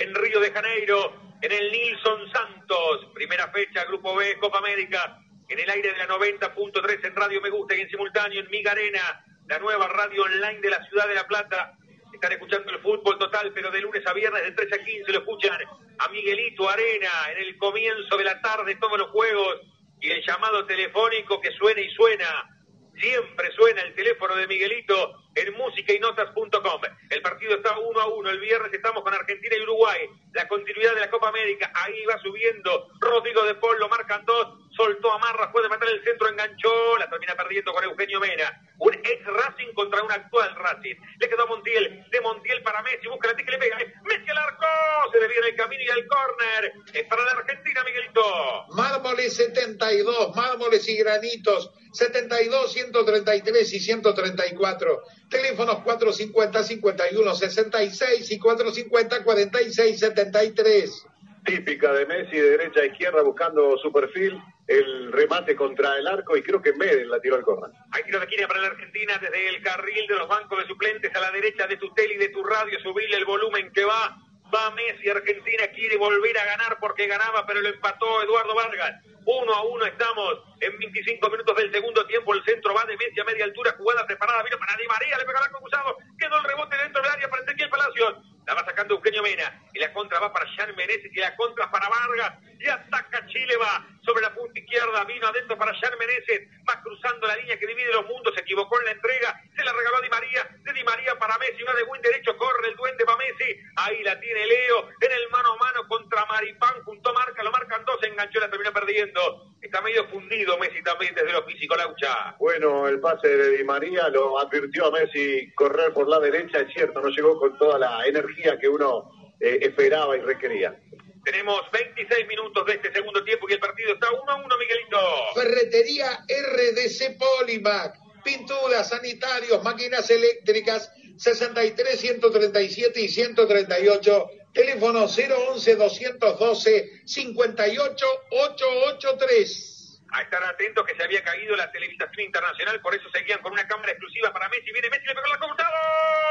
[0.01, 1.13] en Río de Janeiro
[1.45, 6.09] en el Nilson Santos, primera fecha, Grupo B, Copa América, en el aire de la
[6.09, 10.61] 90.3 en Radio Me Gusta y en simultáneo en Miga Arena, la nueva radio online
[10.61, 11.77] de la ciudad de La Plata.
[12.15, 15.19] Están escuchando el fútbol total, pero de lunes a viernes de 13 a 15 lo
[15.19, 15.59] escuchan
[15.99, 19.61] a Miguelito Arena en el comienzo de la tarde, todos los juegos
[20.01, 22.59] y el llamado telefónico que suena y suena.
[22.99, 26.81] Siempre suena el teléfono de Miguelito en músicainotas.com.
[27.11, 28.31] El partido está uno a uno.
[28.31, 30.09] El viernes estamos con Argentina y Uruguay.
[30.33, 31.71] La continuidad de la Copa América.
[31.75, 32.89] Ahí va subiendo.
[33.01, 34.64] Rodrigo de Paul lo marcan dos.
[34.77, 36.99] Soltó Amarra, puede matar el centro, enganchó.
[36.99, 38.61] La termina perdiendo con Eugenio Mena.
[38.79, 40.97] Un ex Racing contra un actual Racing.
[41.21, 42.05] Le quedó a Montiel.
[42.11, 43.07] De Montiel para Messi.
[43.07, 43.77] Busca la que le pega.
[43.79, 44.67] Messi al arco.
[45.13, 46.73] Se le viene el camino y el córner.
[46.93, 48.67] Es para la Argentina, Miguelito.
[48.71, 50.35] Mármoles 72.
[50.35, 51.71] Mármoles y granitos.
[51.93, 55.03] 72, 133 y 134.
[55.31, 61.05] Teléfonos 450-51-66 y 450-46-73.
[61.45, 66.37] Típica de Messi, de derecha a izquierda, buscando su perfil, el remate contra el arco
[66.37, 67.71] y creo que Medel la tiró al córner.
[67.93, 71.15] Hay tiro de esquina para la Argentina desde el carril de los bancos de suplentes
[71.15, 74.19] a la derecha de tu tele y de tu radio, subirle el volumen que va.
[74.55, 79.03] Va Messi, Argentina quiere volver a ganar porque ganaba, pero lo empató Eduardo Vargas.
[79.27, 82.35] Uno a uno estamos en 25 minutos del segundo tiempo.
[82.35, 85.25] El centro va de Messi a media altura, jugada preparada, vino para Di María, le
[85.25, 88.15] pegó al cruzado, quedó el rebote dentro del área para Ezequiel Palacios.
[88.47, 91.71] La va sacando Eugenio Mena y la contra va para Jean Meneses y la contra
[91.71, 92.39] para Vargas.
[92.61, 97.27] Y ataca Chile, va sobre la punta izquierda, vino adentro para Jean Meneses, va cruzando
[97.27, 100.01] la línea que divide los mundos, se equivocó en la entrega, se la regaló a
[100.01, 103.19] Di María, de Di María para Messi, va de buen derecho, corre el duende para
[103.19, 107.43] Messi, ahí la tiene Leo, en el mano a mano contra Maripán, junto a Marca,
[107.43, 109.55] lo marcan dos, se enganchó, la terminó perdiendo.
[109.61, 112.37] Está medio fundido Messi también desde lo físico, Laucha.
[112.39, 116.73] Bueno, el pase de Di María lo advirtió a Messi correr por la derecha, es
[116.73, 119.11] cierto, no llegó con toda la energía que uno
[119.41, 120.79] eh, esperaba y requería.
[121.25, 124.99] Tenemos 26 minutos de este segundo tiempo y el partido está 1 a 1, Miguelito.
[125.35, 127.99] Ferretería RDC Polimac.
[128.23, 134.31] Pinturas, sanitarios, máquinas eléctricas, 63, 137 y 138.
[134.53, 139.74] Teléfono 011 212 58 883.
[140.15, 143.67] A estar atentos que se había caído la televisación internacional, por eso seguían con una
[143.67, 144.71] cámara exclusiva para Messi.
[144.71, 145.75] Viene Messi, le pegó la cortada.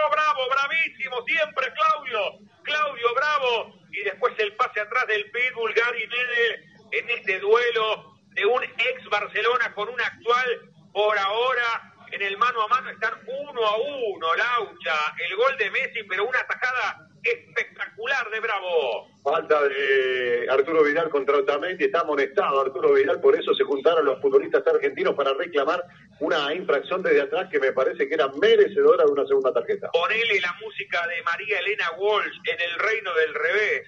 [0.10, 2.40] Bravo, bravísimo, siempre Claudio.
[2.64, 3.76] Claudio, bravo.
[3.92, 9.04] Y después el pase atrás del Pitbull, Gary Medel, en este duelo de un ex
[9.10, 10.62] Barcelona con un actual,
[10.94, 14.96] por ahora en el mano a mano están uno a uno, Laucha.
[15.30, 19.08] El gol de Messi, pero una atajada espectacular de Bravo.
[19.24, 24.22] Falta de Arturo Vidal contra Otamendi, está amonestado Arturo Vidal, por eso se juntaron los
[24.22, 25.84] futbolistas argentinos para reclamar
[26.20, 29.90] una infracción desde atrás que me parece que era merecedora de una segunda tarjeta.
[29.92, 33.88] Ponele la música de María Elena Walsh en el reino del revés,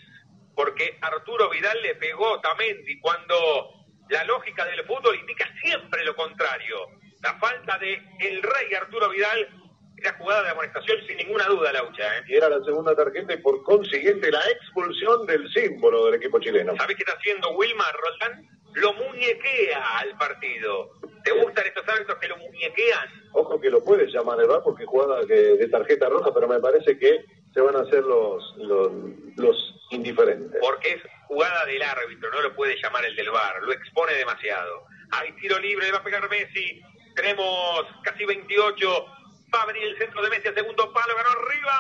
[0.56, 3.70] porque Arturo Vidal le pegó a Otamendi cuando
[4.10, 6.88] la lógica del fútbol indica siempre lo contrario.
[7.22, 9.65] La falta de el rey Arturo Vidal
[9.98, 12.18] era jugada de amonestación sin ninguna duda, Laucha.
[12.18, 12.24] ¿eh?
[12.28, 16.76] Y era la segunda tarjeta y por consiguiente la expulsión del símbolo del equipo chileno.
[16.78, 18.48] ¿Sabes qué está haciendo Wilmar Roldán?
[18.74, 20.92] Lo muñequea al partido.
[21.24, 23.10] ¿Te gustan estos árbitros que lo muñequean?
[23.32, 24.62] Ojo que lo puedes llamar, ¿verdad?
[24.64, 27.24] Porque jugada de tarjeta roja, pero me parece que
[27.56, 28.92] se van a hacer los, los,
[29.38, 30.60] los indiferentes.
[30.60, 34.84] Porque es jugada del árbitro, no lo puede llamar el del bar, lo expone demasiado.
[35.12, 36.82] Hay tiro libre, va a pegar Messi,
[37.16, 39.06] tenemos casi 28
[39.56, 41.72] Va a venir el centro de Messi, segundo palo, ganó arriba.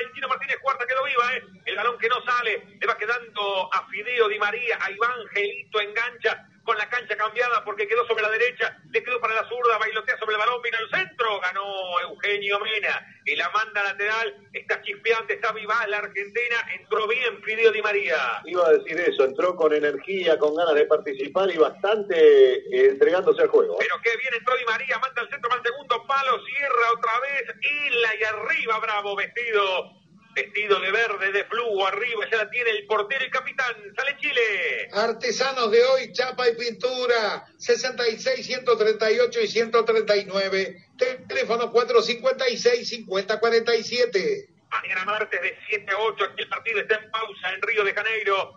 [0.00, 1.44] El Chino Martínez cuarta quedó viva, ¿eh?
[1.64, 5.80] El balón que no sale, le va quedando a Fideo Di María, a Iván Gelito
[5.80, 9.78] engancha con la cancha cambiada porque quedó sobre la derecha, le quedó para la zurda,
[9.78, 14.80] bailotea sobre el balón, vino al centro, ganó Eugenio Mena y la manda lateral, está
[14.82, 18.42] chispeante, está viva la Argentina, entró bien Fideo Di María.
[18.44, 23.42] Iba a decir eso, entró con energía, con ganas de participar y bastante eh, entregándose
[23.42, 23.76] al juego.
[23.78, 27.12] Pero qué bien entró Di María, manda al centro, para el segundo palo, cierra otra
[27.20, 27.46] vez,
[28.02, 29.99] la y arriba, bravo, vestido
[30.34, 34.88] vestido de verde, de flujo, arriba ya la tiene el portero y capitán, sale Chile.
[34.92, 40.86] Artesanos de hoy, chapa y pintura, 66, 138 y 139,
[41.28, 44.48] teléfono 456, 5047.
[44.70, 47.92] Mañana martes de 7 a 8, aquí el partido está en pausa en Río de
[47.92, 48.54] Janeiro,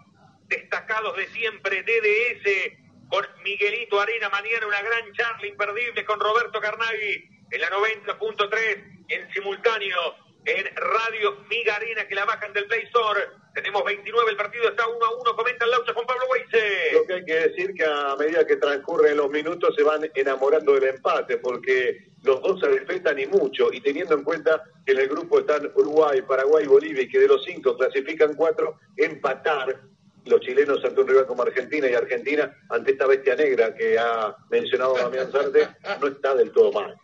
[0.48, 7.30] destacados de siempre, DDS, con Miguelito Arena, mañana una gran charla imperdible con Roberto Carnaghi
[7.52, 13.22] en la 90.3 en simultáneo en Radio Migarina que la bajan del Play Store.
[13.54, 16.94] Tenemos 29, el partido está 1 a 1, comenta el Laucha con Pablo Weise.
[16.94, 20.74] Lo que hay que decir que a medida que transcurren los minutos se van enamorando
[20.74, 25.00] del empate, porque los dos se respetan y mucho, y teniendo en cuenta que en
[25.00, 29.82] el grupo están Uruguay, Paraguay Bolivia, y que de los cinco clasifican cuatro, empatar
[30.26, 34.36] los chilenos ante un rival como Argentina y Argentina ante esta bestia negra que ha
[34.50, 35.68] mencionado Damián Sarte,
[36.00, 36.96] no está del todo mal.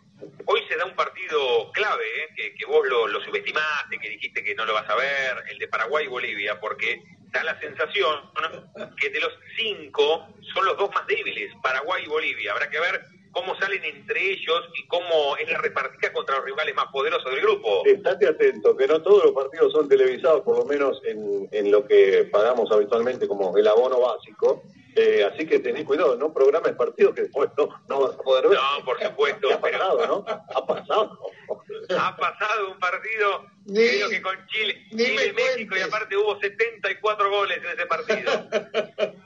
[0.46, 2.54] Hoy se da un partido clave, ¿eh?
[2.56, 5.68] que, vos lo, lo, subestimaste, que dijiste que no lo vas a ver, el de
[5.68, 7.02] Paraguay y Bolivia, porque
[7.32, 8.30] da la sensación
[8.96, 12.52] que de los cinco son los dos más débiles, Paraguay y Bolivia.
[12.52, 13.00] Habrá que ver
[13.32, 17.40] cómo salen entre ellos y cómo es la repartida contra los rivales más poderosos del
[17.42, 17.84] grupo.
[17.86, 21.86] Estate atento, que no todos los partidos son televisados, por lo menos en, en lo
[21.86, 24.62] que pagamos habitualmente como el abono básico.
[24.96, 28.48] Eh, así que tenés cuidado, no programes partidos que después no, no vas a poder
[28.48, 28.58] ver.
[28.58, 29.48] No, por supuesto.
[29.54, 30.24] ha pasado, ¿no?
[30.26, 31.18] Ha pasado.
[31.96, 37.58] ha pasado un partido creo que con Chile, Chile México y aparte hubo 74 goles
[37.58, 38.32] en ese partido.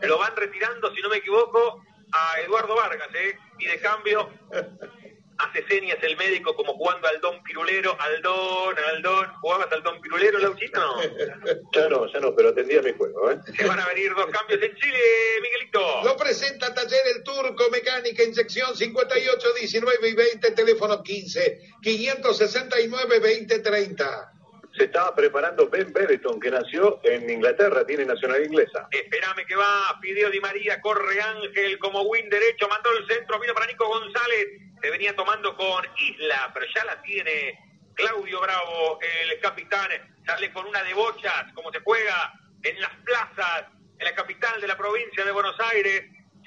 [0.03, 1.83] Lo van retirando, si no me equivoco,
[2.13, 3.37] a Eduardo Vargas, ¿eh?
[3.59, 4.31] Y de cambio
[5.39, 9.27] hace señas el médico como jugando al don pirulero, al don, al don.
[9.41, 10.81] ¿Jugabas al don pirulero, Lauchito?
[11.73, 13.39] ya no, ya no, pero atendía mi juego, ¿eh?
[13.57, 14.99] Se van a venir dos cambios en Chile,
[15.43, 16.05] Miguelito.
[16.05, 23.59] Lo presenta Taller El Turco, mecánica, inyección 58, 19 y 20, teléfono 15, 569, 20,
[23.61, 24.34] 30
[24.77, 28.89] se estaba preparando Ben Bereton, que nació en Inglaterra, tiene nacionalidad inglesa.
[28.91, 33.55] Espérame que va, pidió Di María, corre Ángel como win derecho, mandó el centro, vino
[33.55, 34.47] para Nico González,
[34.83, 37.59] se venía tomando con Isla, pero ya la tiene
[37.95, 39.89] Claudio Bravo, el capitán,
[40.27, 42.33] sale con una de bochas, como se juega
[42.63, 43.67] en las plazas,
[43.99, 46.03] en la capital de la provincia de Buenos Aires,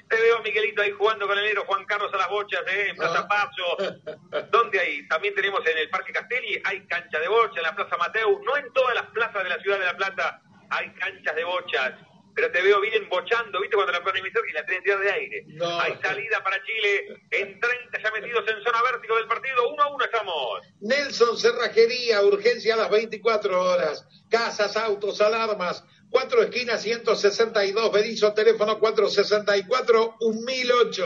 [0.08, 2.88] te veo, Miguelito, ahí jugando con el negro Juan Carlos a las bochas, ¿eh?
[2.90, 3.28] en Plaza ah.
[3.28, 4.46] Paso.
[4.50, 5.06] ¿Dónde hay?
[5.08, 8.42] También tenemos en el Parque Castelli, hay cancha de bocha, en la Plaza Mateu.
[8.42, 11.94] No en todas las plazas de la ciudad de La Plata hay canchas de bochas.
[12.34, 13.74] Pero te veo bien bochando, ¿viste?
[13.74, 15.44] Cuando la ponen y la tenés de aire.
[15.80, 19.68] Hay salida para Chile en 30 ya metidos en zona vértigo del partido.
[19.70, 20.60] Uno a uno estamos.
[20.80, 24.06] Nelson Cerrajería, urgencia a las 24 horas.
[24.30, 31.04] Casas, autos, alarmas Cuatro esquinas 162, Berizo, teléfono 464 1008.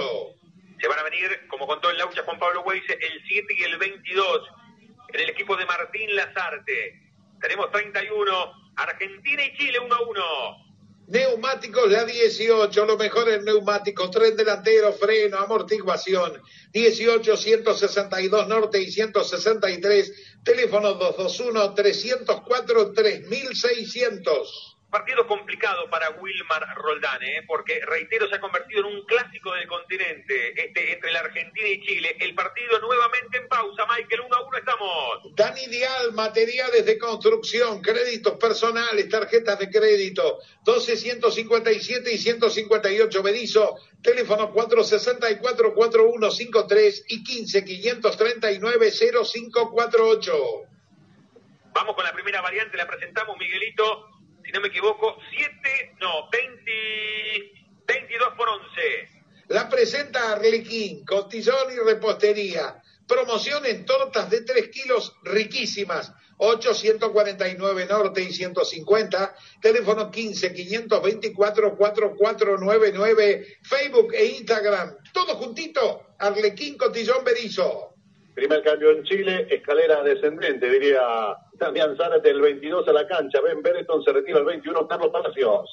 [0.80, 3.78] Se van a venir, como contó el Laucha Juan Pablo Weise, el 7 y el
[3.78, 4.48] 22
[5.12, 7.00] en el equipo de Martín Lazarte.
[7.40, 10.22] Tenemos 31, Argentina y Chile 1 a 1.
[11.08, 16.40] Neumáticos la 18, lo mejor en neumáticos, tren delantero, freno, amortiguación,
[16.72, 24.71] 18, 162 norte y 163, teléfono 221 304 3600.
[24.92, 27.42] Partido complicado para Wilmar Roldán, ¿eh?
[27.46, 31.80] porque reitero, se ha convertido en un clásico del continente este, entre la Argentina y
[31.80, 32.14] Chile.
[32.20, 35.34] El partido nuevamente en pausa, Michael, 1 a 1 estamos.
[35.34, 43.78] Dani Dial, materiales de construcción, créditos personales, tarjetas de crédito, 12, 157 y 158 Bedizo,
[44.02, 50.32] teléfono 464-4153 y 15 539 0548.
[51.72, 54.12] Vamos con la primera variante, la presentamos, Miguelito
[54.44, 57.52] si no me equivoco, 7, no, 20,
[57.86, 59.22] 22 por 11.
[59.48, 62.82] La presenta Arlequín, costillón y repostería.
[63.06, 66.12] Promoción en tortas de 3 kilos riquísimas.
[66.38, 69.34] 8, 149 Norte y 150.
[69.60, 73.58] Teléfono 15 524 4499.
[73.62, 74.96] Facebook e Instagram.
[75.12, 76.14] Todo juntito.
[76.18, 77.91] Arlequín Cotillón Berizo.
[78.34, 81.02] Primer cambio en Chile, escalera descendente, diría
[81.54, 83.40] Damián Zárate, el 22 a la cancha.
[83.42, 85.68] Ben Bereton se retira el 21, Carlos Palacios.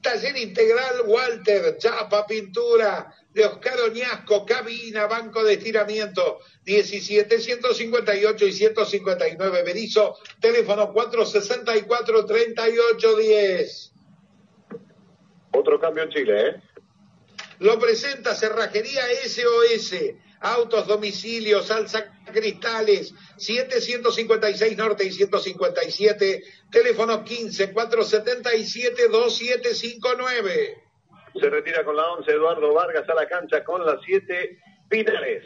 [0.00, 8.52] Taller Integral Walter, chapa, pintura, de Oscar Oñasco, cabina, banco de estiramiento, 17, 158 y
[8.52, 13.92] 159 Berizo, teléfono 464 3810.
[15.52, 16.62] Otro cambio en Chile, ¿eh?
[17.60, 19.94] Lo presenta Cerrajería SOS
[20.42, 30.82] autos, domicilios, salsa cristales, 756 Norte y 157, teléfono 15 477 2759.
[31.40, 34.58] Se retira con la 11 Eduardo Vargas a la cancha con las 7
[34.88, 35.44] Pinares.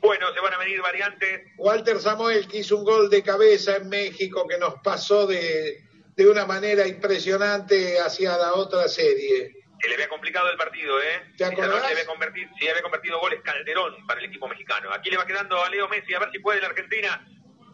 [0.00, 1.42] Bueno, se van a venir variantes.
[1.56, 5.82] Walter Samuel que hizo un gol de cabeza en México que nos pasó de,
[6.14, 9.52] de una manera impresionante hacia la otra serie.
[9.80, 11.32] Se le había complicado el partido, ¿eh?
[11.36, 11.86] ¿Te acordás?
[11.86, 14.92] Se había, convertido, sí, había convertido goles Calderón para el equipo mexicano.
[14.92, 17.26] Aquí le va quedando a Leo Messi a ver si puede la Argentina.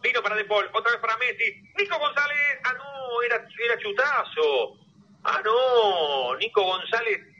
[0.03, 1.61] Vino para De otra vez para Messi.
[1.77, 4.77] Nico González, ah no, era, era chutazo.
[5.23, 7.32] Ah no, Nico González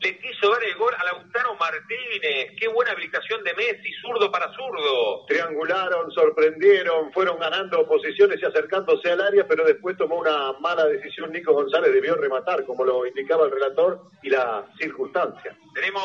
[0.00, 2.52] le quiso dar el gol a Lautaro Martínez.
[2.58, 5.26] Qué buena habilitación de Messi, zurdo para zurdo.
[5.26, 11.32] Triangularon, sorprendieron, fueron ganando posiciones y acercándose al área, pero después tomó una mala decisión.
[11.32, 15.56] Nico González debió rematar, como lo indicaba el relator y la circunstancia.
[15.74, 16.04] Tenemos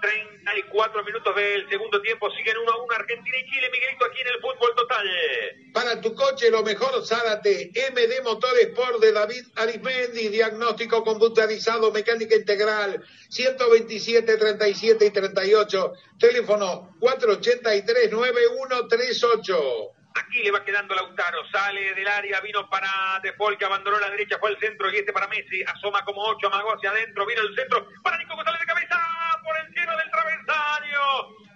[0.00, 2.30] 34 minutos del segundo tiempo.
[2.32, 3.70] Siguen 1 a 1 Argentina y Chile.
[3.72, 5.06] Miguelito aquí en el fútbol total.
[5.72, 7.70] Para tu coche, lo mejor, Zárate.
[7.92, 10.28] MD Motores por de David Arismendi.
[10.28, 13.04] Diagnóstico computarizado, mecánica integral.
[13.28, 15.92] 127, 37 y 38.
[16.18, 19.90] Teléfono 483-9138.
[20.16, 24.10] Aquí le va quedando Lautaro, sale del área, vino para De Paul que abandonó la
[24.10, 27.40] derecha, fue al centro y este para Messi, asoma como ocho, amagó hacia adentro, vino
[27.40, 28.96] el centro, para Nico González de cabeza,
[29.42, 31.00] por encima del travesaño.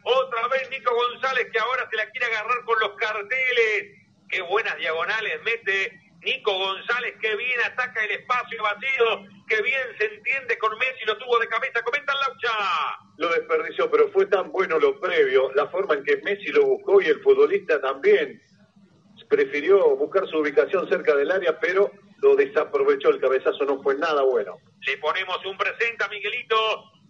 [0.02, 3.96] Otra vez Nico González que ahora se la quiere agarrar con los carteles.
[4.28, 10.06] Qué buenas diagonales mete Nico González, que bien ataca el espacio vacío, que bien se
[10.06, 12.98] entiende con Messi, lo tuvo de cabeza, comenta Laucha.
[13.16, 17.00] Lo desperdició, pero fue tan bueno lo previo, la forma en que Messi lo buscó
[17.00, 18.42] y el futbolista también
[19.28, 23.10] prefirió buscar su ubicación cerca del área, pero lo desaprovechó.
[23.10, 24.56] El cabezazo no fue nada bueno.
[24.86, 26.56] Le ponemos un presente a Miguelito,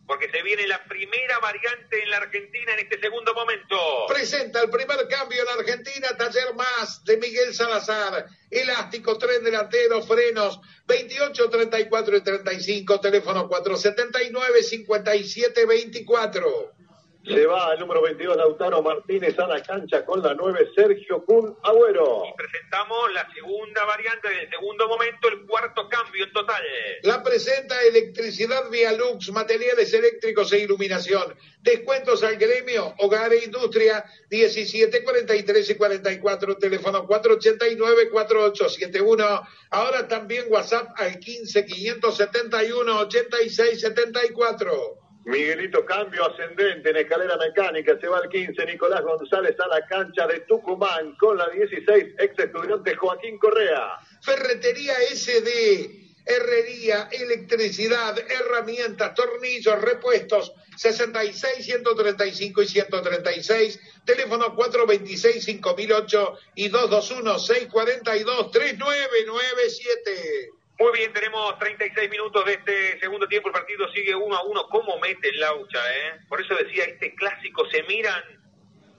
[0.09, 3.77] porque se viene la primera variante en la Argentina en este segundo momento.
[4.09, 8.27] Presenta el primer cambio en la Argentina, taller más de Miguel Salazar.
[8.51, 16.78] Elástico, tren delantero, frenos, 28, 34 y 35, teléfono 479 57 24.
[17.25, 21.57] Se va el número 22, Lautaro Martínez, a la cancha con la 9, Sergio Kun
[21.63, 22.23] Agüero.
[22.27, 26.63] Y presentamos la segunda variante del segundo momento, el cuarto cambio en total.
[27.03, 31.37] La presenta Electricidad Vialux, materiales eléctricos e iluminación.
[31.61, 39.43] Descuentos al gremio, hogar e industria, 17, 43 y 44, teléfono 489 4871.
[39.71, 45.08] Ahora también WhatsApp al 15 571 86 74.
[45.29, 47.99] Miguelito, cambio ascendente en escalera mecánica.
[48.01, 52.39] Se va el 15, Nicolás González a la cancha de Tucumán con la 16, ex
[52.39, 53.99] estudiante Joaquín Correa.
[54.23, 56.09] Ferretería SD.
[56.25, 68.51] Herrería, electricidad, herramientas, tornillos, repuestos, 66, 135 y 136, teléfono 426 5008 y 221 642
[68.51, 70.58] 3997.
[70.79, 73.49] Muy bien, tenemos 36 minutos de este segundo tiempo.
[73.49, 74.69] El partido sigue uno a uno.
[74.69, 76.21] ¿Cómo mete el laucha, eh?
[76.29, 78.23] Por eso decía, este clásico se miran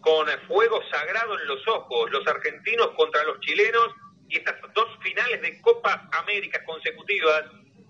[0.01, 2.11] con fuego sagrado en los ojos.
[2.11, 3.95] Los argentinos contra los chilenos
[4.27, 7.45] y estas dos finales de Copa América consecutivas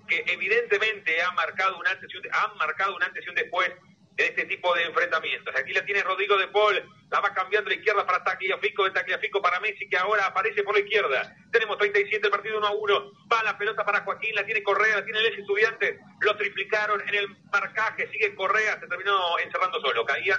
[0.08, 3.72] que evidentemente han marcado un antes y un, han marcado un antes y un después
[4.20, 5.56] en este tipo de enfrentamientos.
[5.56, 9.42] Aquí la tiene Rodrigo de Paul, la va cambiando la izquierda para Tagliafico, de Tagliafico
[9.42, 11.36] para Messi, que ahora aparece por la izquierda.
[11.52, 13.12] Tenemos 37, el partido 1 a 1.
[13.32, 16.00] Va la pelota para Joaquín, la tiene Correa, la tiene el Estudiantes.
[16.20, 20.06] Lo triplicaron en el marcaje, sigue Correa, se terminó encerrando solo.
[20.06, 20.38] Caía,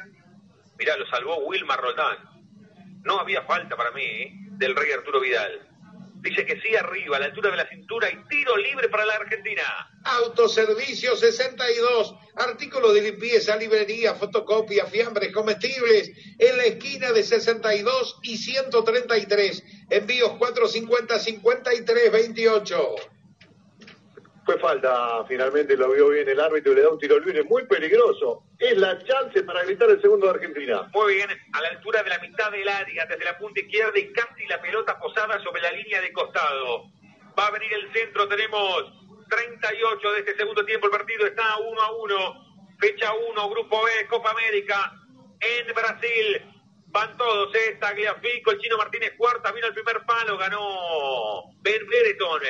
[0.79, 2.19] mirá, lo salvó Wilmar Roldán.
[3.03, 4.33] No había falta para mí ¿eh?
[4.59, 5.70] del rey Arturo Vidal.
[6.23, 9.15] Dice que sí arriba, a la altura de la cintura y tiro libre para la
[9.15, 9.63] Argentina.
[10.05, 18.37] Autoservicio 62, artículos de limpieza, librería, fotocopia, fiambres, comestibles, en la esquina de 62 y
[18.37, 19.63] 133.
[19.89, 22.95] Envíos 450 53 28.
[24.45, 27.67] Fue falta, finalmente lo vio bien el árbitro y le da un tiro libre muy
[27.67, 28.45] peligroso.
[28.59, 30.91] Es la chance para gritar el segundo de Argentina.
[30.93, 34.13] Muy bien, a la altura de la mitad del área, desde la punta izquierda y
[34.13, 36.85] casi la pelota posada sobre la línea de costado.
[37.39, 38.85] Va a venir el centro, tenemos
[39.29, 42.51] 38 de este segundo tiempo, el partido está 1 a 1.
[42.81, 44.93] Fecha 1, Grupo B, Copa América,
[45.39, 46.43] en Brasil.
[46.87, 47.77] Van todos, ¿eh?
[47.79, 52.41] Tagliafico, el chino Martínez cuarta, vino el primer palo, ganó Ben Brereton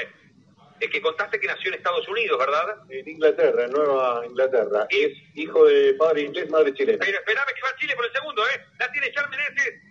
[0.80, 2.76] el que contaste que nació en Estados Unidos, ¿verdad?
[2.88, 4.86] En Inglaterra, en Nueva Inglaterra.
[4.88, 7.04] Es hijo de padre inglés, madre chilena.
[7.04, 8.66] Pero esperame que va Chile por el segundo, ¿eh?
[8.78, 9.40] La tiene Charles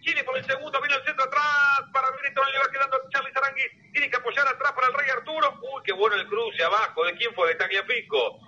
[0.01, 3.91] Chile por el segundo, viene al centro atrás, para Benetton le va quedando Charlie Sarangui,
[3.91, 5.59] tiene que apoyar atrás para el Rey Arturo.
[5.61, 7.49] Uy, qué bueno el cruce abajo, ¿de quién fue?
[7.49, 8.39] De Tagliafico.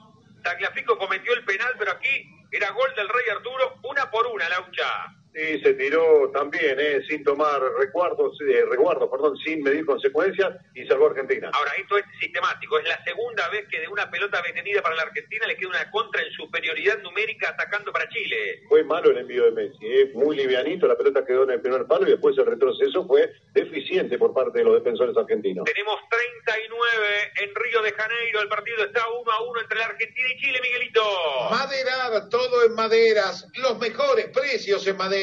[0.44, 5.21] Tagliafico cometió el penal, pero aquí era gol del Rey Arturo, una por una, Laucha.
[5.34, 10.86] Sí, se tiró también, eh, sin tomar recuerdos, eh, recuerdos, perdón, sin medir consecuencias y
[10.86, 11.50] salvó a Argentina.
[11.54, 15.04] Ahora, esto es sistemático, es la segunda vez que de una pelota detenida para la
[15.04, 18.64] Argentina le queda una contra en superioridad numérica atacando para Chile.
[18.68, 21.86] Fue malo el envío de Messi, eh, muy livianito, la pelota quedó en el primer
[21.86, 25.64] palo y después el retroceso fue deficiente por parte de los defensores argentinos.
[25.64, 30.28] Tenemos 39 en Río de Janeiro, el partido está 1 a 1 entre la Argentina
[30.36, 31.04] y Chile, Miguelito.
[31.50, 35.21] Maderada, todo en maderas, los mejores precios en madera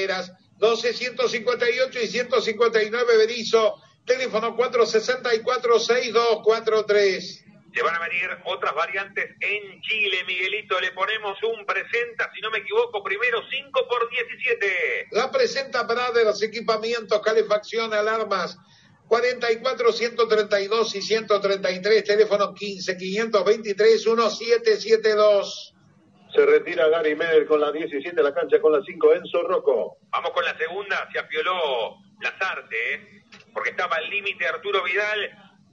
[0.59, 7.45] 12, 158 y 159 Berizo, teléfono 464-6243.
[7.75, 10.81] Se van a venir otras variantes en Chile, Miguelito.
[10.81, 15.09] Le ponemos un presenta, si no me equivoco, primero 5 por 17.
[15.13, 18.57] La presenta Brothers, equipamientos, calefacción, alarmas.
[19.07, 25.75] 44 132 y 133, teléfono 15 523 1772.
[26.35, 29.99] Se retira Gary Medel con la 17 la cancha, con la 5 Enzo Rocco.
[30.11, 33.23] Vamos con la segunda, se apioló Lazarte, ¿eh?
[33.53, 35.31] porque estaba al límite Arturo Vidal.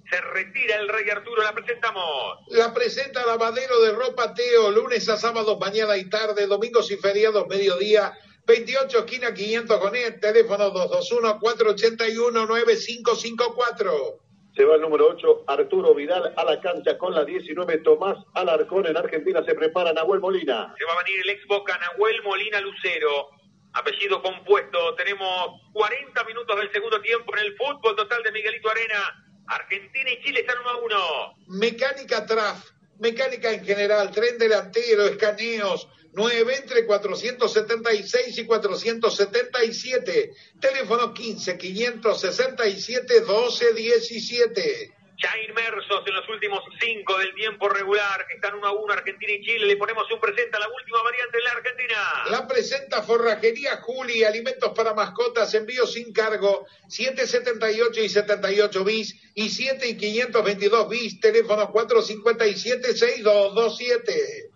[0.09, 2.03] Se retira el Rey Arturo, la presentamos.
[2.49, 7.47] La presenta Lavadero de Ropa Teo, lunes a sábado, mañana y tarde, domingos y feriados,
[7.47, 8.13] mediodía.
[8.45, 14.24] 28 esquina 500 con el teléfono 221 481 9554.
[14.55, 18.85] Se va el número 8, Arturo Vidal a la cancha con la 19, Tomás Alarcón.
[18.85, 20.73] En Argentina se prepara Nahuel Molina.
[20.77, 23.31] Se va a venir el ex Boca Nahuel Molina Lucero.
[23.73, 24.95] Apellido compuesto.
[24.95, 29.25] Tenemos 40 minutos del segundo tiempo en el fútbol total de Miguelito Arena.
[29.47, 31.33] Argentina y Chile están uno a uno.
[31.47, 32.69] Mecánica Traf,
[32.99, 40.31] mecánica en general, tren delantero, escaneos, 9 entre 476 y 477.
[40.61, 44.93] Teléfono 15 567 1217.
[45.17, 49.41] Ya inmersos en los últimos cinco del tiempo regular, están uno a uno Argentina y
[49.41, 52.23] Chile, le ponemos un presenta a la última variante en la Argentina.
[52.31, 59.49] La presenta Forrajería Juli, alimentos para mascotas, envío sin cargo, 778 y 78 bis y
[59.49, 64.54] 7 y 522 bis, teléfono 457 6227.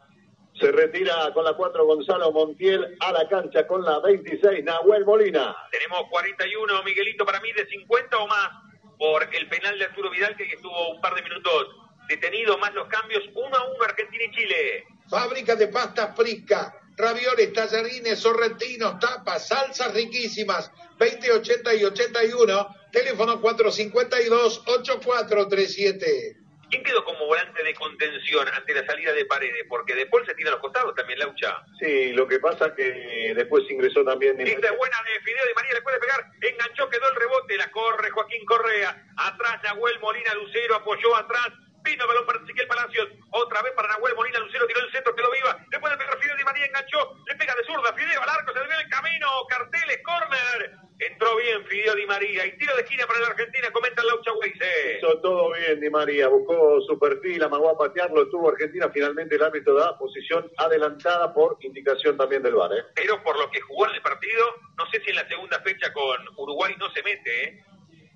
[0.60, 5.56] Se retira con la 4 Gonzalo Montiel a la cancha con la 26 Nahuel Molina.
[5.72, 8.50] Tenemos 41, Miguelito, para mí de 50 o más
[8.98, 11.68] por el penal de Arturo Vidal que estuvo un par de minutos
[12.10, 14.84] detenido, más los cambios 1 a 1 Argentina y Chile.
[15.10, 20.70] Fábrica de pastas frisca, ravioles, tallarines, sorrentinos, tapas, salsas riquísimas,
[21.00, 26.39] 20, 80 y 81, teléfono 452 8437.
[26.70, 29.66] ¿Quién quedó como volante de contención ante la salida de Paredes?
[29.68, 31.64] Porque De Paul se tira a los costados también, Laucha.
[31.80, 34.40] Sí, lo que pasa que después ingresó también...
[34.40, 37.72] Esta es buena de Fideo de María, le puede pegar, enganchó, quedó el rebote, la
[37.72, 41.50] corre Joaquín Correa, atrás Nahuel Molina Lucero, apoyó atrás,
[41.84, 45.22] vino balón para Ezequiel Palacios, otra vez para Nahuel Molina Lucero, tiró el centro que
[45.22, 48.30] lo viva, le puede pegar Fideo de María, enganchó, le pega de zurda, Fideo al
[48.30, 52.76] arco, se le ve el camino, carteles, corner, entró bien Fideo Di María, y tiro
[52.76, 54.98] de esquina para la Argentina, comenta Laucha Weise.
[54.98, 59.44] Hizo todo bien Di María, buscó su perfil, amagó a patearlo, tuvo Argentina, finalmente el
[59.44, 62.74] árbitro da posición adelantada por indicación también del VAR.
[62.74, 62.84] ¿eh?
[62.96, 64.46] Pero por lo que jugó en el partido,
[64.78, 67.64] no sé si en la segunda fecha con Uruguay no se mete, ¿eh?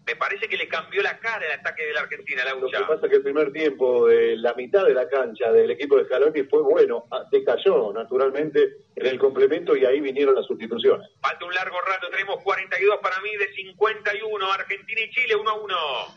[0.05, 2.80] Me parece que le cambió la cara el ataque de la Argentina, Lo Laucha.
[2.80, 5.95] que pasa es que el primer tiempo de la mitad de la cancha del equipo
[5.97, 11.09] de Scaloni fue bueno, Ah, decayó naturalmente en el complemento y ahí vinieron las sustituciones.
[11.21, 15.53] Falta un largo rato, tenemos 42 para mí de 51, Argentina y Chile 1 a
[15.53, 15.75] 1.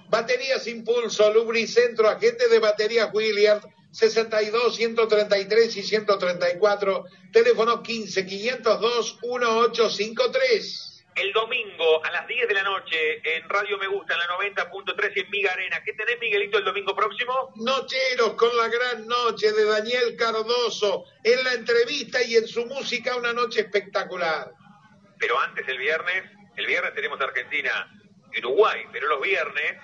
[0.08, 10.95] Baterías Impulso, Lubricentro, agente de baterías Williams, 62, 133 y 134, teléfono 15 502 1853.
[11.16, 15.12] El domingo a las 10 de la noche en Radio Me Gusta, en la 90.3
[15.16, 15.82] y en Miga Arena.
[15.82, 17.55] ¿Qué tenés, Miguelito, el domingo próximo?
[17.56, 23.16] Nocheros con la gran noche de Daniel Cardoso, en la entrevista y en su música
[23.16, 24.52] una noche espectacular.
[25.18, 26.24] Pero antes el viernes,
[26.55, 27.90] el viernes tenemos Argentina
[28.34, 29.78] y Uruguay, pero los viernes,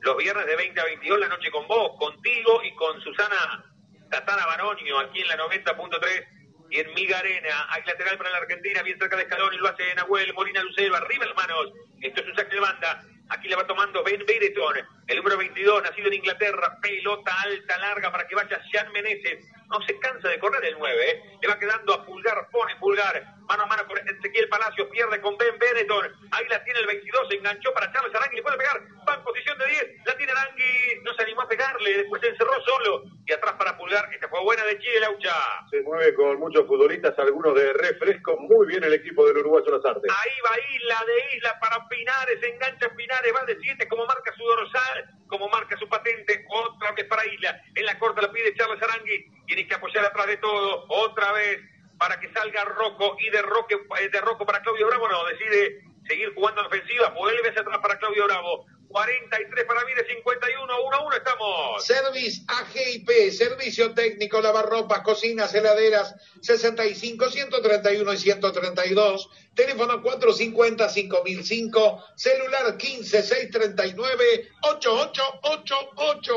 [0.00, 3.72] los viernes de 20 a 22 la noche con vos, contigo y con Susana
[4.10, 6.41] Tatana Baronio aquí en la 90.3 y
[6.72, 7.66] en Miga Arena.
[7.70, 10.96] Hay lateral para la Argentina, bien cerca de Escalón y lo hace Nahuel Molina Lucero,
[10.96, 11.72] arriba las manos.
[12.00, 13.04] Esto es un saque de banda.
[13.28, 14.76] Aquí la va tomando Ben Bereton,
[15.06, 19.44] el número 22, nacido en Inglaterra, pelota alta, larga para que vaya Sean Meneses.
[19.68, 21.22] No se cansa de correr el 9, ¿eh?
[21.40, 25.36] le va quedando a Pulgar, pone Pulgar, mano a mano con Ezequiel Palacios, pierde con
[25.38, 26.12] Ben Bereton.
[26.30, 29.22] Ahí la tiene el 22, se enganchó para Charles Arangui, le puede pegar, va en
[29.22, 33.04] posición de 10, la tiene Arangui, no se animó a pegarle, después se encerró solo.
[33.24, 35.34] Y atrás para Pulgar, esta fue buena de Chile, Laucha.
[35.70, 40.08] Se mueve con muchos futbolistas, algunos de refresco, muy bien el equipo del Uruguayo Lazarte.
[40.10, 44.44] Ahí va Isla de Isla para Pinares, engancha Pinares, va de 7 como marca su
[44.44, 44.91] dorsal,
[45.26, 47.62] como marca su patente, otra vez para Isla.
[47.74, 51.58] En la corta la pide Charles Arangui, tiene que apoyar atrás de todo, otra vez
[51.98, 55.82] para que salga Rocco y de, Roque, eh, de Rocco para Claudio Bravo, no, decide
[56.06, 58.66] seguir jugando en ofensiva, vuelve hacia atrás para Claudio Bravo.
[58.92, 61.84] 43 para mí de 51, 1 a 1 estamos.
[61.84, 72.76] Service AGIP, servicio técnico, lavarropas, cocinas, heladeras, 65, 131 y 132, teléfono 450 5005, celular
[72.76, 76.36] 15 639 8888.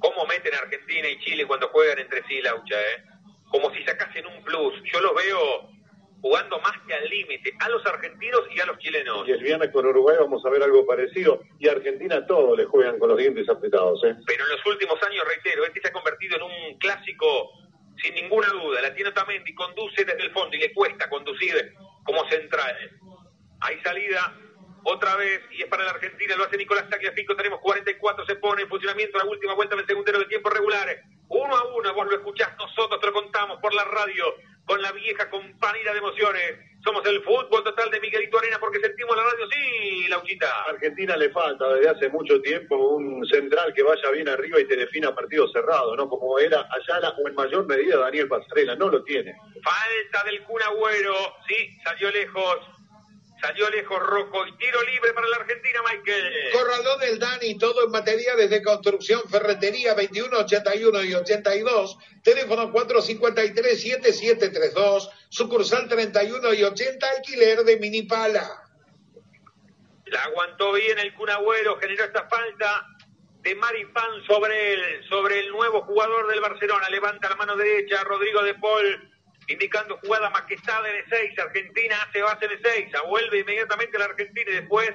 [0.00, 3.04] ¿Cómo meten Argentina y Chile cuando juegan entre sí, Laucha, eh?
[3.50, 4.74] Como si sacasen un plus.
[4.92, 5.77] Yo los veo
[6.20, 9.26] jugando más que al límite, a los argentinos y a los chilenos.
[9.26, 11.42] Y el viernes con Uruguay vamos a ver algo parecido.
[11.58, 14.02] Y a Argentina todos le juegan con los dientes apretados.
[14.04, 14.16] ¿eh?
[14.26, 17.52] Pero en los últimos años, reitero, este se ha convertido en un clásico
[18.02, 18.80] sin ninguna duda.
[18.80, 21.74] La tiene Otamendi, conduce desde el fondo y le cuesta conducir
[22.04, 22.76] como central.
[23.60, 24.34] Hay salida
[24.84, 28.62] otra vez y es para la Argentina, lo hace Nicolás Tagliafico, tenemos 44, se pone
[28.62, 30.88] en funcionamiento la última vuelta del segundero de tiempo regular.
[31.28, 34.24] Uno a uno, vos lo escuchás, nosotros te lo contamos por la radio,
[34.64, 36.58] con la vieja compañía de emociones.
[36.82, 40.46] Somos el fútbol total de Miguelito Arena porque sentimos la radio, sí, Lauchita.
[40.46, 44.66] A Argentina le falta desde hace mucho tiempo un central que vaya bien arriba y
[44.66, 46.08] te defina partido cerrado, ¿no?
[46.08, 49.34] Como era Ayala o en mayor medida Daniel Pasarela, no lo tiene.
[49.62, 52.77] Falta del Kun Agüero, sí, salió lejos.
[53.40, 56.50] Salió lejos Rocco y tiro libre para la Argentina, Michael.
[56.52, 65.08] Corralón del Dani, todo en materiales de construcción, ferretería 21, 81 y 82, teléfono 453-7732,
[65.28, 68.64] sucursal 31 y 80, alquiler de minipala.
[70.06, 72.88] La aguantó bien el Kun Agüero, generó esta falta
[73.42, 76.88] de Maripán sobre él, sobre el nuevo jugador del Barcelona.
[76.90, 79.12] Levanta la mano derecha, Rodrigo de Paul,
[79.48, 81.38] indicando jugada maquetada de seis.
[81.38, 82.88] Argentina hace base de seis.
[83.08, 84.90] Vuelve inmediatamente la Argentina y después,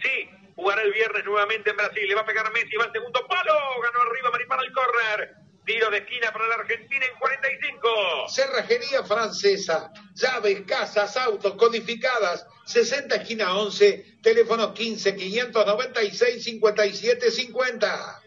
[0.00, 2.08] sí, jugará el viernes nuevamente en Brasil.
[2.08, 3.54] Le va a pegar Messi, va al segundo palo.
[3.82, 5.34] Ganó arriba Maripán al córner.
[5.64, 8.28] Tiro de esquina para la Argentina en 45.
[8.30, 18.22] Cerrajería francesa, llaves, casas, autos, codificadas, 60 esquina 11, teléfono 15 596 57 50.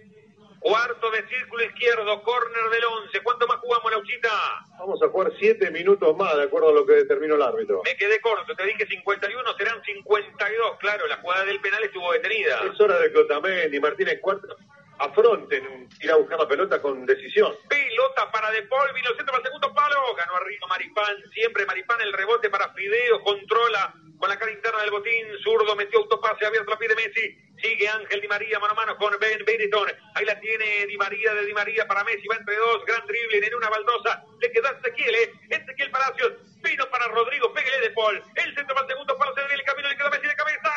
[0.61, 3.19] Cuarto de círculo izquierdo, córner del 11.
[3.23, 4.29] ¿Cuánto más jugamos, Lauchita?
[4.77, 7.81] Vamos a jugar siete minutos más, de acuerdo a lo que determinó el árbitro.
[7.83, 10.77] Me quedé corto, te dije 51, serán 52.
[10.77, 12.61] Claro, la jugada del penal estuvo detenida.
[12.71, 14.55] Es hora de que Otamendi Martínez Cuarto
[14.99, 17.55] afronten ir a buscar la pelota con decisión.
[17.67, 20.15] Pelota para De Paul, vino centro para el segundo palo.
[20.15, 24.91] Ganó arriba Maripán, siempre Maripán el rebote para Fideo, controla con la cara interna del
[24.91, 28.75] botín, zurdo, metió autopase, abierto la pie de Messi, sigue Ángel Di María mano a
[28.75, 32.35] mano con Ben Benetton, ahí la tiene Di María de Di María para Messi, va
[32.35, 35.31] entre dos, gran dribbling en una baldosa, le quedó a Ezequiel, ¿eh?
[35.49, 39.41] Ezequiel Palacios, vino para Rodrigo, pégale de Paul, el centro para el segundo palo, se
[39.43, 40.69] ve el camino, le quedó Messi de cabeza,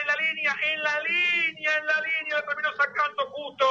[0.00, 3.66] en la línea, en la línea, en la línea, la terminó sacando justo,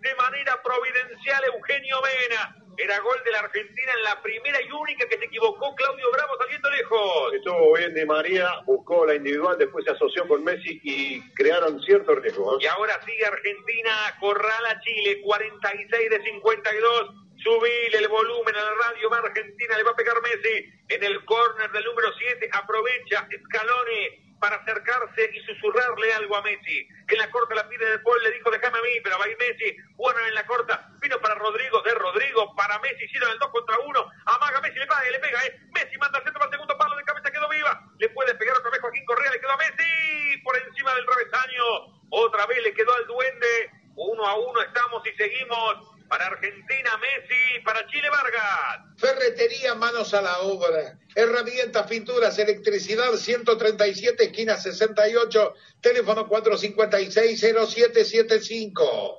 [0.00, 5.06] de manera providencial Eugenio Mena, era gol de la Argentina en la primera y única
[5.08, 7.34] que se equivocó Claudio Bravo saliendo lejos.
[7.34, 12.14] Estuvo bien Di María, buscó la individual, después se asoció con Messi y crearon cierto
[12.14, 12.56] riesgo.
[12.60, 17.27] Y ahora sigue Argentina, corrala Chile, 46 de 52.
[17.42, 21.24] Subile el volumen a la radio, va Argentina, le va a pegar Messi en el
[21.24, 26.88] córner del número 7, aprovecha Scaloni para acercarse y susurrarle algo a Messi.
[27.08, 29.28] En la corta la pide de Paul, le dijo déjame a mí, pero va a
[29.28, 29.76] ir Messi.
[29.96, 33.78] Bueno, en la corta, vino para Rodrigo, de Rodrigo, para Messi, hicieron el 2 contra
[33.78, 34.10] 1.
[34.26, 35.60] Amaga Messi, le paga, le pega, ¿eh?
[35.72, 37.80] Messi manda al centro para el segundo palo, de cabeza quedó viva.
[37.98, 41.64] Le puede pegar otra vez Joaquín Correa, le quedó a Messi por encima del travesaño.
[42.10, 43.70] Otra vez le quedó al duende.
[43.96, 45.97] Uno a uno estamos y seguimos.
[46.08, 47.60] Para Argentina, Messi.
[47.64, 48.80] Para Chile, Vargas.
[48.96, 50.98] Ferretería, manos a la obra.
[51.14, 59.18] Herramientas, pinturas, electricidad, 137, esquina 68, teléfono 456-0775.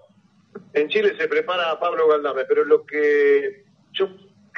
[0.74, 4.10] En Chile se prepara Pablo Galdame, pero lo que yo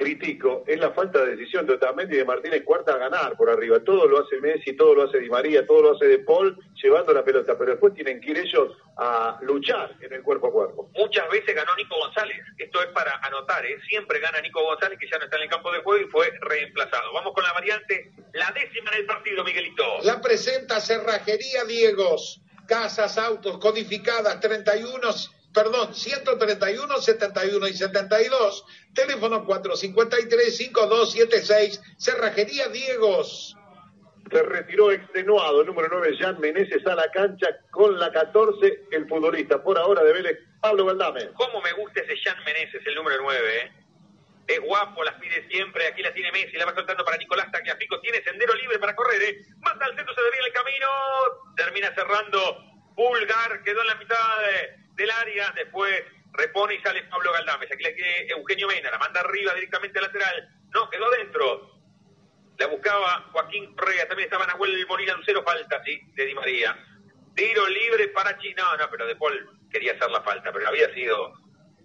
[0.01, 3.49] critico es la falta de decisión de Otamendi y de Martínez Cuarta a ganar por
[3.51, 3.79] arriba.
[3.83, 7.13] Todo lo hace Messi, todo lo hace Di María, todo lo hace De Paul llevando
[7.13, 10.89] la pelota, pero después tienen que ir ellos a luchar en el cuerpo a cuerpo.
[10.95, 12.37] Muchas veces ganó Nico González.
[12.57, 13.77] Esto es para anotar, ¿eh?
[13.87, 16.31] siempre gana Nico González, que ya no está en el campo de juego y fue
[16.41, 17.13] reemplazado.
[17.13, 19.83] Vamos con la variante, la décima en el partido, Miguelito.
[20.03, 22.41] La presenta Cerrajería Diegos.
[22.67, 25.11] Casas, autos, codificadas, 31
[25.53, 33.57] perdón, 131, 71 y 72, teléfono 453-5276, Cerrajería Diegos.
[34.31, 39.07] Se retiró extenuado el número 9, Jan Meneses, a la cancha con la 14, el
[39.07, 41.29] futbolista por ahora de Vélez, Pablo Valdame.
[41.33, 43.71] ¿Cómo me gusta ese Jan Meneses, el número 9, eh?
[44.47, 45.87] Es guapo, las pide siempre.
[45.87, 47.99] Aquí la tiene Messi, la va soltando para Nicolás Tagliafico.
[48.01, 49.45] Tiene sendero libre para correr, ¿eh?
[49.59, 50.87] Manda al centro, se desvía el camino.
[51.55, 52.57] Termina cerrando.
[52.95, 56.03] Pulgar quedó en la mitad de, del área, después
[56.33, 57.71] repone y sale Pablo Galdames.
[57.71, 60.49] Aquí le queda Eugenio Mena, la manda arriba directamente al lateral.
[60.73, 61.71] No, quedó dentro.
[62.57, 66.77] La buscaba Joaquín Correa, también estaba Nahuel Molina Lucero, falta, sí, de Di María.
[67.35, 68.55] Tiro libre para Chile.
[68.57, 71.33] No, no, pero De Paul quería hacer la falta, pero había sido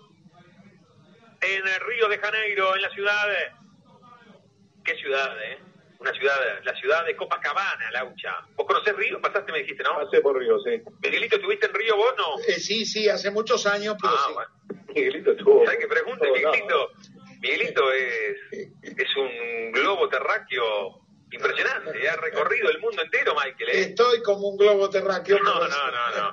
[1.43, 3.29] en el Río de Janeiro, en la ciudad.
[4.83, 5.68] ¿Qué ciudad, eh?
[5.99, 8.37] Una ciudad, la ciudad de Copacabana, Laucha.
[8.55, 9.21] ¿Vos conocés Río?
[9.21, 9.97] Pasaste, me dijiste, ¿no?
[9.97, 10.81] Pasé por Río, sí.
[11.03, 12.39] Miguelito, ¿estuviste en Río vos, no?
[12.47, 14.33] Eh, sí, sí, hace muchos años, pero Ah, sí.
[14.35, 14.85] bueno.
[14.95, 15.65] Miguelito estuvo.
[15.65, 16.91] ¿Sabes qué pregunta, Todo Miguelito?
[17.41, 21.01] Miguelito es, es un globo terráqueo
[21.33, 22.09] impresionante.
[22.09, 23.71] Ha recorrido el mundo entero, Michael.
[23.71, 23.81] ¿eh?
[23.81, 25.39] Estoy como un globo terráqueo.
[25.41, 26.33] No, no, no,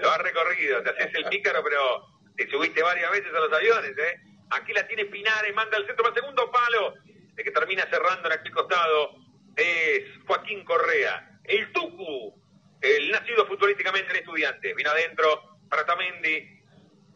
[0.00, 0.82] Lo has recorrido.
[0.82, 4.20] Te haces el pícaro, pero te subiste varias veces a los aviones, ¿eh?
[4.50, 6.94] Aquí la tiene Pinares, manda al centro para el segundo palo.
[7.36, 9.16] El que termina cerrando en aquel costado
[9.56, 11.40] es Joaquín Correa.
[11.44, 12.34] El Tucu,
[12.80, 14.72] el nacido futbolísticamente en estudiante.
[14.74, 16.50] Vino adentro para Tamendi.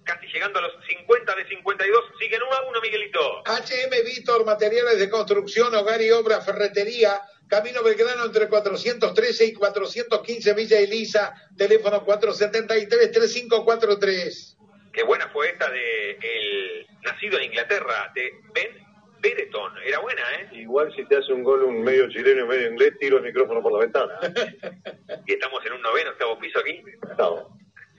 [0.04, 2.04] Casi llegando a los 50 de 52.
[2.18, 3.42] Siguen 1 a 1, Miguelito.
[3.44, 10.54] HM Víctor, materiales de construcción, hogar y obra, ferretería, Camino Belgrano entre 413 y 415
[10.54, 14.56] Villa Elisa, teléfono 473-3543.
[14.92, 18.87] Qué buena fue esta de el nacido en Inglaterra, de Ben
[19.20, 19.72] Bereton.
[19.84, 20.48] Era buena, ¿eh?
[20.52, 23.62] Igual si te hace un gol un medio chileno y medio inglés, tiro el micrófono
[23.62, 24.18] por la ventana.
[25.26, 26.82] Y estamos en un noveno, octavo piso aquí.
[27.10, 27.44] Estamos.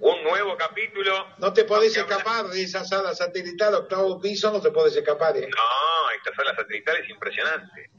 [0.00, 1.26] Un nuevo capítulo.
[1.38, 5.36] No te podés escapar de esa sala satelital, octavo piso, no te podés escapar.
[5.36, 5.48] ¿eh?
[5.48, 7.90] No, esta sala satelital es impresionante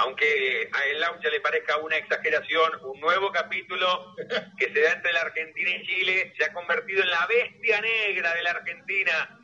[0.00, 4.14] aunque a el Laucha le parezca una exageración, un nuevo capítulo
[4.58, 8.34] que se da entre la Argentina y Chile se ha convertido en la bestia negra
[8.34, 9.38] de la Argentina.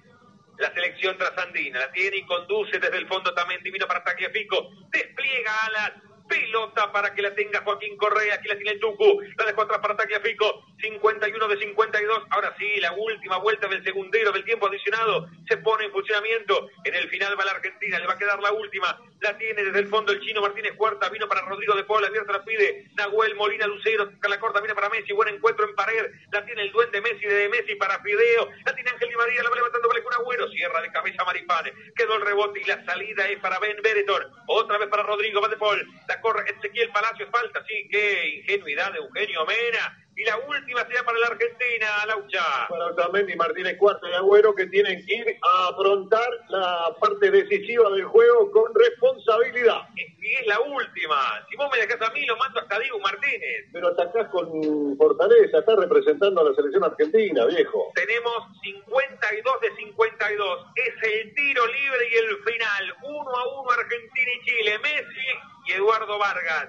[0.58, 4.70] La selección trasandina la tiene y conduce desde el fondo también divino para Tagliafico.
[4.90, 5.92] Despliega alas,
[6.28, 9.80] pelota para que la tenga Joaquín Correa, aquí la tiene el Tucu, la dejó atrás
[9.80, 15.28] para Tagliafico, 51 de 52, ahora sí, la última vuelta del segundero del tiempo adicionado.
[15.48, 18.52] Se pone en funcionamiento, en el final va la Argentina, le va a quedar la
[18.52, 22.04] última, la tiene desde el fondo el chino Martínez Cuarta, vino para Rodrigo de Paul,
[22.04, 26.10] abierta la pide, Nahuel Molina Lucero, la corta, viene para Messi, buen encuentro en pared,
[26.32, 29.50] la tiene el duende Messi de Messi para Fideo, la tiene Ángel Di María, la
[29.50, 33.28] va levantando para un agüero, cierra de cabeza Maripane, quedó el rebote y la salida
[33.28, 37.64] es para Ben Bereton, otra vez para Rodrigo de Paul, la corre Ezequiel Palacio, falta,
[37.66, 42.68] sí, qué ingenuidad de Eugenio Mena, y la última será para la Argentina, Laucha.
[42.70, 47.90] Para Otamendi, Martínez Cuarta y Agüero que tienen que ir a afrontar la parte decisiva
[47.90, 49.82] del juego con responsabilidad.
[49.94, 51.46] Y es la última.
[51.50, 53.66] Si vos me dejás a mí, lo mando hasta Diego Martínez.
[53.70, 57.92] Pero atacás con fortaleza, estás representando a la selección argentina, viejo.
[57.94, 60.66] Tenemos 52 de 52.
[60.76, 62.94] Es el tiro libre y el final.
[63.02, 64.78] Uno a uno Argentina y Chile.
[64.78, 65.28] Messi
[65.66, 66.68] y Eduardo Vargas.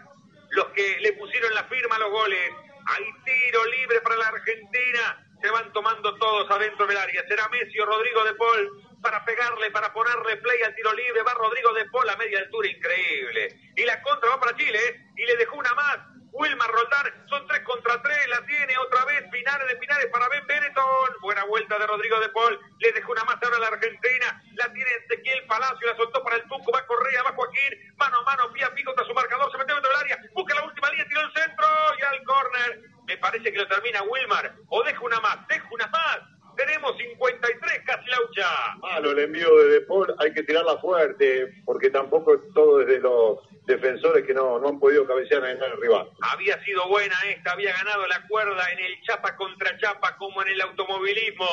[0.49, 5.23] Los que le pusieron la firma a los goles hay tiro libre para la Argentina.
[5.41, 7.23] Se van tomando todos adentro del área.
[7.27, 11.21] Será Messi o Rodrigo de Paul para pegarle, para ponerle play al tiro libre.
[11.21, 13.55] Va Rodrigo de Paul a media altura, increíble.
[13.75, 15.05] Y la contra va para Chile, ¿eh?
[15.15, 15.97] y le dejó una más.
[16.31, 20.45] Wilmar Roldán, son tres contra tres, la tiene otra vez, finales de finales para Ben
[20.45, 21.09] Benetton.
[21.21, 24.71] Buena vuelta de Rodrigo de Paul, le dejó una más ahora a la Argentina, la
[24.73, 28.53] tiene Ezequiel Palacio, la soltó para el Tuco, va Correa, va Joaquín, mano a mano,
[28.53, 31.07] pie a pico contra su marcador, se metió dentro del área, busca la última línea,
[31.07, 31.67] tiró el centro
[31.99, 32.81] y al córner.
[33.05, 36.19] Me parece que lo termina Wilmar, o deja una más, deja una más.
[36.57, 38.75] Tenemos 53 casi laucha.
[38.79, 42.99] Malo el envío de De Paul, hay que tirarla fuerte, porque tampoco es todo desde
[42.99, 46.09] los defensores que no, no han podido cabecear en el rival.
[46.21, 50.47] Había sido buena esta, había ganado la cuerda en el chapa contra chapa como en
[50.47, 51.45] el automovilismo.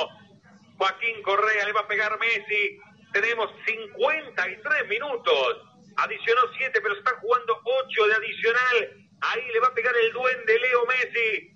[0.78, 2.78] Joaquín Correa le va a pegar Messi.
[3.12, 5.56] Tenemos 53 minutos.
[5.96, 9.06] Adicionó 7, pero están jugando 8 de adicional.
[9.20, 11.52] Ahí le va a pegar el duende Leo Messi.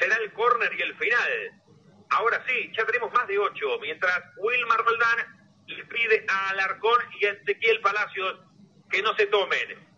[0.00, 1.62] Será el córner y el final.
[2.10, 3.78] Ahora sí, ya tenemos más de 8.
[3.80, 8.40] Mientras Wilmar Roldán le pide a Alarcón y a Ezequiel Palacios
[8.90, 9.91] que no se tomen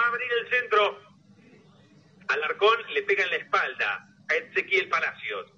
[0.00, 0.98] va a abrir el centro.
[2.28, 5.52] Alarcón le pega en la espalda a Ezequiel Palacios.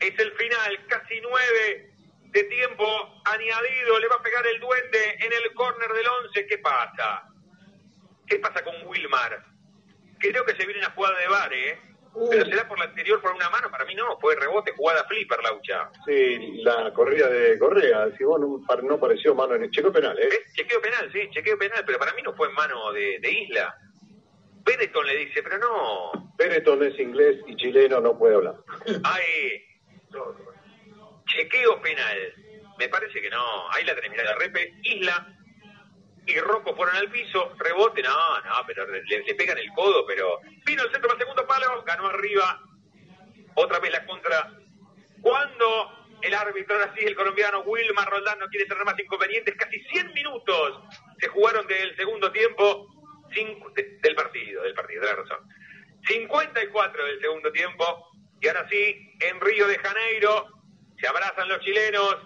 [0.00, 1.90] Es el final, casi nueve
[2.24, 3.98] de tiempo añadido.
[3.98, 6.46] Le va a pegar el duende en el córner del once.
[6.46, 7.28] ¿Qué pasa?
[8.26, 9.44] ¿Qué pasa con Wilmar?
[10.18, 11.80] Creo que se viene una jugada de bar, ¿eh?
[12.30, 15.38] Pero será por la anterior por una mano, para mí no, fue rebote, jugada flipper,
[15.42, 15.90] Laucha.
[16.06, 20.18] Sí, la corrida de Correa, si vos no, no pareció mano en el chequeo penal,
[20.18, 20.30] ¿eh?
[20.54, 23.76] Chequeo penal, sí, chequeo penal, pero para mí no fue en mano de, de Isla.
[24.66, 26.34] Benetton le dice, pero no.
[26.36, 28.56] Benetton es inglés y chileno, no puede hablar.
[29.04, 29.64] Ay,
[31.26, 32.34] chequeo penal.
[32.78, 33.70] Me parece que no.
[33.70, 34.74] Ahí la termina la repe.
[34.82, 35.36] Isla
[36.26, 40.40] y Rocco fueron al piso, rebote, no, no, pero le, le, pegan el codo, pero
[40.64, 42.60] vino el centro para el segundo palo, ganó arriba,
[43.54, 44.52] otra vez la contra.
[45.22, 49.78] Cuando el árbitro, ahora sí, el colombiano Wilmar Roldán no quiere tener más inconvenientes, casi
[49.80, 50.80] 100 minutos
[51.20, 52.88] se jugaron del segundo tiempo,
[53.32, 55.48] cinco, de, del partido, del partido, de la razón.
[56.06, 60.46] 54 del segundo tiempo, y ahora sí, en Río de Janeiro,
[61.00, 62.16] se abrazan los chilenos,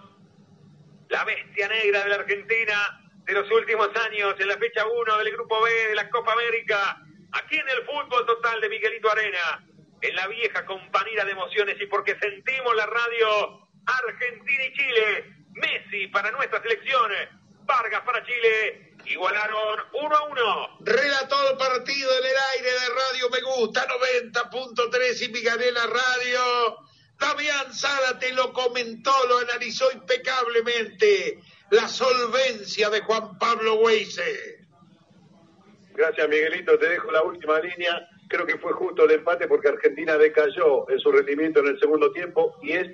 [1.09, 5.31] la bestia negra de la Argentina, de los últimos años en la fecha 1 del
[5.33, 6.97] Grupo B de la Copa América,
[7.33, 9.65] aquí en el fútbol total de Miguelito Arena,
[10.01, 16.07] en la vieja compañía de emociones y porque sentimos la radio Argentina y Chile, Messi
[16.07, 17.11] para nuestra selección,
[17.65, 20.77] Vargas para Chile, igualaron 1 a 1.
[20.81, 26.77] Relató el partido en el aire de Radio Me Gusta 90.3 y Migarela Radio.
[27.19, 34.65] Damián Sala te lo comentó, lo analizó impecablemente la solvencia de Juan Pablo Weise.
[35.93, 36.77] Gracias, Miguelito.
[36.79, 38.07] Te dejo la última línea.
[38.27, 42.11] Creo que fue justo el empate porque Argentina decayó en su rendimiento en el segundo
[42.11, 42.87] tiempo y es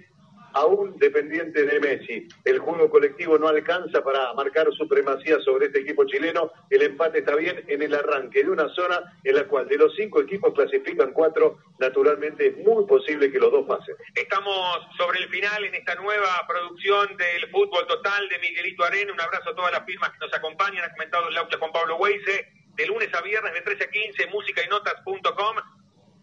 [0.57, 2.27] aún dependiente de Messi.
[2.43, 6.51] El juego colectivo no alcanza para marcar supremacía sobre este equipo chileno.
[6.71, 9.95] El empate está bien en el arranque de una zona en la cual de los
[9.95, 11.59] cinco equipos clasifican cuatro.
[11.77, 13.95] Naturalmente es muy posible que los dos pasen.
[14.15, 19.13] Estamos sobre el final en esta nueva producción del fútbol total de Miguelito Arena.
[19.13, 20.83] Un abrazo a todas las firmas que nos acompañan.
[20.83, 22.47] Ha comentado el laucha Juan Pablo Weise.
[22.73, 25.55] De lunes a viernes de 13 a 15, músicainotas.com.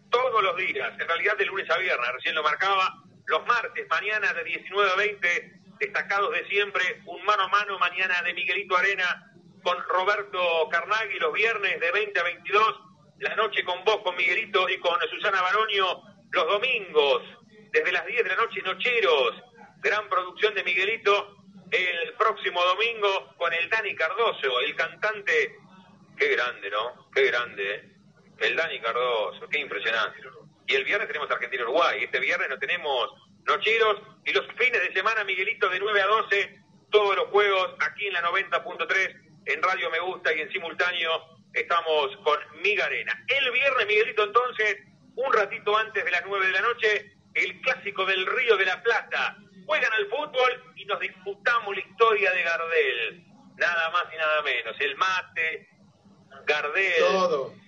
[0.09, 4.33] Todos los días, en realidad de lunes a viernes, recién lo marcaba los martes, mañana
[4.33, 9.31] de 19 a 20, destacados de siempre, un mano a mano mañana de Miguelito Arena
[9.63, 12.79] con Roberto Carnaghi, los viernes de 20 a 22,
[13.19, 17.23] la noche con vos, con Miguelito y con Susana Baronio, los domingos,
[17.71, 19.41] desde las 10 de la noche, Nocheros,
[19.79, 21.35] gran producción de Miguelito,
[21.71, 25.55] el próximo domingo con el Dani Cardoso, el cantante,
[26.17, 27.09] qué grande, ¿no?
[27.11, 27.91] Qué grande, ¿eh?
[28.37, 30.19] El Dani Cardoso, qué impresionante.
[30.67, 32.03] Y el viernes tenemos Argentina-Uruguay.
[32.03, 33.11] Este viernes no tenemos
[33.45, 34.01] Nocheros.
[34.25, 36.59] Y los fines de semana, Miguelito, de 9 a 12,
[36.91, 41.11] todos los juegos aquí en la 90.3, en Radio Me Gusta y en simultáneo
[41.53, 43.23] estamos con Migarena.
[43.27, 44.77] El viernes, Miguelito, entonces,
[45.15, 48.81] un ratito antes de las 9 de la noche, el clásico del Río de la
[48.81, 49.37] Plata.
[49.65, 53.25] Juegan al fútbol y nos disputamos la historia de Gardel.
[53.57, 54.75] Nada más y nada menos.
[54.79, 55.69] El mate,
[56.45, 57.03] Gardel,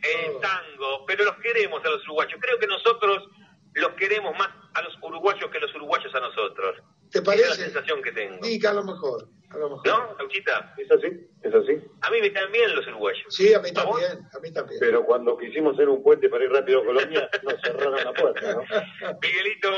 [0.04, 2.40] el tango, pero los queremos a los uruguayos.
[2.42, 3.30] Creo que nosotros
[3.74, 6.78] los queremos más a los uruguayos que los uruguayos a nosotros.
[7.12, 7.44] ¿Te parece?
[7.44, 8.44] Esa es la sensación que tengo.
[8.44, 9.30] Sí, que a lo mejor.
[9.50, 9.88] A lo mejor.
[9.88, 10.74] ¿No, Auchita?
[10.78, 11.08] ¿Es así?
[11.42, 11.80] ¿Es así?
[12.02, 13.26] A mí me caen bien los uruguayos.
[13.30, 14.28] Sí, a mí también.
[14.34, 14.80] A mí también.
[14.80, 18.54] Pero cuando quisimos hacer un puente para ir rápido a Colombia, nos cerraron la puerta,
[18.54, 18.62] ¿no?
[19.22, 19.70] Miguelito,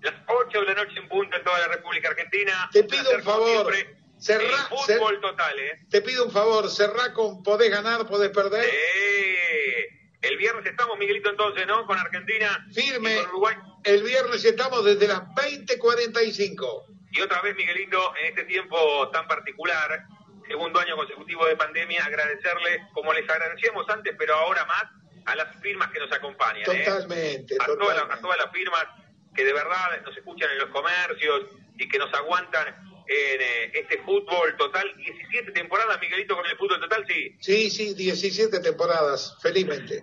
[0.00, 2.68] las 8 de la noche en punto en toda la República Argentina.
[2.72, 3.72] Te pido un favor.
[3.72, 5.80] Siempre, Cerrá, fútbol total, ¿eh?
[5.90, 8.64] Te pido un favor, cerrá con podés ganar, podés perder.
[8.64, 9.88] Eh,
[10.20, 11.84] el viernes estamos, Miguelito, entonces, ¿no?
[11.86, 13.16] Con Argentina Firme.
[13.16, 13.56] y con Uruguay.
[13.82, 16.84] El viernes estamos desde las 20.45.
[17.10, 20.04] Y otra vez, Miguelito, en este tiempo tan particular,
[20.46, 24.84] segundo año consecutivo de pandemia, agradecerle, como les agradecíamos antes, pero ahora más,
[25.26, 26.70] a las firmas que nos acompañan.
[26.70, 26.84] ¿eh?
[26.84, 28.14] Totalmente, a, todas las, totalmente.
[28.14, 28.86] a todas las firmas
[29.34, 31.42] que de verdad nos escuchan en los comercios
[31.76, 34.92] y que nos aguantan en eh, este fútbol total.
[34.96, 37.36] 17 temporadas, Miguelito, con el fútbol total, sí.
[37.40, 40.02] Sí, sí, 17 temporadas, felizmente.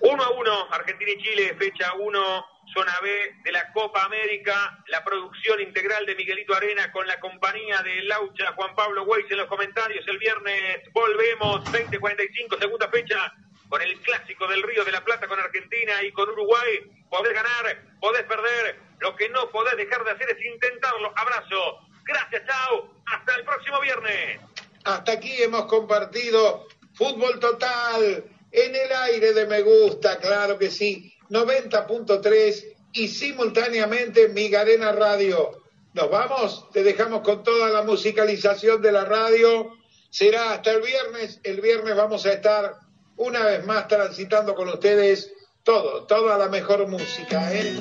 [0.00, 3.10] 1 a 1, Argentina y Chile, fecha 1, zona B
[3.44, 8.52] de la Copa América, la producción integral de Miguelito Arena con la compañía de Laucha,
[8.52, 10.06] Juan Pablo Weiss en los comentarios.
[10.06, 13.32] El viernes volvemos, 20.45, segunda fecha,
[13.68, 16.80] con el clásico del Río de la Plata con Argentina y con Uruguay.
[17.10, 21.12] Podés ganar, podés perder, lo que no podés dejar de hacer es intentarlo.
[21.16, 24.40] Abrazo, gracias, chao, hasta el próximo viernes.
[24.84, 31.12] Hasta aquí hemos compartido Fútbol Total en el aire de Me Gusta, claro que sí,
[31.28, 35.62] 90.3 y simultáneamente Migarena Radio.
[35.92, 39.72] Nos vamos, te dejamos con toda la musicalización de la radio.
[40.10, 41.40] Será hasta el viernes.
[41.42, 42.74] El viernes vamos a estar
[43.16, 47.52] una vez más transitando con ustedes todo, toda la mejor música.
[47.52, 47.74] ¿eh?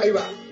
[0.00, 0.45] Ahí va.